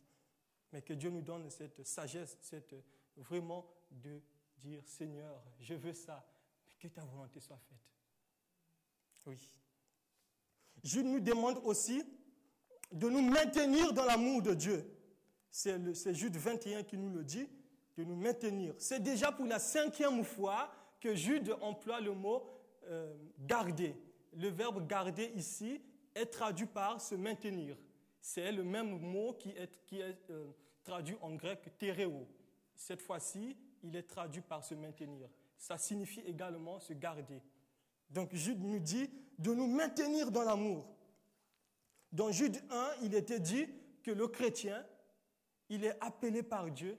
Mais 0.72 0.82
que 0.82 0.94
Dieu 0.94 1.12
nous 1.12 1.22
donne 1.22 1.50
cette 1.50 1.86
sagesse, 1.86 2.38
cette 2.42 2.76
vraiment 3.16 3.72
de 3.92 4.22
dire 4.58 4.82
Seigneur, 4.88 5.44
je 5.60 5.76
veux 5.76 5.94
ça, 5.94 6.28
mais 6.66 6.74
que 6.80 6.88
ta 6.88 7.04
volonté 7.04 7.40
soit 7.40 7.60
faite. 7.60 7.78
Oui. 9.28 9.50
Jude 10.86 11.06
nous 11.06 11.20
demande 11.20 11.60
aussi 11.66 12.02
de 12.94 13.10
nous 13.10 13.22
maintenir 13.22 13.92
dans 13.92 14.06
l'amour 14.06 14.42
de 14.42 14.54
Dieu. 14.54 14.90
C'est 15.52 16.14
Jude 16.14 16.38
21 16.38 16.84
qui 16.84 16.98
nous 16.98 17.10
le 17.10 17.24
dit, 17.26 17.50
de 17.98 18.06
nous 18.06 18.16
maintenir. 18.16 18.74
C'est 18.78 19.04
déjà 19.04 19.34
pour 19.34 19.46
la 19.46 19.60
cinquième 19.60 20.24
fois 20.24 20.72
que 21.02 21.14
Jude 21.14 21.54
emploie 21.60 22.00
le 22.00 22.14
mot 22.14 22.48
euh, 22.86 23.14
garder. 23.40 23.98
Le 24.34 24.48
verbe 24.48 24.88
garder 24.88 25.34
ici 25.36 25.82
est 26.14 26.28
traduit 26.28 26.68
par 26.68 27.02
se 27.02 27.16
maintenir 27.16 27.76
c'est 28.26 28.52
le 28.52 28.64
même 28.64 28.98
mot 29.00 29.34
qui 29.34 29.52
est, 29.52 29.86
qui 29.86 30.02
est 30.02 30.18
euh, 30.32 30.48
traduit 30.84 31.16
en 31.22 31.36
grec 31.36 31.78
tereo. 31.78 32.28
Cette 32.76 33.04
fois-ci, 33.04 33.56
il 33.84 33.96
est 33.96 34.02
traduit 34.02 34.42
par 34.42 34.66
se 34.66 34.74
maintenir. 34.74 35.30
Ça 35.60 35.78
signifie 35.78 36.22
également 36.22 36.80
se 36.80 36.94
garder. 36.94 37.40
Donc 38.10 38.34
Jude 38.34 38.64
nous 38.64 38.80
dit 38.80 39.10
de 39.38 39.54
nous 39.54 39.68
maintenir 39.68 40.32
dans 40.32 40.44
l'amour. 40.44 40.86
Dans 42.12 42.32
Jude 42.32 42.62
1, 42.70 42.92
il 43.04 43.16
était 43.16 43.40
dit 43.40 43.68
que 44.04 44.12
le 44.12 44.28
chrétien, 44.28 44.86
il 45.70 45.84
est 45.84 45.98
appelé 46.02 46.44
par 46.44 46.72
Dieu, 46.72 46.98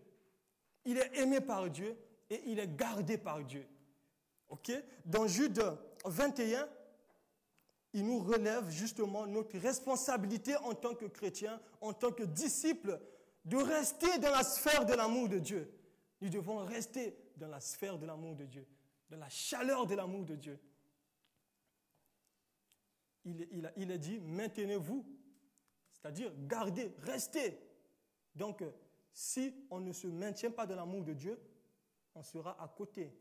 il 0.85 0.99
est 0.99 1.17
aimé 1.19 1.41
par 1.41 1.71
Dieu 1.71 1.97
et 2.29 2.43
il 2.47 2.59
est 2.59 2.77
gardé 2.77 3.17
par 3.17 3.43
Dieu. 3.43 3.67
Dans 5.05 5.27
Jude 5.27 5.63
21, 6.05 6.69
il 7.93 8.05
nous 8.05 8.19
relève 8.19 8.69
justement 8.71 9.27
notre 9.27 9.59
responsabilité 9.59 10.57
en 10.57 10.75
tant 10.75 10.95
que 10.95 11.07
chrétien, 11.07 11.61
en 11.81 11.93
tant 11.93 12.13
que 12.13 12.25
disciple, 12.25 13.01
de 13.45 13.57
rester 13.57 14.19
dans 14.19 14.31
la 14.31 14.43
sphère 14.43 14.85
de 14.85 14.95
l'amour 14.95 15.29
de 15.29 15.39
Dieu. 15.39 15.73
Nous 16.21 16.29
devons 16.29 16.59
rester 16.59 17.17
dans 17.37 17.49
la 17.49 17.61
sphère 17.61 17.99
de 17.99 18.07
l'amour 18.07 18.35
de 18.35 18.45
Dieu, 18.45 18.67
dans 19.09 19.19
la 19.19 19.29
chaleur 19.29 19.87
de 19.87 19.95
l'amour 19.95 20.25
de 20.25 20.35
Dieu. 20.35 20.59
Il, 23.27 23.49
il, 23.77 23.93
a, 23.93 23.99
dit, 23.99 24.21
maintenez-vous, 24.21 25.05
c'est-à-dire 25.93 26.33
gardez, 26.47 26.95
restez. 27.01 27.59
Donc, 28.35 28.63
si 29.13 29.53
on 29.69 29.81
ne 29.81 29.93
se 29.93 30.07
maintient 30.07 30.53
pas 30.53 30.65
dans 30.65 30.77
l'amour 30.77 31.03
de 31.03 31.13
Dieu, 31.13 31.39
on 32.15 32.23
sera 32.23 32.57
à 32.63 32.69
côté. 32.69 33.13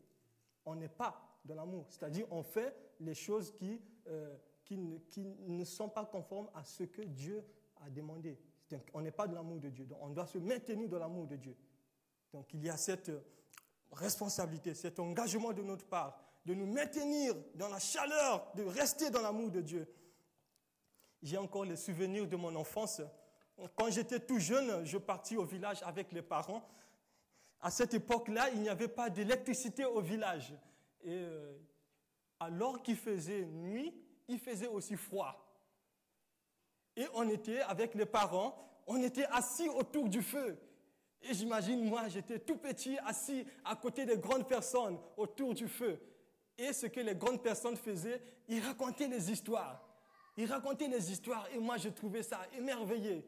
On 0.64 0.76
n'est 0.76 0.88
pas 0.88 1.40
dans 1.44 1.56
l'amour. 1.56 1.86
C'est-à-dire, 1.88 2.26
on 2.30 2.44
fait 2.44 2.74
les 3.00 3.14
choses 3.14 3.52
qui, 3.52 3.80
euh, 4.06 4.36
qui, 4.64 4.78
ne, 4.78 4.98
qui, 4.98 5.26
ne, 5.26 5.64
sont 5.64 5.88
pas 5.88 6.04
conformes 6.04 6.50
à 6.54 6.62
ce 6.62 6.84
que 6.84 7.02
Dieu 7.02 7.44
a 7.84 7.90
demandé. 7.90 8.38
On 8.94 9.00
n'est 9.00 9.10
pas 9.10 9.26
dans 9.26 9.34
l'amour 9.34 9.58
de 9.58 9.70
Dieu. 9.70 9.86
Donc, 9.86 9.98
on 10.00 10.10
doit 10.10 10.26
se 10.26 10.38
maintenir 10.38 10.88
dans 10.88 10.98
l'amour 10.98 11.26
de 11.26 11.36
Dieu. 11.36 11.56
Donc, 12.32 12.52
il 12.54 12.64
y 12.64 12.70
a 12.70 12.76
cette 12.76 13.10
responsabilité, 13.90 14.74
cet 14.74 15.00
engagement 15.00 15.52
de 15.52 15.62
notre 15.62 15.86
part, 15.86 16.20
de 16.46 16.54
nous 16.54 16.66
maintenir 16.66 17.34
dans 17.56 17.68
la 17.68 17.80
chaleur, 17.80 18.52
de 18.54 18.62
rester 18.62 19.10
dans 19.10 19.20
l'amour 19.20 19.50
de 19.50 19.60
Dieu. 19.60 19.92
J'ai 21.20 21.36
encore 21.38 21.64
les 21.64 21.74
souvenirs 21.74 22.28
de 22.28 22.36
mon 22.36 22.54
enfance. 22.54 23.02
Quand 23.74 23.90
j'étais 23.90 24.20
tout 24.20 24.38
jeune, 24.38 24.84
je 24.84 24.96
partis 24.96 25.36
au 25.36 25.44
village 25.44 25.82
avec 25.82 26.12
les 26.12 26.22
parents. 26.22 26.62
À 27.60 27.72
cette 27.72 27.94
époque-là, 27.94 28.50
il 28.50 28.60
n'y 28.60 28.68
avait 28.68 28.86
pas 28.86 29.10
d'électricité 29.10 29.84
au 29.84 30.00
village. 30.00 30.54
Euh, 31.04 31.58
alors 32.38 32.80
qu'il 32.80 32.96
faisait 32.96 33.44
nuit, 33.44 33.92
il 34.28 34.38
faisait 34.38 34.68
aussi 34.68 34.94
froid. 34.94 35.42
Et 36.94 37.06
on 37.14 37.28
était 37.28 37.60
avec 37.62 37.94
les 37.96 38.06
parents, 38.06 38.56
on 38.86 39.02
était 39.02 39.26
assis 39.32 39.68
autour 39.68 40.08
du 40.08 40.22
feu. 40.22 40.56
Et 41.22 41.34
j'imagine, 41.34 41.84
moi, 41.84 42.06
j'étais 42.06 42.38
tout 42.38 42.56
petit, 42.56 42.98
assis 42.98 43.44
à 43.64 43.74
côté 43.74 44.06
des 44.06 44.18
grandes 44.18 44.46
personnes 44.46 44.96
autour 45.16 45.52
du 45.52 45.66
feu. 45.66 45.98
Et 46.58 46.72
ce 46.72 46.86
que 46.86 47.00
les 47.00 47.14
grandes 47.14 47.42
personnes 47.42 47.76
faisaient, 47.76 48.20
ils 48.48 48.60
racontaient 48.60 49.08
les 49.08 49.30
histoires. 49.30 49.82
Ils 50.36 50.50
racontaient 50.50 50.88
les 50.88 51.10
histoires 51.10 51.48
et 51.52 51.58
moi, 51.58 51.76
je 51.76 51.88
trouvais 51.88 52.22
ça 52.22 52.40
émerveillé. 52.56 53.24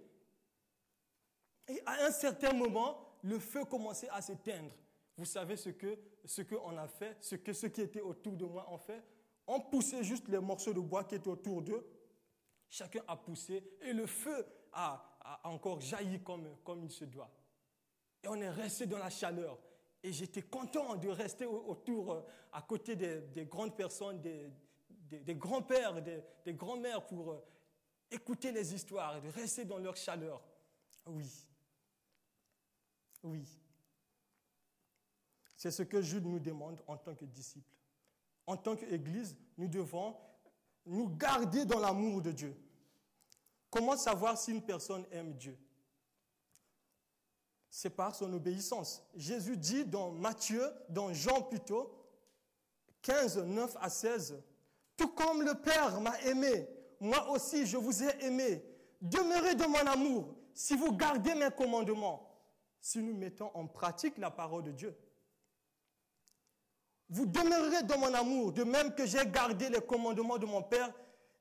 Et 1.69 1.83
à 1.85 2.07
un 2.07 2.11
certain 2.11 2.53
moment, 2.53 3.19
le 3.23 3.39
feu 3.39 3.65
commençait 3.65 4.09
à 4.11 4.21
s'éteindre. 4.23 4.73
Vous 5.17 5.25
savez 5.25 5.57
ce 5.57 5.71
que 5.71 5.99
ce 6.25 6.43
qu'on 6.43 6.77
a 6.77 6.87
fait, 6.87 7.17
ce 7.21 7.37
que 7.37 7.53
ceux 7.53 7.69
qui 7.69 7.81
étaient 7.81 8.01
autour 8.01 8.37
de 8.37 8.45
moi 8.45 8.67
ont 8.71 8.79
fait? 8.79 9.03
On 9.47 9.61
poussait 9.61 10.05
juste 10.05 10.29
les 10.29 10.39
morceaux 10.39 10.75
de 10.75 10.81
bois 10.81 11.05
qui 11.05 11.15
étaient 11.15 11.29
autour 11.29 11.63
d'eux. 11.63 11.87
Chacun 12.69 13.01
a 13.09 13.17
poussé 13.17 13.65
et 13.81 13.93
le 13.93 14.07
feu 14.07 14.47
a, 14.73 15.41
encore 15.45 15.81
jailli 15.81 16.23
comme, 16.23 16.57
comme 16.65 16.85
il 16.85 16.91
se 16.91 17.05
doit. 17.05 17.31
Et 18.23 18.29
on 18.29 18.37
est 18.37 18.51
resté 18.51 18.87
dans 18.87 18.99
la 18.99 19.11
chaleur. 19.11 19.59
Et 20.03 20.13
j'étais 20.13 20.43
content 20.43 20.97
de 20.97 21.09
rester 21.09 21.45
autour, 21.45 22.13
euh, 22.13 22.23
à 22.53 22.63
côté 22.63 22.95
des, 22.95 23.47
grandes 23.47 23.77
personnes, 23.77 24.21
des, 24.21 24.51
des, 25.11 25.35
grands-pères, 25.35 26.01
des, 26.03 26.55
grands-mères 26.55 27.05
pour 27.07 27.33
euh, 27.33 27.45
écouter 28.11 28.53
les 28.53 28.75
histoires 28.75 29.17
et 29.17 29.21
de 29.21 29.29
rester 29.29 29.65
dans 29.65 29.79
leur 29.79 29.97
chaleur. 29.97 30.43
Oui. 31.07 31.27
Oui. 33.25 33.45
C'est 35.57 35.73
ce 35.73 35.83
que 35.83 36.01
Jude 36.01 36.27
nous 36.27 36.39
demande 36.39 36.81
en 36.87 36.97
tant 36.97 37.17
que 37.17 37.25
disciples. 37.25 37.75
En 38.47 38.57
tant 38.57 38.77
qu'Église, 38.77 39.37
nous 39.57 39.67
devons 39.67 40.17
nous 40.87 41.09
garder 41.09 41.65
dans 41.65 41.81
l'amour 41.81 42.23
de 42.23 42.33
Dieu. 42.33 42.57
Comment 43.69 43.97
savoir 43.97 44.39
si 44.39 44.53
une 44.53 44.63
personne 44.63 45.05
aime 45.11 45.35
Dieu? 45.35 45.59
C'est 47.71 47.91
par 47.91 48.15
son 48.15 48.33
obéissance. 48.33 49.03
Jésus 49.15 49.57
dit 49.57 49.85
dans 49.85 50.11
Matthieu, 50.11 50.63
dans 50.89 51.13
Jean 51.13 51.43
plutôt, 51.43 51.93
15, 53.03 53.39
9 53.45 53.77
à 53.81 53.91
16, 53.91 54.43
Tout 54.97 55.09
comme 55.09 55.43
le 55.43 55.55
Père 55.55 56.01
m'a 56.01 56.19
aimé, 56.23 56.69
moi 57.01 57.31
aussi 57.31 57.67
je 57.67 57.77
vous 57.77 58.03
ai 58.03 58.25
aimé. 58.25 58.65
Demeurez 59.01 59.55
dans 59.55 59.69
mon 59.69 59.87
amour 59.87 60.35
si 60.55 60.75
vous 60.75 60.93
gardez 60.93 61.35
mes 61.35 61.51
commandements, 61.51 62.29
si 62.81 62.99
nous 62.99 63.15
mettons 63.15 63.51
en 63.55 63.67
pratique 63.67 64.19
la 64.19 64.31
parole 64.31 64.65
de 64.65 64.73
Dieu. 64.73 64.97
Vous 67.11 67.27
demeurerez 67.27 67.85
dans 67.85 67.99
mon 67.99 68.13
amour, 68.13 68.53
de 68.53 68.65
même 68.65 68.95
que 68.95 69.07
j'ai 69.07 69.25
gardé 69.27 69.69
les 69.69 69.81
commandements 69.81 70.37
de 70.37 70.47
mon 70.47 70.63
Père 70.63 70.93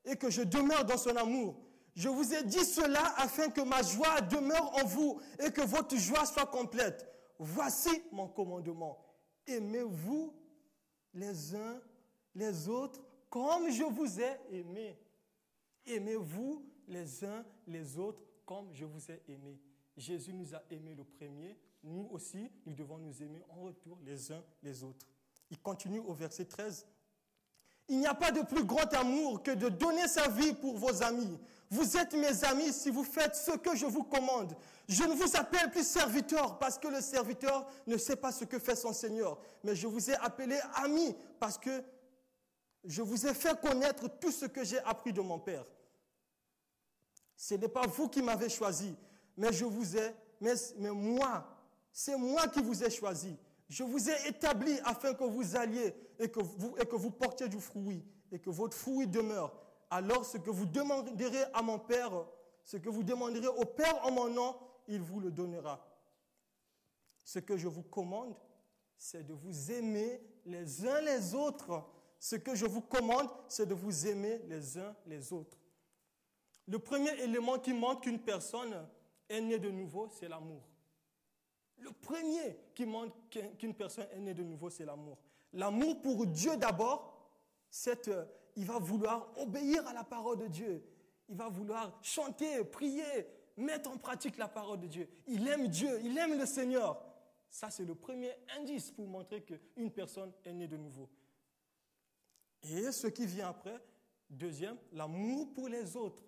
et 0.05 0.15
que 0.15 0.29
je 0.29 0.43
demeure 0.43 0.85
dans 0.85 0.97
son 0.97 1.15
amour. 1.15 1.55
Je 1.97 2.09
vous 2.09 2.31
ai 2.31 2.43
dit 2.43 2.63
cela 2.63 3.03
afin 3.17 3.49
que 3.49 3.61
ma 3.61 3.81
joie 3.81 4.21
demeure 4.21 4.71
en 4.77 4.85
vous 4.85 5.19
et 5.43 5.51
que 5.51 5.61
votre 5.61 5.97
joie 5.97 6.27
soit 6.27 6.45
complète. 6.45 7.11
Voici 7.39 7.89
mon 8.11 8.27
commandement. 8.27 9.03
Aimez-vous 9.47 10.31
les 11.15 11.55
uns 11.55 11.81
les 12.35 12.69
autres 12.69 13.01
comme 13.31 13.71
je 13.71 13.83
vous 13.83 14.21
ai 14.21 14.37
aimé. 14.51 14.95
Aimez-vous 15.87 16.63
les 16.87 17.25
uns 17.25 17.43
les 17.65 17.97
autres 17.97 18.21
comme 18.45 18.71
je 18.73 18.85
vous 18.85 19.11
ai 19.11 19.23
aimé. 19.27 19.59
Jésus 19.95 20.33
nous 20.33 20.53
a 20.53 20.61
aimés 20.69 20.93
le 20.93 21.03
premier. 21.03 21.57
Nous 21.81 22.09
aussi, 22.11 22.51
nous 22.67 22.75
devons 22.75 22.99
nous 22.99 23.23
aimer 23.23 23.41
en 23.49 23.63
retour 23.63 23.97
les 24.05 24.31
uns 24.31 24.43
les 24.61 24.83
autres. 24.83 25.07
Il 25.49 25.59
continue 25.59 25.99
au 26.01 26.13
verset 26.13 26.45
13. 26.45 26.85
Il 27.89 27.99
n'y 27.99 28.07
a 28.07 28.13
pas 28.13 28.31
de 28.31 28.41
plus 28.41 28.63
grand 28.63 28.93
amour 28.93 29.41
que 29.43 29.51
de 29.51 29.69
donner 29.69 30.07
sa 30.07 30.27
vie 30.27 30.53
pour 30.53 30.77
vos 30.77 31.03
amis. 31.03 31.39
Vous 31.69 31.97
êtes 31.97 32.13
mes 32.13 32.43
amis 32.45 32.71
si 32.73 32.89
vous 32.89 33.03
faites 33.03 33.35
ce 33.35 33.51
que 33.51 33.75
je 33.75 33.85
vous 33.85 34.03
commande. 34.03 34.55
Je 34.87 35.03
ne 35.03 35.13
vous 35.13 35.35
appelle 35.35 35.69
plus 35.71 35.85
serviteur 35.85 36.57
parce 36.59 36.77
que 36.77 36.87
le 36.87 37.01
serviteur 37.01 37.65
ne 37.87 37.97
sait 37.97 38.15
pas 38.15 38.31
ce 38.31 38.45
que 38.45 38.59
fait 38.59 38.75
son 38.75 38.93
Seigneur. 38.93 39.37
Mais 39.63 39.75
je 39.75 39.87
vous 39.87 40.09
ai 40.09 40.15
appelé 40.15 40.57
ami 40.75 41.15
parce 41.39 41.57
que 41.57 41.83
je 42.83 43.01
vous 43.01 43.27
ai 43.27 43.33
fait 43.33 43.59
connaître 43.59 44.07
tout 44.19 44.31
ce 44.31 44.45
que 44.45 44.63
j'ai 44.63 44.79
appris 44.79 45.11
de 45.11 45.21
mon 45.21 45.39
Père. 45.39 45.65
Ce 47.35 47.53
n'est 47.53 47.67
pas 47.67 47.85
vous 47.85 48.07
qui 48.07 48.21
m'avez 48.21 48.49
choisi, 48.49 48.95
mais 49.35 49.51
je 49.53 49.65
vous 49.65 49.97
ai, 49.97 50.15
mais, 50.41 50.55
moi, 50.79 51.45
c'est 51.91 52.17
moi 52.17 52.47
qui 52.47 52.61
vous 52.61 52.83
ai 52.83 52.89
choisi 52.89 53.37
je 53.69 53.83
vous 53.83 54.09
ai 54.09 54.27
établi 54.27 54.79
afin 54.85 55.13
que 55.13 55.23
vous 55.23 55.55
alliez 55.55 55.93
et 56.19 56.29
que 56.29 56.95
vous, 56.95 57.11
portiez 57.11 57.49
du 57.49 57.59
fruit 57.59 58.03
et 58.31 58.39
que 58.39 58.49
votre 58.49 58.77
fruit 58.77 59.07
demeure. 59.07 59.53
Alors 59.89 60.25
ce 60.25 60.37
que 60.37 60.49
vous 60.49 60.65
demanderez 60.65 61.43
à 61.53 61.61
mon 61.61 61.79
Père, 61.79 62.11
ce 62.63 62.77
que 62.77 62.89
vous 62.89 63.03
demanderez 63.03 63.47
au 63.47 63.65
Père 63.65 64.05
en 64.05 64.11
mon 64.11 64.29
nom, 64.29 64.55
il 64.87 65.01
vous 65.01 65.19
le 65.19 65.31
donnera. 65.31 65.85
Ce 67.23 67.39
que 67.39 67.57
je 67.57 67.67
vous 67.67 67.83
commande, 67.83 68.35
c'est 68.97 69.25
de 69.25 69.33
vous 69.33 69.71
aimer 69.71 70.21
les 70.45 70.85
uns 70.85 71.01
les 71.01 71.35
autres. 71.35 71.83
Ce 72.19 72.35
que 72.35 72.55
je 72.55 72.65
vous 72.65 72.81
commande, 72.81 73.29
c'est 73.47 73.65
de 73.65 73.73
vous 73.73 74.07
aimer 74.07 74.41
les 74.47 74.77
uns 74.77 74.95
les 75.05 75.33
autres. 75.33 75.57
Le 76.67 76.79
premier 76.79 77.11
élément 77.21 77.59
qui 77.59 77.73
montre 77.73 78.01
qu'une 78.01 78.19
personne 78.19 78.87
est 79.29 79.41
née 79.41 79.59
de 79.59 79.69
nouveau, 79.69 80.09
c'est 80.09 80.27
l'amour. 80.27 80.61
Le 81.77 81.91
premier 81.91 82.57
qui 82.73 82.85
montre 82.85 83.15
qu'une 83.57 83.73
personne 83.73 84.07
est 84.11 84.19
née 84.19 84.33
de 84.33 84.43
nouveau, 84.43 84.69
c'est 84.69 84.85
l'amour. 84.85 85.17
L'amour 85.53 86.01
pour 86.01 86.25
Dieu 86.25 86.57
d'abord, 86.57 87.31
c'est 87.69 88.07
euh, 88.07 88.25
il 88.55 88.65
va 88.65 88.79
vouloir 88.79 89.31
obéir 89.37 89.87
à 89.87 89.93
la 89.93 90.03
parole 90.03 90.37
de 90.37 90.47
Dieu. 90.47 90.83
Il 91.29 91.35
va 91.35 91.47
vouloir 91.49 91.99
chanter, 92.01 92.63
prier, 92.63 93.27
mettre 93.55 93.91
en 93.91 93.97
pratique 93.97 94.37
la 94.37 94.47
parole 94.47 94.79
de 94.79 94.87
Dieu. 94.87 95.09
Il 95.27 95.47
aime 95.47 95.67
Dieu, 95.67 95.99
il 96.03 96.17
aime 96.17 96.37
le 96.37 96.45
Seigneur. 96.45 97.03
Ça, 97.49 97.69
c'est 97.69 97.85
le 97.85 97.95
premier 97.95 98.31
indice 98.57 98.91
pour 98.91 99.07
montrer 99.07 99.43
qu'une 99.43 99.91
personne 99.91 100.31
est 100.43 100.53
née 100.53 100.67
de 100.67 100.77
nouveau. 100.77 101.09
Et 102.63 102.91
ce 102.91 103.07
qui 103.07 103.25
vient 103.25 103.49
après, 103.49 103.79
deuxième, 104.29 104.77
l'amour 104.91 105.53
pour 105.53 105.67
les 105.67 105.95
autres. 105.95 106.23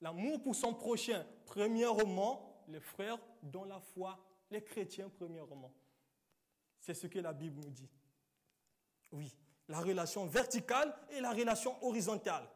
L'amour 0.00 0.42
pour 0.42 0.54
son 0.54 0.74
prochain. 0.74 1.24
Premièrement, 1.46 2.64
les 2.68 2.80
frères 2.80 3.18
dans 3.42 3.64
la 3.64 3.80
foi 3.80 4.18
les 4.52 4.62
chrétiens 4.62 5.10
premièrement. 5.18 5.72
C'est 6.78 6.94
ce 6.94 7.06
que 7.06 7.18
la 7.18 7.32
Bible 7.32 7.60
nous 7.60 7.70
dit. 7.70 7.88
Oui, 9.12 9.34
la 9.68 9.80
relation 9.80 10.26
verticale 10.26 10.94
et 11.10 11.20
la 11.20 11.32
relation 11.32 11.82
horizontale. 11.84 12.48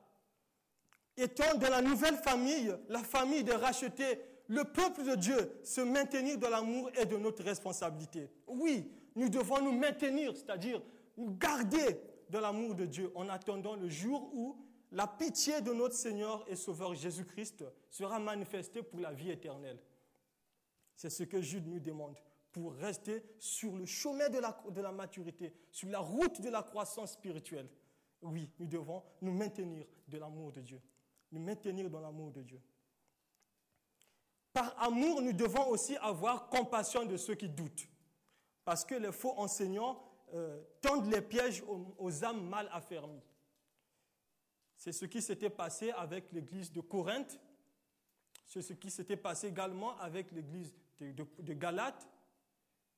Étant 1.16 1.56
dans 1.56 1.70
la 1.70 1.82
nouvelle 1.82 2.16
famille, 2.16 2.74
la 2.88 3.02
famille 3.02 3.42
de 3.42 3.52
racheter 3.52 4.20
le 4.48 4.64
peuple 4.64 5.02
de 5.02 5.14
Dieu, 5.16 5.60
se 5.64 5.80
maintenir 5.80 6.38
dans 6.38 6.50
l'amour 6.50 6.90
est 6.94 7.06
de 7.06 7.16
notre 7.16 7.42
responsabilité. 7.42 8.30
Oui, 8.46 8.90
nous 9.14 9.28
devons 9.28 9.60
nous 9.60 9.72
maintenir, 9.72 10.36
c'est-à-dire 10.36 10.80
nous 11.16 11.34
garder 11.36 12.00
dans 12.28 12.40
l'amour 12.40 12.74
de 12.74 12.84
Dieu 12.84 13.10
en 13.14 13.28
attendant 13.28 13.74
le 13.74 13.88
jour 13.88 14.30
où 14.34 14.56
la 14.92 15.06
pitié 15.06 15.60
de 15.62 15.72
notre 15.72 15.94
Seigneur 15.94 16.44
et 16.48 16.56
Sauveur 16.56 16.94
Jésus-Christ 16.94 17.64
sera 17.90 18.18
manifestée 18.18 18.82
pour 18.82 19.00
la 19.00 19.12
vie 19.12 19.30
éternelle. 19.30 19.78
C'est 20.96 21.10
ce 21.10 21.22
que 21.24 21.40
Jude 21.40 21.66
nous 21.66 21.78
demande 21.78 22.16
pour 22.50 22.72
rester 22.74 23.22
sur 23.38 23.76
le 23.76 23.84
chemin 23.84 24.30
de 24.30 24.38
la, 24.80 24.92
maturité, 24.92 25.52
sur 25.70 25.90
la 25.90 25.98
route 25.98 26.40
de 26.40 26.48
la 26.48 26.62
croissance 26.62 27.12
spirituelle. 27.12 27.68
Oui, 28.22 28.50
nous 28.58 28.66
devons 28.66 29.02
nous 29.20 29.32
maintenir 29.32 29.86
de 30.08 30.16
l'amour 30.16 30.52
de 30.52 30.62
Dieu. 30.62 30.80
Nous 31.30 31.40
maintenir 31.40 31.90
dans 31.90 32.00
l'amour 32.00 32.32
de 32.32 32.42
Dieu. 32.42 32.60
Par 34.54 34.74
amour, 34.82 35.20
nous 35.20 35.34
devons 35.34 35.68
aussi 35.68 35.96
avoir 35.98 36.48
compassion 36.48 37.04
de 37.04 37.18
ceux 37.18 37.34
qui 37.34 37.50
doutent. 37.50 37.86
Parce 38.64 38.86
que 38.86 38.94
les 38.94 39.12
faux 39.12 39.34
enseignants 39.36 40.02
euh, 40.32 40.62
tendent 40.80 41.12
les 41.12 41.20
pièges 41.20 41.62
aux, 41.98 42.24
âmes 42.24 42.48
mal 42.48 42.70
affermies. 42.72 43.22
C'est 44.78 44.92
ce 44.92 45.04
qui 45.04 45.20
s'était 45.20 45.50
passé 45.50 45.90
avec 45.90 46.32
l'église 46.32 46.72
de 46.72 46.80
Corinthe. 46.80 47.38
C'est 48.46 48.62
ce 48.62 48.72
qui 48.72 48.90
s'était 48.90 49.18
passé 49.18 49.48
également 49.48 49.98
avec 49.98 50.32
l'église 50.32 50.72
de, 51.00 51.26
de 51.38 51.52
Galate. 51.52 52.08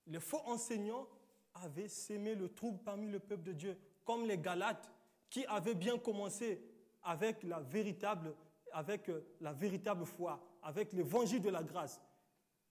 Les 0.07 0.21
faux 0.21 0.43
enseignants 0.47 1.07
avaient 1.55 1.89
sémé 1.89 2.35
le 2.35 2.49
trouble 2.49 2.79
parmi 2.85 3.09
le 3.09 3.19
peuple 3.19 3.43
de 3.43 3.53
Dieu, 3.53 3.79
comme 4.05 4.27
les 4.27 4.39
Galates 4.39 4.91
qui 5.31 5.45
avaient 5.47 5.75
bien 5.75 5.99
commencé 5.99 6.63
avec 7.03 7.43
la 7.43 7.61
véritable, 7.61 8.35
avec 8.73 9.09
euh, 9.09 9.25
la 9.41 9.53
véritable 9.53 10.05
foi, 10.05 10.41
avec 10.63 10.93
l'évangile 10.93 11.43
de 11.43 11.51
la 11.51 11.63
grâce. 11.63 12.01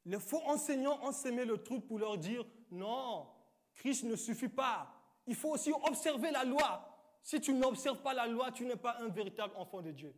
Les 0.05 0.19
faux 0.19 0.41
enseignants 0.45 0.99
ont 1.03 1.11
sémé 1.11 1.45
le 1.45 1.57
trouble 1.57 1.86
pour 1.86 1.99
leur 1.99 2.17
dire 2.17 2.45
non, 2.71 3.28
Christ 3.75 4.03
ne 4.03 4.15
suffit 4.15 4.49
pas. 4.49 4.93
Il 5.25 5.36
faut 5.36 5.49
aussi 5.49 5.71
observer 5.71 6.32
la 6.32 6.43
loi. 6.43 6.93
Si 7.21 7.41
tu 7.41 7.53
n'observes 7.53 8.01
pas 8.01 8.13
la 8.13 8.28
loi, 8.28 8.51
tu 8.51 8.65
n'es 8.65 8.75
pas 8.75 8.97
un 9.01 9.09
véritable 9.09 9.53
enfant 9.57 9.82
de 9.82 9.91
Dieu. 9.91 10.13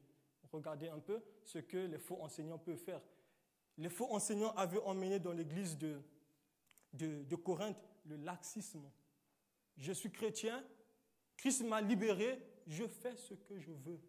Regardez 0.51 0.89
un 0.89 0.99
peu 0.99 1.21
ce 1.43 1.59
que 1.59 1.77
les 1.77 1.97
faux 1.97 2.17
enseignants 2.21 2.57
peuvent 2.57 2.77
faire. 2.77 3.01
Les 3.79 3.89
faux 3.89 4.13
enseignants 4.13 4.53
avaient 4.55 4.81
emmené 4.83 5.19
dans 5.19 5.31
l'église 5.31 5.77
de, 5.77 7.35
Corinthe 7.35 7.81
le 8.05 8.17
laxisme. 8.17 8.83
Je 9.77 9.93
suis 9.93 10.11
chrétien, 10.11 10.61
Christ 11.37 11.63
m'a 11.63 11.79
libéré, 11.79 12.45
je 12.67 12.85
fais 12.85 13.15
ce 13.15 13.33
que 13.33 13.57
je 13.57 13.71
veux. 13.71 14.01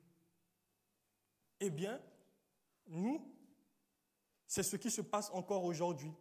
Eh 1.61 1.71
bien, 1.71 2.01
nous, 2.89 3.33
c'est 4.45 4.65
ce 4.65 4.75
qui 4.75 4.91
se 4.91 5.03
passe 5.03 5.31
encore 5.31 5.63
aujourd'hui. 5.63 6.13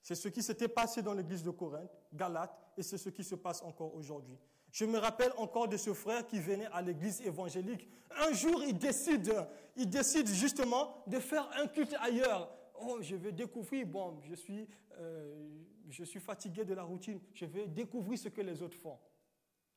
C'est 0.00 0.14
ce 0.14 0.28
qui 0.28 0.42
s'était 0.42 0.68
passé 0.68 1.02
dans 1.02 1.14
l'église 1.14 1.42
de 1.42 1.50
Corinthe, 1.50 1.90
Galate, 2.12 2.56
et 2.76 2.84
c'est 2.84 2.98
ce 2.98 3.08
qui 3.08 3.24
se 3.24 3.34
passe 3.34 3.62
encore 3.62 3.92
aujourd'hui. 3.96 4.38
Je 4.74 4.84
me 4.84 4.98
rappelle 4.98 5.32
encore 5.36 5.68
de 5.68 5.76
ce 5.76 5.94
frère 5.94 6.26
qui 6.26 6.40
venait 6.40 6.66
à 6.72 6.82
l'église 6.82 7.20
évangélique. 7.20 7.88
Un 8.10 8.32
jour, 8.32 8.60
il 8.64 8.76
décide, 8.76 9.32
il 9.76 9.88
décide 9.88 10.26
justement 10.26 11.04
de 11.06 11.20
faire 11.20 11.48
un 11.56 11.68
culte 11.68 11.94
ailleurs. 12.00 12.52
Oh, 12.80 12.98
je 13.00 13.14
vais 13.14 13.30
découvrir, 13.30 13.86
bon, 13.86 14.18
je 14.22 14.34
suis, 14.34 14.66
euh, 14.98 15.48
je 15.88 16.02
suis 16.02 16.18
fatigué 16.18 16.64
de 16.64 16.74
la 16.74 16.82
routine, 16.82 17.20
je 17.34 17.46
vais 17.46 17.68
découvrir 17.68 18.18
ce 18.18 18.28
que 18.28 18.40
les 18.40 18.62
autres 18.62 18.76
font. 18.76 18.98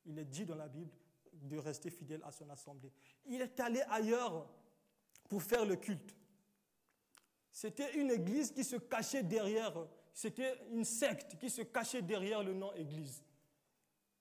Il 0.03 0.17
est 0.17 0.25
dit 0.25 0.45
dans 0.45 0.55
la 0.55 0.67
Bible 0.67 0.89
de 1.31 1.57
rester 1.59 1.91
fidèle 1.91 2.23
à 2.25 2.31
son 2.31 2.49
assemblée. 2.49 2.91
Il 3.27 3.39
est 3.39 3.59
allé 3.59 3.83
ailleurs 3.91 4.49
pour 5.29 5.43
faire 5.43 5.63
le 5.63 5.75
culte. 5.75 6.15
C'était 7.51 7.99
une 7.99 8.09
église 8.09 8.51
qui 8.51 8.63
se 8.63 8.77
cachait 8.77 9.21
derrière, 9.21 9.75
c'était 10.11 10.55
une 10.71 10.85
secte 10.85 11.37
qui 11.37 11.51
se 11.51 11.61
cachait 11.61 12.01
derrière 12.01 12.41
le 12.41 12.55
nom 12.55 12.73
église. 12.73 13.21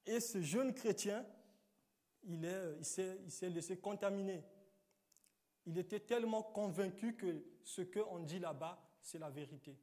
Et 0.06 0.20
ce 0.20 0.40
jeune 0.40 0.72
chrétien, 0.72 1.26
il, 2.22 2.44
est, 2.44 2.76
il 3.24 3.30
s'est 3.30 3.50
laissé 3.50 3.76
contaminer. 3.76 4.44
Il 5.66 5.76
était 5.78 6.00
tellement 6.00 6.42
convaincu 6.42 7.16
que 7.16 7.44
ce 7.64 7.82
qu'on 7.82 8.20
dit 8.20 8.38
là-bas, 8.38 8.80
c'est 9.00 9.18
la 9.18 9.30
vérité. 9.30 9.76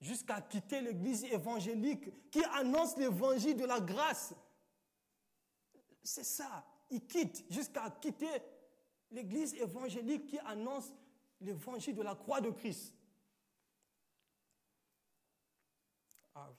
Jusqu'à 0.00 0.40
quitter 0.40 0.80
l'église 0.80 1.24
évangélique 1.24 2.30
qui 2.30 2.42
annonce 2.54 2.96
l'évangile 2.96 3.56
de 3.56 3.64
la 3.64 3.80
grâce. 3.80 4.34
C'est 6.02 6.24
ça. 6.24 6.66
Il 6.90 7.06
quitte 7.06 7.44
jusqu'à 7.50 7.90
quitter 7.90 8.42
l'église 9.10 9.54
évangélique 9.54 10.26
qui 10.26 10.38
annonce 10.40 10.92
l'évangile 11.40 11.94
de 11.94 12.02
la 12.02 12.14
croix 12.16 12.40
de 12.40 12.50
Christ. 12.50 12.94
Ah 16.34 16.48
oui. 16.50 16.56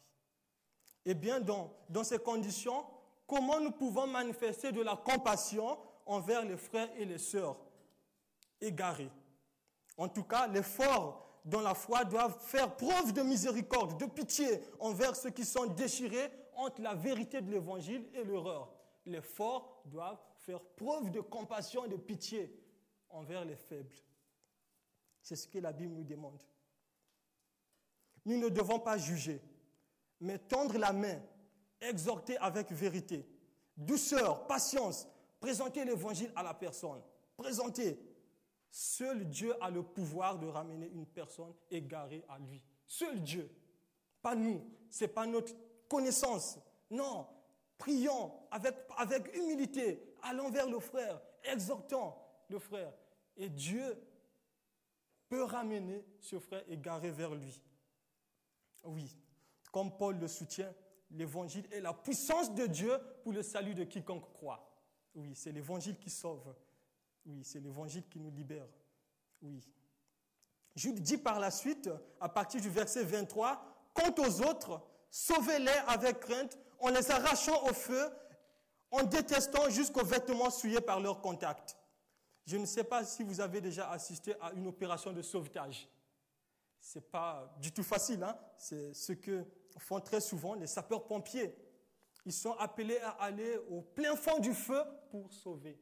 Eh 1.05 1.13
bien, 1.13 1.41
dans 1.41 2.03
ces 2.03 2.19
conditions, 2.19 2.85
comment 3.31 3.61
nous 3.61 3.71
pouvons 3.71 4.07
manifester 4.07 4.73
de 4.73 4.81
la 4.81 4.97
compassion 4.97 5.77
envers 6.05 6.43
les 6.43 6.57
frères 6.57 6.89
et 6.97 7.05
les 7.05 7.17
sœurs 7.17 7.55
égarés? 8.59 9.09
En 9.95 10.09
tout 10.09 10.25
cas, 10.25 10.47
les 10.47 10.61
forts 10.61 11.39
dans 11.45 11.61
la 11.61 11.73
foi 11.73 12.03
doivent 12.03 12.37
faire 12.41 12.75
preuve 12.75 13.13
de 13.13 13.21
miséricorde, 13.21 13.97
de 13.97 14.05
pitié 14.05 14.59
envers 14.81 15.15
ceux 15.15 15.29
qui 15.29 15.45
sont 15.45 15.65
déchirés 15.67 16.29
entre 16.55 16.81
la 16.81 16.93
vérité 16.93 17.41
de 17.41 17.49
l'évangile 17.49 18.05
et 18.13 18.25
l'erreur. 18.25 18.69
Les 19.05 19.21
forts 19.21 19.81
doivent 19.85 20.19
faire 20.39 20.59
preuve 20.59 21.09
de 21.09 21.21
compassion 21.21 21.85
et 21.85 21.89
de 21.89 21.95
pitié 21.95 22.53
envers 23.09 23.45
les 23.45 23.55
faibles. 23.55 23.95
C'est 25.21 25.37
ce 25.37 25.47
que 25.47 25.59
la 25.59 25.71
Bible 25.71 25.93
nous 25.93 26.03
demande. 26.03 26.41
Nous 28.25 28.37
ne 28.37 28.49
devons 28.49 28.79
pas 28.79 28.97
juger, 28.97 29.41
mais 30.19 30.37
tendre 30.37 30.77
la 30.77 30.91
main, 30.91 31.21
exhorter 31.81 32.37
avec 32.37 32.71
vérité, 32.71 33.25
douceur, 33.75 34.47
patience, 34.47 35.07
présenter 35.39 35.83
l'évangile 35.83 36.31
à 36.35 36.43
la 36.43 36.53
personne. 36.53 37.01
Présenter. 37.35 37.99
Seul 38.69 39.27
Dieu 39.27 39.53
a 39.61 39.69
le 39.69 39.83
pouvoir 39.83 40.39
de 40.39 40.47
ramener 40.47 40.87
une 40.87 41.05
personne 41.05 41.53
égarée 41.69 42.23
à 42.29 42.39
lui. 42.39 42.61
Seul 42.85 43.21
Dieu. 43.21 43.49
Pas 44.21 44.35
nous. 44.35 44.63
Ce 44.89 45.03
n'est 45.03 45.09
pas 45.09 45.25
notre 45.25 45.53
connaissance. 45.89 46.57
Non. 46.89 47.27
Prions 47.77 48.31
avec, 48.51 48.75
avec 48.97 49.35
humilité, 49.35 50.15
allons 50.21 50.51
vers 50.51 50.69
le 50.69 50.79
frère, 50.79 51.19
exhortons 51.43 52.13
le 52.47 52.59
frère. 52.59 52.93
Et 53.35 53.49
Dieu 53.49 53.97
peut 55.27 55.43
ramener 55.43 56.05
ce 56.19 56.37
frère 56.37 56.63
égaré 56.69 57.09
vers 57.09 57.33
lui. 57.33 57.59
Oui, 58.83 59.17
comme 59.71 59.97
Paul 59.97 60.19
le 60.19 60.27
soutient, 60.27 60.71
l'évangile 61.11 61.67
est 61.71 61.81
la 61.81 61.93
puissance 61.93 62.53
de 62.53 62.65
Dieu 62.65 62.97
pour 63.23 63.33
le 63.33 63.43
salut 63.43 63.73
de 63.73 63.83
quiconque 63.83 64.31
croit. 64.33 64.67
Oui, 65.15 65.33
c'est 65.35 65.51
l'évangile 65.51 65.97
qui 65.97 66.09
sauve. 66.09 66.53
Oui, 67.25 67.43
c'est 67.43 67.59
l'évangile 67.59 68.07
qui 68.09 68.19
nous 68.19 68.31
libère. 68.31 68.67
Oui. 69.41 69.61
Jude 70.75 71.01
dit 71.01 71.17
par 71.17 71.39
la 71.39 71.51
suite, 71.51 71.89
à 72.19 72.29
partir 72.29 72.61
du 72.61 72.69
verset 72.69 73.03
23, 73.03 73.71
Quant 73.93 74.13
aux 74.19 74.41
autres, 74.41 74.81
sauvez-les 75.09 75.71
avec 75.87 76.21
crainte 76.21 76.57
en 76.79 76.89
les 76.89 77.11
arrachant 77.11 77.63
au 77.67 77.73
feu, 77.73 78.09
en 78.89 79.03
détestant 79.03 79.69
jusqu'aux 79.69 80.05
vêtements 80.05 80.49
souillés 80.49 80.81
par 80.81 80.99
leur 80.99 81.21
contact. 81.21 81.77
Je 82.45 82.57
ne 82.57 82.65
sais 82.65 82.83
pas 82.83 83.05
si 83.05 83.23
vous 83.23 83.39
avez 83.39 83.61
déjà 83.61 83.89
assisté 83.91 84.33
à 84.41 84.51
une 84.53 84.67
opération 84.67 85.11
de 85.11 85.21
sauvetage. 85.21 85.87
Ce 86.79 86.97
n'est 86.97 87.05
pas 87.05 87.55
du 87.61 87.71
tout 87.71 87.83
facile. 87.83 88.23
Hein? 88.23 88.37
C'est 88.57 88.93
ce 88.93 89.13
que 89.13 89.45
font 89.79 89.99
très 89.99 90.21
souvent 90.21 90.53
les 90.55 90.67
sapeurs-pompiers. 90.67 91.55
Ils 92.25 92.33
sont 92.33 92.53
appelés 92.53 92.99
à 92.99 93.09
aller 93.23 93.57
au 93.69 93.81
plein 93.81 94.15
fond 94.15 94.39
du 94.39 94.53
feu 94.53 94.81
pour 95.09 95.31
sauver. 95.33 95.79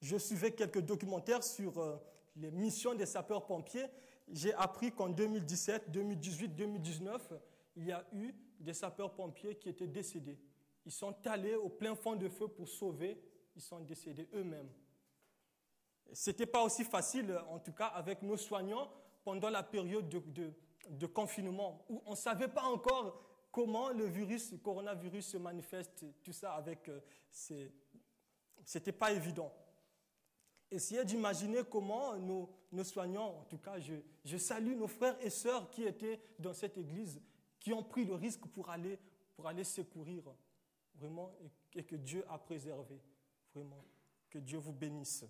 Je 0.00 0.16
suivais 0.16 0.52
quelques 0.52 0.80
documentaires 0.80 1.42
sur 1.42 1.78
euh, 1.78 1.96
les 2.36 2.50
missions 2.50 2.94
des 2.94 3.06
sapeurs-pompiers. 3.06 3.86
J'ai 4.28 4.54
appris 4.54 4.92
qu'en 4.92 5.08
2017, 5.08 5.90
2018, 5.90 6.48
2019, 6.48 7.32
il 7.76 7.86
y 7.86 7.92
a 7.92 8.04
eu 8.12 8.34
des 8.60 8.74
sapeurs-pompiers 8.74 9.56
qui 9.56 9.68
étaient 9.68 9.86
décédés. 9.86 10.38
Ils 10.84 10.92
sont 10.92 11.14
allés 11.26 11.54
au 11.54 11.68
plein 11.68 11.94
fond 11.94 12.16
de 12.16 12.28
feu 12.28 12.48
pour 12.48 12.68
sauver, 12.68 13.20
ils 13.54 13.62
sont 13.62 13.80
décédés 13.80 14.28
eux-mêmes. 14.34 14.70
Ce 16.12 16.30
n'était 16.30 16.46
pas 16.46 16.62
aussi 16.62 16.84
facile, 16.84 17.38
en 17.50 17.58
tout 17.58 17.72
cas, 17.72 17.86
avec 17.86 18.22
nos 18.22 18.36
soignants 18.36 18.90
pendant 19.24 19.50
la 19.50 19.62
période 19.62 20.08
de, 20.08 20.52
confinement, 21.06 21.84
où 21.88 22.02
on 22.06 22.12
ne 22.12 22.16
savait 22.16 22.48
pas 22.48 22.64
encore 22.64 23.20
comment 23.50 23.90
le 23.90 24.04
virus, 24.06 24.52
le 24.52 24.58
coronavirus 24.58 25.26
se 25.26 25.36
manifeste, 25.36 26.04
tout 26.22 26.32
ça 26.32 26.54
avec... 26.54 26.88
Euh, 26.88 27.68
C'était 28.64 28.92
pas 28.92 29.12
évident. 29.12 29.52
Essayez 30.70 31.04
d'imaginer 31.04 31.62
comment 31.70 32.16
nos, 32.16 32.50
nos, 32.70 32.84
soignants, 32.84 33.38
en 33.40 33.44
tout 33.44 33.58
cas, 33.58 33.78
je, 33.78 33.94
je 34.24 34.36
salue 34.36 34.76
nos 34.76 34.86
frères 34.86 35.16
et 35.24 35.30
sœurs 35.30 35.70
qui 35.70 35.84
étaient 35.84 36.20
dans 36.38 36.52
cette 36.52 36.76
église, 36.76 37.20
qui 37.58 37.72
ont 37.72 37.82
pris 37.82 38.04
le 38.04 38.14
risque 38.14 38.46
pour 38.46 38.68
aller, 38.68 38.98
pour 39.34 39.46
aller 39.46 39.64
secourir, 39.64 40.24
vraiment, 40.94 41.32
et, 41.74 41.82
que 41.82 41.96
Dieu 41.96 42.24
a 42.28 42.38
préservé, 42.38 43.00
vraiment. 43.54 43.82
Que 44.28 44.38
Dieu 44.38 44.58
vous 44.58 44.72
bénisse. 44.72 45.24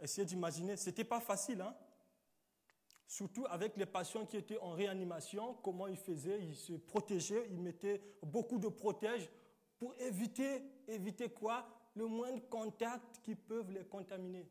Essayez 0.00 0.24
d'imaginer, 0.24 0.76
ce 0.76 0.88
n'était 0.88 1.04
pas 1.04 1.20
facile, 1.20 1.60
hein? 1.60 1.76
Surtout 3.06 3.46
avec 3.48 3.76
les 3.76 3.86
patients 3.86 4.26
qui 4.26 4.36
étaient 4.36 4.58
en 4.58 4.72
réanimation, 4.72 5.54
comment 5.62 5.86
ils 5.86 5.96
faisaient, 5.96 6.40
ils 6.42 6.56
se 6.56 6.72
protégeaient, 6.72 7.46
ils 7.50 7.60
mettaient 7.60 8.00
beaucoup 8.22 8.58
de 8.58 8.68
protèges 8.68 9.30
pour 9.78 9.94
éviter, 10.00 10.62
éviter 10.88 11.30
quoi? 11.30 11.68
Le 11.94 12.06
moindre 12.06 12.46
contact 12.48 13.20
qui 13.22 13.34
peuvent 13.34 13.70
les 13.70 13.84
contaminer. 13.84 14.46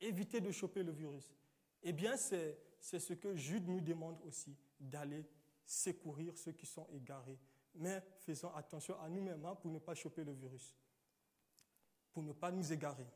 Éviter 0.00 0.40
de 0.40 0.50
choper 0.50 0.82
le 0.82 0.92
virus. 0.92 1.34
Eh 1.82 1.92
bien, 1.92 2.16
c'est 2.16 2.58
ce 2.80 3.12
que 3.12 3.34
Jude 3.34 3.68
nous 3.68 3.80
demande 3.80 4.18
aussi, 4.26 4.56
d'aller 4.78 5.26
secourir 5.66 6.38
ceux 6.38 6.52
qui 6.52 6.66
sont 6.66 6.86
égarés 6.94 7.38
mais 7.74 8.02
faisons 8.18 8.52
attention 8.54 8.98
à 9.00 9.08
nous-mêmes 9.08 9.44
hein, 9.44 9.54
pour 9.54 9.70
ne 9.70 9.78
pas 9.78 9.94
choper 9.94 10.24
le 10.24 10.32
virus, 10.32 10.76
pour 12.12 12.22
ne 12.22 12.32
pas 12.32 12.50
nous 12.50 12.72
égarer. 12.72 13.06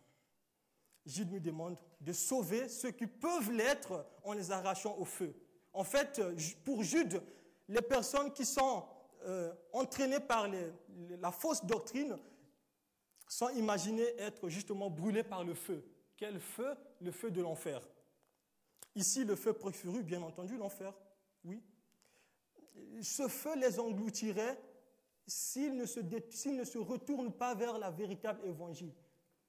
Jude 1.06 1.32
nous 1.32 1.40
demande 1.40 1.76
de 2.00 2.12
sauver 2.12 2.68
ceux 2.68 2.90
qui 2.90 3.06
peuvent 3.06 3.50
l'être 3.50 4.06
en 4.22 4.32
les 4.32 4.50
arrachant 4.50 4.96
au 4.98 5.04
feu. 5.04 5.34
En 5.72 5.84
fait, 5.84 6.22
pour 6.64 6.82
Jude, 6.82 7.22
les 7.68 7.82
personnes 7.82 8.32
qui 8.32 8.44
sont 8.44 8.84
euh, 9.24 9.52
entraînées 9.72 10.20
par 10.20 10.48
la 11.20 11.30
fausse 11.30 11.64
doctrine 11.64 12.16
sont 13.28 13.48
imaginées 13.50 14.18
être 14.18 14.48
justement 14.48 14.90
brûlées 14.90 15.24
par 15.24 15.44
le 15.44 15.54
feu. 15.54 15.84
Quel 16.16 16.40
feu? 16.40 16.74
Le 17.00 17.10
feu 17.10 17.30
de 17.30 17.42
l'enfer. 17.42 17.86
Ici, 18.94 19.24
le 19.24 19.34
feu 19.34 19.52
préféré, 19.52 20.02
bien 20.02 20.22
entendu, 20.22 20.56
l'enfer. 20.56 20.94
Oui. 21.44 21.60
Ce 23.02 23.28
feu 23.28 23.56
les 23.56 23.80
engloutirait 23.80 24.58
s'ils 25.26 25.74
ne, 25.74 25.86
se, 25.86 26.00
ne 26.00 26.64
se 26.64 26.78
retournent 26.78 27.32
pas 27.32 27.54
vers 27.54 27.78
la 27.78 27.90
véritable 27.90 28.46
évangile. 28.46 28.92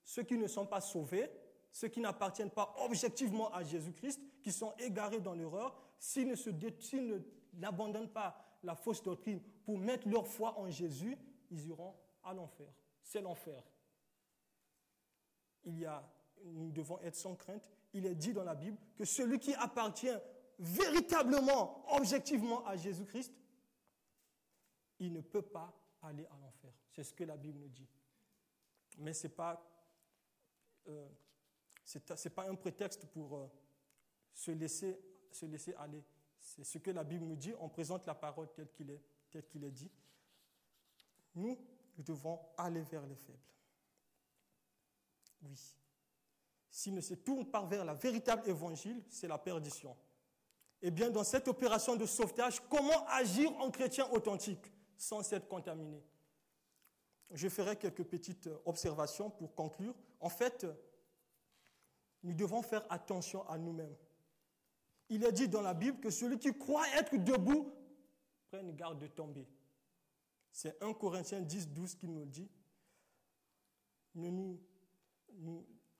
Ceux 0.04 0.24
qui 0.24 0.38
ne 0.38 0.48
sont 0.48 0.66
pas 0.66 0.82
sauvés, 0.82 1.30
ceux 1.76 1.90
qui 1.90 2.00
n'appartiennent 2.00 2.52
pas 2.52 2.74
objectivement 2.86 3.52
à 3.52 3.62
Jésus-Christ, 3.62 4.22
qui 4.42 4.54
sont 4.54 4.74
égarés 4.80 5.20
dans 5.20 5.34
l'erreur, 5.34 5.76
s'ils 6.00 6.30
ne 6.30 7.20
n'abandonnent 7.56 8.14
pas 8.14 8.58
la 8.64 8.76
fausse 8.76 9.04
doctrine 9.04 9.42
pour 9.66 9.78
mettre 9.78 10.08
leur 10.08 10.26
foi 10.26 10.58
en 10.58 10.70
Jésus, 10.70 11.18
ils 11.52 11.68
iront 11.68 11.94
à 12.24 12.34
l'enfer. 12.34 12.74
C'est 13.04 13.20
l'enfer. 13.20 13.62
Il 15.66 15.78
y 15.78 15.86
a, 15.86 16.02
nous 16.46 16.72
devons 16.72 16.98
être 17.02 17.18
sans 17.18 17.36
crainte. 17.36 17.70
Il 17.92 18.06
est 18.06 18.16
dit 18.16 18.32
dans 18.32 18.46
la 18.46 18.56
Bible 18.56 18.78
que 18.96 19.04
celui 19.04 19.38
qui 19.38 19.54
appartient 19.56 20.16
véritablement, 20.58 21.84
objectivement 21.94 22.66
à 22.66 22.78
Jésus-Christ, 22.78 23.34
il 25.00 25.12
ne 25.12 25.20
peut 25.20 25.42
pas 25.42 25.74
aller 26.04 26.26
à 26.28 26.38
l'enfer. 26.38 26.72
C'est 26.94 27.04
ce 27.04 27.14
que 27.14 27.26
la 27.26 27.36
Bible 27.36 27.60
nous 27.60 27.68
dit. 27.68 27.90
Mais 29.00 29.12
ce 29.12 29.28
n'est 29.28 29.34
pas, 29.34 29.62
euh, 30.88 31.10
pas 32.34 32.50
un 32.50 32.56
prétexte 32.56 33.06
pour 33.08 33.36
euh, 33.36 33.48
se, 34.34 34.52
laisser, 34.52 35.00
se 35.32 35.46
laisser 35.46 35.74
aller. 35.76 36.04
C'est 36.40 36.64
ce 36.64 36.78
que 36.78 36.92
la 36.92 37.04
Bible 37.04 37.26
nous 37.26 37.36
dit. 37.36 37.54
On 37.60 37.70
présente 37.70 38.06
la 38.06 38.16
parole 38.16 38.52
telle 38.54 38.72
qu'il 38.72 38.90
est, 38.92 39.02
tel 39.32 39.46
qu'il 39.48 39.64
est 39.64 39.72
dit. 39.72 39.92
Nous, 41.36 41.58
nous 41.98 42.04
devons 42.04 42.40
aller 42.58 42.82
vers 42.82 43.06
les 43.06 43.16
faibles. 43.16 43.40
Oui. 45.42 45.76
S'ils 46.70 46.94
ne 46.94 47.02
se 47.02 47.14
tournent 47.14 47.50
pas 47.50 47.66
vers 47.66 47.86
la 47.86 47.94
véritable 47.94 48.48
évangile, 48.50 49.04
c'est 49.10 49.28
la 49.28 49.38
perdition. 49.38 49.96
Eh 50.82 50.92
bien, 50.92 51.10
dans 51.10 51.24
cette 51.24 51.48
opération 51.48 51.96
de 51.96 52.06
sauvetage, 52.06 52.62
comment 52.70 53.08
agir 53.08 53.52
en 53.60 53.72
chrétien 53.72 54.10
authentique 54.12 54.72
sans 54.98 55.24
s'être 55.24 55.48
contaminé? 55.48 56.04
Je 57.32 57.50
ferai 57.50 57.76
quelques 57.76 58.04
petites 58.04 58.50
observations 58.66 59.30
pour 59.30 59.56
conclure. 59.56 59.96
En 60.20 60.30
fait, 60.30 60.66
nous 62.26 62.34
devons 62.34 62.64
faire 62.64 62.84
attention 62.90 63.48
à 63.48 63.58
nous-mêmes. 63.58 63.96
Il 65.10 65.24
est 65.24 65.32
dit 65.32 65.48
dans 65.48 65.62
la 65.62 65.76
Bible 65.76 66.00
que 66.00 66.10
celui 66.10 66.40
qui 66.40 66.52
croit 66.58 66.88
être 66.98 67.16
debout 67.16 67.72
prenne 68.50 68.76
garde 68.76 69.00
de 69.00 69.08
tomber. 69.08 69.48
C'est 70.52 70.82
1 70.82 70.94
Corinthiens 70.94 71.42
10, 71.42 71.70
12 71.70 71.96
qui 71.96 72.08
nous 72.08 72.22
le 72.22 72.26
dit. 72.26 72.50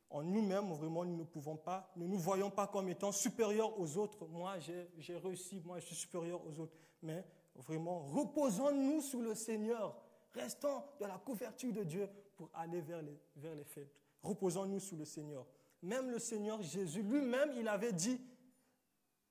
En 0.10 0.24
nous-mêmes, 0.24 0.74
vraiment, 0.74 1.06
nous 1.06 1.18
ne 1.18 1.24
pouvons 1.26 1.58
pas, 1.58 1.92
ne 1.96 2.08
nous 2.08 2.18
voyons 2.18 2.50
pas 2.50 2.66
comme 2.68 2.90
étant 2.90 3.12
supérieurs 3.12 3.80
aux 3.80 3.98
autres. 3.98 4.26
Moi, 4.26 4.58
j'ai 4.60 5.18
réussi, 5.18 5.62
moi, 5.64 5.80
je 5.80 5.86
suis 5.86 5.96
supérieur 5.96 6.42
aux 6.44 6.60
autres. 6.60 6.76
Mais 7.04 7.24
vraiment, 7.56 8.00
reposons-nous 8.00 9.02
sous 9.02 9.22
le 9.22 9.36
Seigneur. 9.36 9.96
Restons 10.34 10.82
dans 11.00 11.08
la 11.08 11.20
couverture 11.20 11.72
de 11.72 11.84
Dieu 11.84 12.10
pour 12.36 12.50
aller 12.54 12.82
vers 12.82 13.04
les, 13.04 13.20
vers 13.36 13.54
les 13.54 13.64
faibles. 13.64 13.92
Reposons-nous 14.24 14.80
sous 14.80 14.96
le 14.96 15.06
Seigneur. 15.06 15.46
Même 15.82 16.10
le 16.10 16.20
Seigneur 16.20 16.62
Jésus 16.62 17.04
lui-même, 17.04 17.52
il 17.58 17.68
avait 17.68 17.94
dit, 17.94 18.20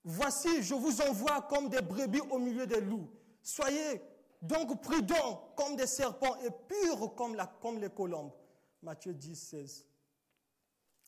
Voici, 0.05 0.63
je 0.63 0.75
vous 0.75 1.01
envoie 1.01 1.41
comme 1.43 1.71
des 1.71 1.81
brebis 1.81 2.21
au 2.31 2.39
milieu 2.39 2.67
des 2.67 2.81
loups. 2.81 3.11
Soyez 3.43 4.03
donc 4.43 4.83
prudents 4.83 5.53
comme 5.57 5.77
des 5.77 5.87
serpents 5.87 6.37
et 6.43 6.51
purs 6.51 7.15
comme, 7.15 7.81
les 7.81 7.89
colombes. 7.89 8.33
Matthieu 8.83 9.15
10, 9.15 9.35
16. 9.35 9.89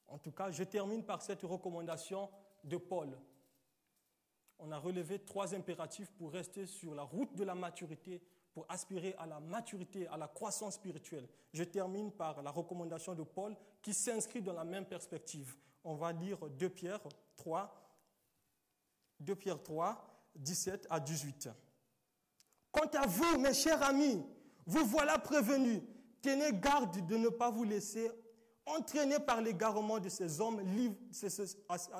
En 0.09 0.18
tout 0.18 0.32
cas, 0.32 0.51
je 0.51 0.64
termine 0.64 1.05
par 1.05 1.20
cette 1.20 1.43
recommandation 1.43 2.30
de 2.64 2.78
Paul. 2.78 3.18
On 4.59 4.72
a 4.72 4.78
relevé 4.78 5.18
trois 5.18 5.55
impératifs 5.55 6.11
pour 6.12 6.32
rester 6.32 6.64
sur 6.64 6.95
la 6.95 7.03
route 7.03 7.34
de 7.34 7.45
la 7.45 7.55
maturité, 7.55 8.22
pour 8.57 8.64
aspirer 8.70 9.14
à 9.18 9.26
la 9.26 9.38
maturité, 9.38 10.09
à 10.09 10.16
la 10.16 10.28
croissance 10.28 10.76
spirituelle. 10.76 11.28
Je 11.52 11.62
termine 11.62 12.11
par 12.11 12.42
la 12.42 12.50
recommandation 12.50 13.14
de 13.14 13.22
Paul 13.22 13.54
qui 13.82 13.92
s'inscrit 13.92 14.40
dans 14.40 14.54
la 14.54 14.64
même 14.64 14.86
perspective. 14.86 15.54
On 15.84 15.94
va 15.94 16.11
lire 16.11 16.38
2 16.38 16.70
Pierre 16.70 17.02
3, 17.36 17.70
2 19.20 19.34
Pierre 19.34 19.62
3, 19.62 20.02
17 20.36 20.86
à 20.88 20.98
18. 20.98 21.50
Quant 22.72 22.88
à 22.94 23.07
vous, 23.07 23.38
mes 23.38 23.52
chers 23.52 23.82
amis, 23.82 24.24
vous 24.64 24.86
voilà 24.86 25.18
prévenus. 25.18 25.82
Tenez 26.22 26.50
garde 26.54 27.07
de 27.07 27.16
ne 27.18 27.28
pas 27.28 27.50
vous 27.50 27.64
laisser 27.64 28.11
entraîner 28.64 29.18
par 29.18 29.42
l'égarement 29.42 29.98
de 29.98 30.09
ces 30.09 30.40
hommes, 30.40 30.62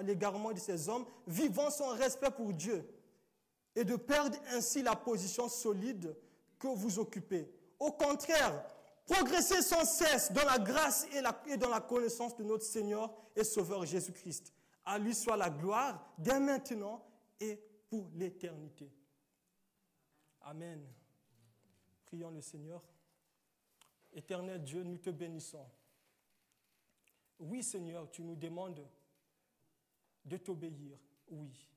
l'égarement 0.01 0.53
de 0.53 0.59
ces 0.59 0.89
hommes 0.89 1.05
vivant 1.27 1.69
sans 1.69 1.91
respect 1.91 2.31
pour 2.31 2.55
Dieu 2.55 2.83
et 3.75 3.85
de 3.85 3.97
perdre 3.97 4.39
ainsi 4.53 4.83
la 4.83 4.97
position 4.97 5.51
solide 5.51 6.17
que 6.59 6.69
vous 6.69 6.99
occupez. 6.99 7.51
Au 7.79 7.93
contraire, 7.93 8.65
progressez 9.07 9.63
sans 9.63 9.85
cesse 9.85 10.33
dans 10.33 10.45
la 10.45 10.59
grâce 10.59 11.07
et, 11.13 11.57
dans 11.57 11.69
la 11.69 11.81
connaissance 11.81 12.37
de 12.37 12.45
notre 12.45 12.65
Seigneur 12.65 13.15
et 13.35 13.45
Sauveur 13.45 13.85
Jésus-Christ. 13.85 14.53
À 14.85 14.99
lui 14.99 15.15
soit 15.15 15.37
la 15.37 15.51
gloire 15.51 16.15
dès 16.19 16.39
maintenant 16.39 17.05
et 17.41 17.61
pour 17.89 18.09
l'éternité. 18.15 18.91
Amen. 20.43 20.87
Prions 22.07 22.31
le 22.31 22.41
Seigneur. 22.41 22.83
Éternel 24.13 24.63
Dieu, 24.63 24.83
nous 24.83 24.99
te 24.99 25.11
bénissons. 25.11 25.67
Oui, 27.39 27.63
Seigneur, 27.63 28.11
tu 28.11 28.23
nous 28.23 28.37
demandes 28.37 28.87
de 30.25 30.37
t'obéir. 30.39 30.99
Oui. 31.29 31.69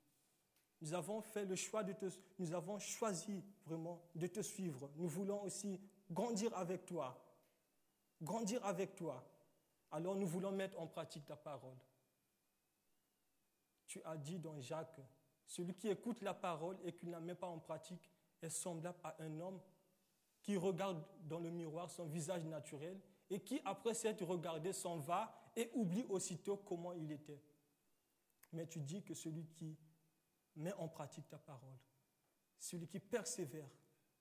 Nous 0.82 0.94
avons 0.94 1.22
fait 1.22 1.46
le 1.46 1.56
choix 1.56 1.84
de 1.84 1.94
te, 1.94 2.06
nous 2.38 2.54
avons 2.54 2.80
choisi 2.80 3.44
vraiment 3.66 4.02
de 4.16 4.28
te 4.28 4.42
suivre. 4.42 4.90
Nous 4.96 5.08
voulons 5.08 5.44
aussi 5.44 5.80
grandir 6.10 6.56
avec 6.56 6.86
toi. 6.86 7.22
Grandir 8.22 8.64
avec 8.66 8.96
toi. 8.96 9.24
Alors 9.92 10.16
nous 10.16 10.28
voulons 10.28 10.52
mettre 10.52 10.80
en 10.80 10.88
pratique 10.88 11.26
ta 11.26 11.36
parole. 11.36 11.78
Tu 13.88 14.02
as 14.04 14.18
dit 14.18 14.40
dans 14.40 14.60
Jacques, 14.62 15.02
celui 15.46 15.74
qui 15.74 15.90
écoute 15.90 16.22
la 16.22 16.34
parole 16.34 16.78
et 16.84 16.94
qui 16.94 17.08
ne 17.08 17.12
la 17.12 17.20
met 17.20 17.36
pas 17.36 17.48
en 17.48 17.60
pratique 17.60 18.10
est 18.42 18.50
semblable 18.50 19.00
à 19.04 19.16
un 19.20 19.40
homme 19.40 19.60
qui 20.44 20.56
regarde 20.56 21.04
dans 21.24 21.40
le 21.40 21.50
miroir 21.50 21.90
son 21.90 22.06
visage 22.06 22.46
naturel 22.46 23.00
et 23.30 23.40
qui, 23.40 23.60
après 23.66 23.94
s'être 23.94 24.24
regardé, 24.24 24.74
s'en 24.74 24.98
va 24.98 25.52
et 25.56 25.70
oublie 25.74 26.06
aussitôt 26.10 26.58
comment 26.58 26.94
il 26.94 27.12
était. 27.12 27.42
Mais 28.54 28.68
tu 28.68 28.80
dis 28.80 29.04
que 29.04 29.14
celui 29.14 29.46
qui 29.48 29.78
met 30.56 30.74
en 30.74 30.88
pratique 30.88 31.28
ta 31.28 31.38
parole, 31.38 31.78
celui 32.58 32.88
qui 32.88 33.00
persévère, 33.00 33.70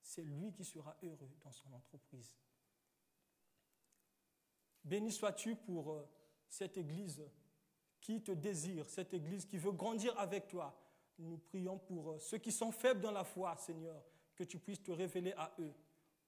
c'est 0.00 0.22
lui 0.22 0.52
qui 0.52 0.64
sera 0.64 0.96
heureux 1.02 1.30
dans 1.44 1.52
son 1.52 1.72
entreprise. 1.72 2.36
Béni 4.84 5.12
sois-tu 5.12 5.56
pour 5.56 5.92
euh, 5.92 6.08
cette 6.48 6.76
Église 6.78 7.22
qui 8.00 8.22
te 8.22 8.32
désire, 8.32 8.88
cette 8.88 9.12
Église 9.12 9.44
qui 9.44 9.58
veut 9.58 9.72
grandir 9.72 10.18
avec 10.18 10.48
toi. 10.48 10.74
Nous 11.18 11.36
prions 11.38 11.78
pour 11.78 12.12
euh, 12.12 12.18
ceux 12.18 12.38
qui 12.38 12.52
sont 12.52 12.72
faibles 12.72 13.00
dans 13.00 13.10
la 13.10 13.24
foi, 13.24 13.56
Seigneur, 13.56 14.02
que 14.34 14.44
tu 14.44 14.58
puisses 14.58 14.82
te 14.82 14.92
révéler 14.92 15.32
à 15.36 15.52
eux, 15.58 15.74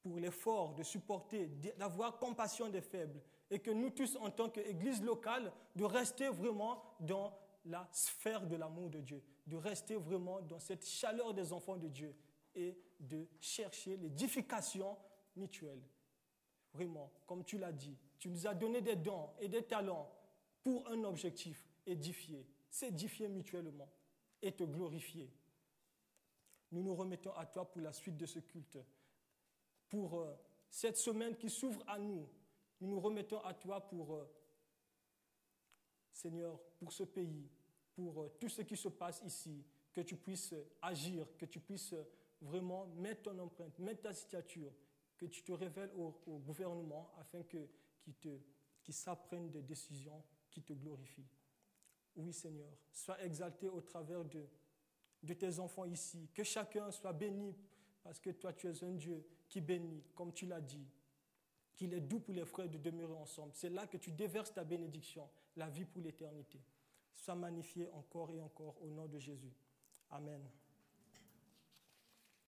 pour 0.03 0.19
l'effort 0.19 0.75
de 0.75 0.83
supporter, 0.83 1.47
d'avoir 1.79 2.19
compassion 2.19 2.69
des 2.69 2.81
faibles, 2.81 3.23
et 3.51 3.59
que 3.61 3.71
nous 3.71 3.91
tous, 3.91 4.17
en 4.17 4.31
tant 4.31 4.51
qu'Église 4.51 5.03
locale, 5.03 5.53
de 5.77 5.85
rester 5.85 6.29
vraiment 6.29 6.83
dans 7.01 7.39
la 7.65 7.89
sphère 7.93 8.47
de 8.47 8.57
l'amour 8.57 8.91
de 8.91 9.01
Dieu, 9.01 9.23
de 9.47 9.57
rester 9.57 9.97
vraiment 9.97 10.41
dans 10.43 10.59
cette 10.59 10.87
chaleur 10.87 11.35
des 11.35 11.53
enfants 11.53 11.77
de 11.77 11.89
Dieu 11.89 12.15
et 12.55 12.79
de 12.99 13.27
chercher 13.41 13.97
l'édification 13.97 14.97
mutuelle. 15.37 15.83
Vraiment, 16.73 17.11
comme 17.27 17.45
tu 17.45 17.59
l'as 17.59 17.73
dit, 17.73 17.97
tu 18.19 18.29
nous 18.29 18.47
as 18.47 18.55
donné 18.55 18.81
des 18.81 18.97
dons 18.97 19.31
et 19.41 19.49
des 19.49 19.63
talents 19.63 20.11
pour 20.63 20.89
un 20.89 21.05
objectif, 21.05 21.67
édifier, 21.87 22.47
s'édifier 22.69 23.29
mutuellement 23.29 23.91
et 24.43 24.53
te 24.53 24.65
glorifier. 24.65 25.31
Nous 26.73 26.83
nous 26.83 26.95
remettons 26.95 27.33
à 27.33 27.47
toi 27.47 27.69
pour 27.69 27.81
la 27.81 27.93
suite 27.93 28.17
de 28.17 28.27
ce 28.27 28.39
culte, 28.39 28.79
pour 29.89 30.21
euh, 30.21 30.37
cette 30.69 30.97
semaine 30.97 31.37
qui 31.37 31.51
s'ouvre 31.51 31.83
à 31.89 31.99
nous, 31.99 32.29
nous 32.81 32.89
nous 32.89 33.01
remettons 33.01 33.41
à 33.41 33.53
toi 33.55 33.81
pour, 33.87 34.15
euh, 34.15 34.31
Seigneur, 36.13 36.59
pour 36.79 36.93
ce 36.93 37.03
pays, 37.03 37.51
pour 38.01 38.23
euh, 38.23 38.29
tout 38.41 38.49
ce 38.49 38.63
qui 38.63 38.77
se 38.77 38.89
passe 38.89 39.23
ici, 39.25 39.63
que 39.93 40.01
tu 40.01 40.17
puisses 40.17 40.55
agir, 40.81 41.27
que 41.37 41.45
tu 41.45 41.61
puisses 41.61 41.95
vraiment 42.41 42.87
mets 42.87 43.17
ton 43.17 43.39
empreinte, 43.39 43.79
mets 43.79 43.97
ta 43.97 44.15
signature, 44.15 44.73
que 45.19 45.27
tu 45.27 45.43
te 45.43 45.53
révèles 45.53 45.91
au, 45.97 46.13
gouvernement 46.39 47.13
afin 47.19 47.43
que, 47.43 47.69
qu'ils, 48.01 48.15
te, 48.15 48.41
qu'ils 48.83 48.95
s'apprennent 48.95 49.51
des 49.51 49.63
décisions 49.63 50.23
qui 50.51 50.63
te 50.63 50.73
glorifient. 50.73 51.29
Oui 52.17 52.33
Seigneur, 52.33 52.73
sois 52.93 53.23
exalté 53.23 53.69
au 53.69 53.81
travers 53.83 54.25
de, 54.25 54.47
de 55.23 55.35
tes 55.35 55.59
enfants 55.59 55.85
ici, 55.85 56.31
que 56.33 56.43
chacun 56.43 56.91
soit 56.91 57.13
béni 57.13 57.55
parce 58.03 58.19
que 58.19 58.31
toi 58.31 58.53
tu 58.53 58.69
es 58.69 58.85
un 58.85 58.93
Dieu 58.93 59.27
qui 59.49 59.61
bénit, 59.61 60.03
comme 60.15 60.33
tu 60.33 60.47
l'as 60.47 60.61
dit, 60.63 60.89
qu'il 61.77 61.93
est 61.93 62.01
doux 62.01 62.21
pour 62.21 62.35
les 62.35 62.47
frères 62.47 62.69
de 62.69 62.79
demeurer 62.79 63.15
ensemble. 63.15 63.53
C'est 63.55 63.71
là 63.71 63.87
que 63.87 63.99
tu 63.99 64.11
déverses 64.11 64.55
ta 64.55 64.65
bénédiction, 64.65 65.29
la 65.57 65.69
vie 65.69 65.85
pour 65.85 66.01
l'éternité. 66.03 66.61
Sois 67.15 67.35
magnifié 67.35 67.91
encore 67.91 68.31
et 68.33 68.41
encore 68.41 68.81
au 68.83 68.89
nom 68.89 69.07
de 69.07 69.19
Jésus. 69.19 69.55
Amen. 70.11 70.43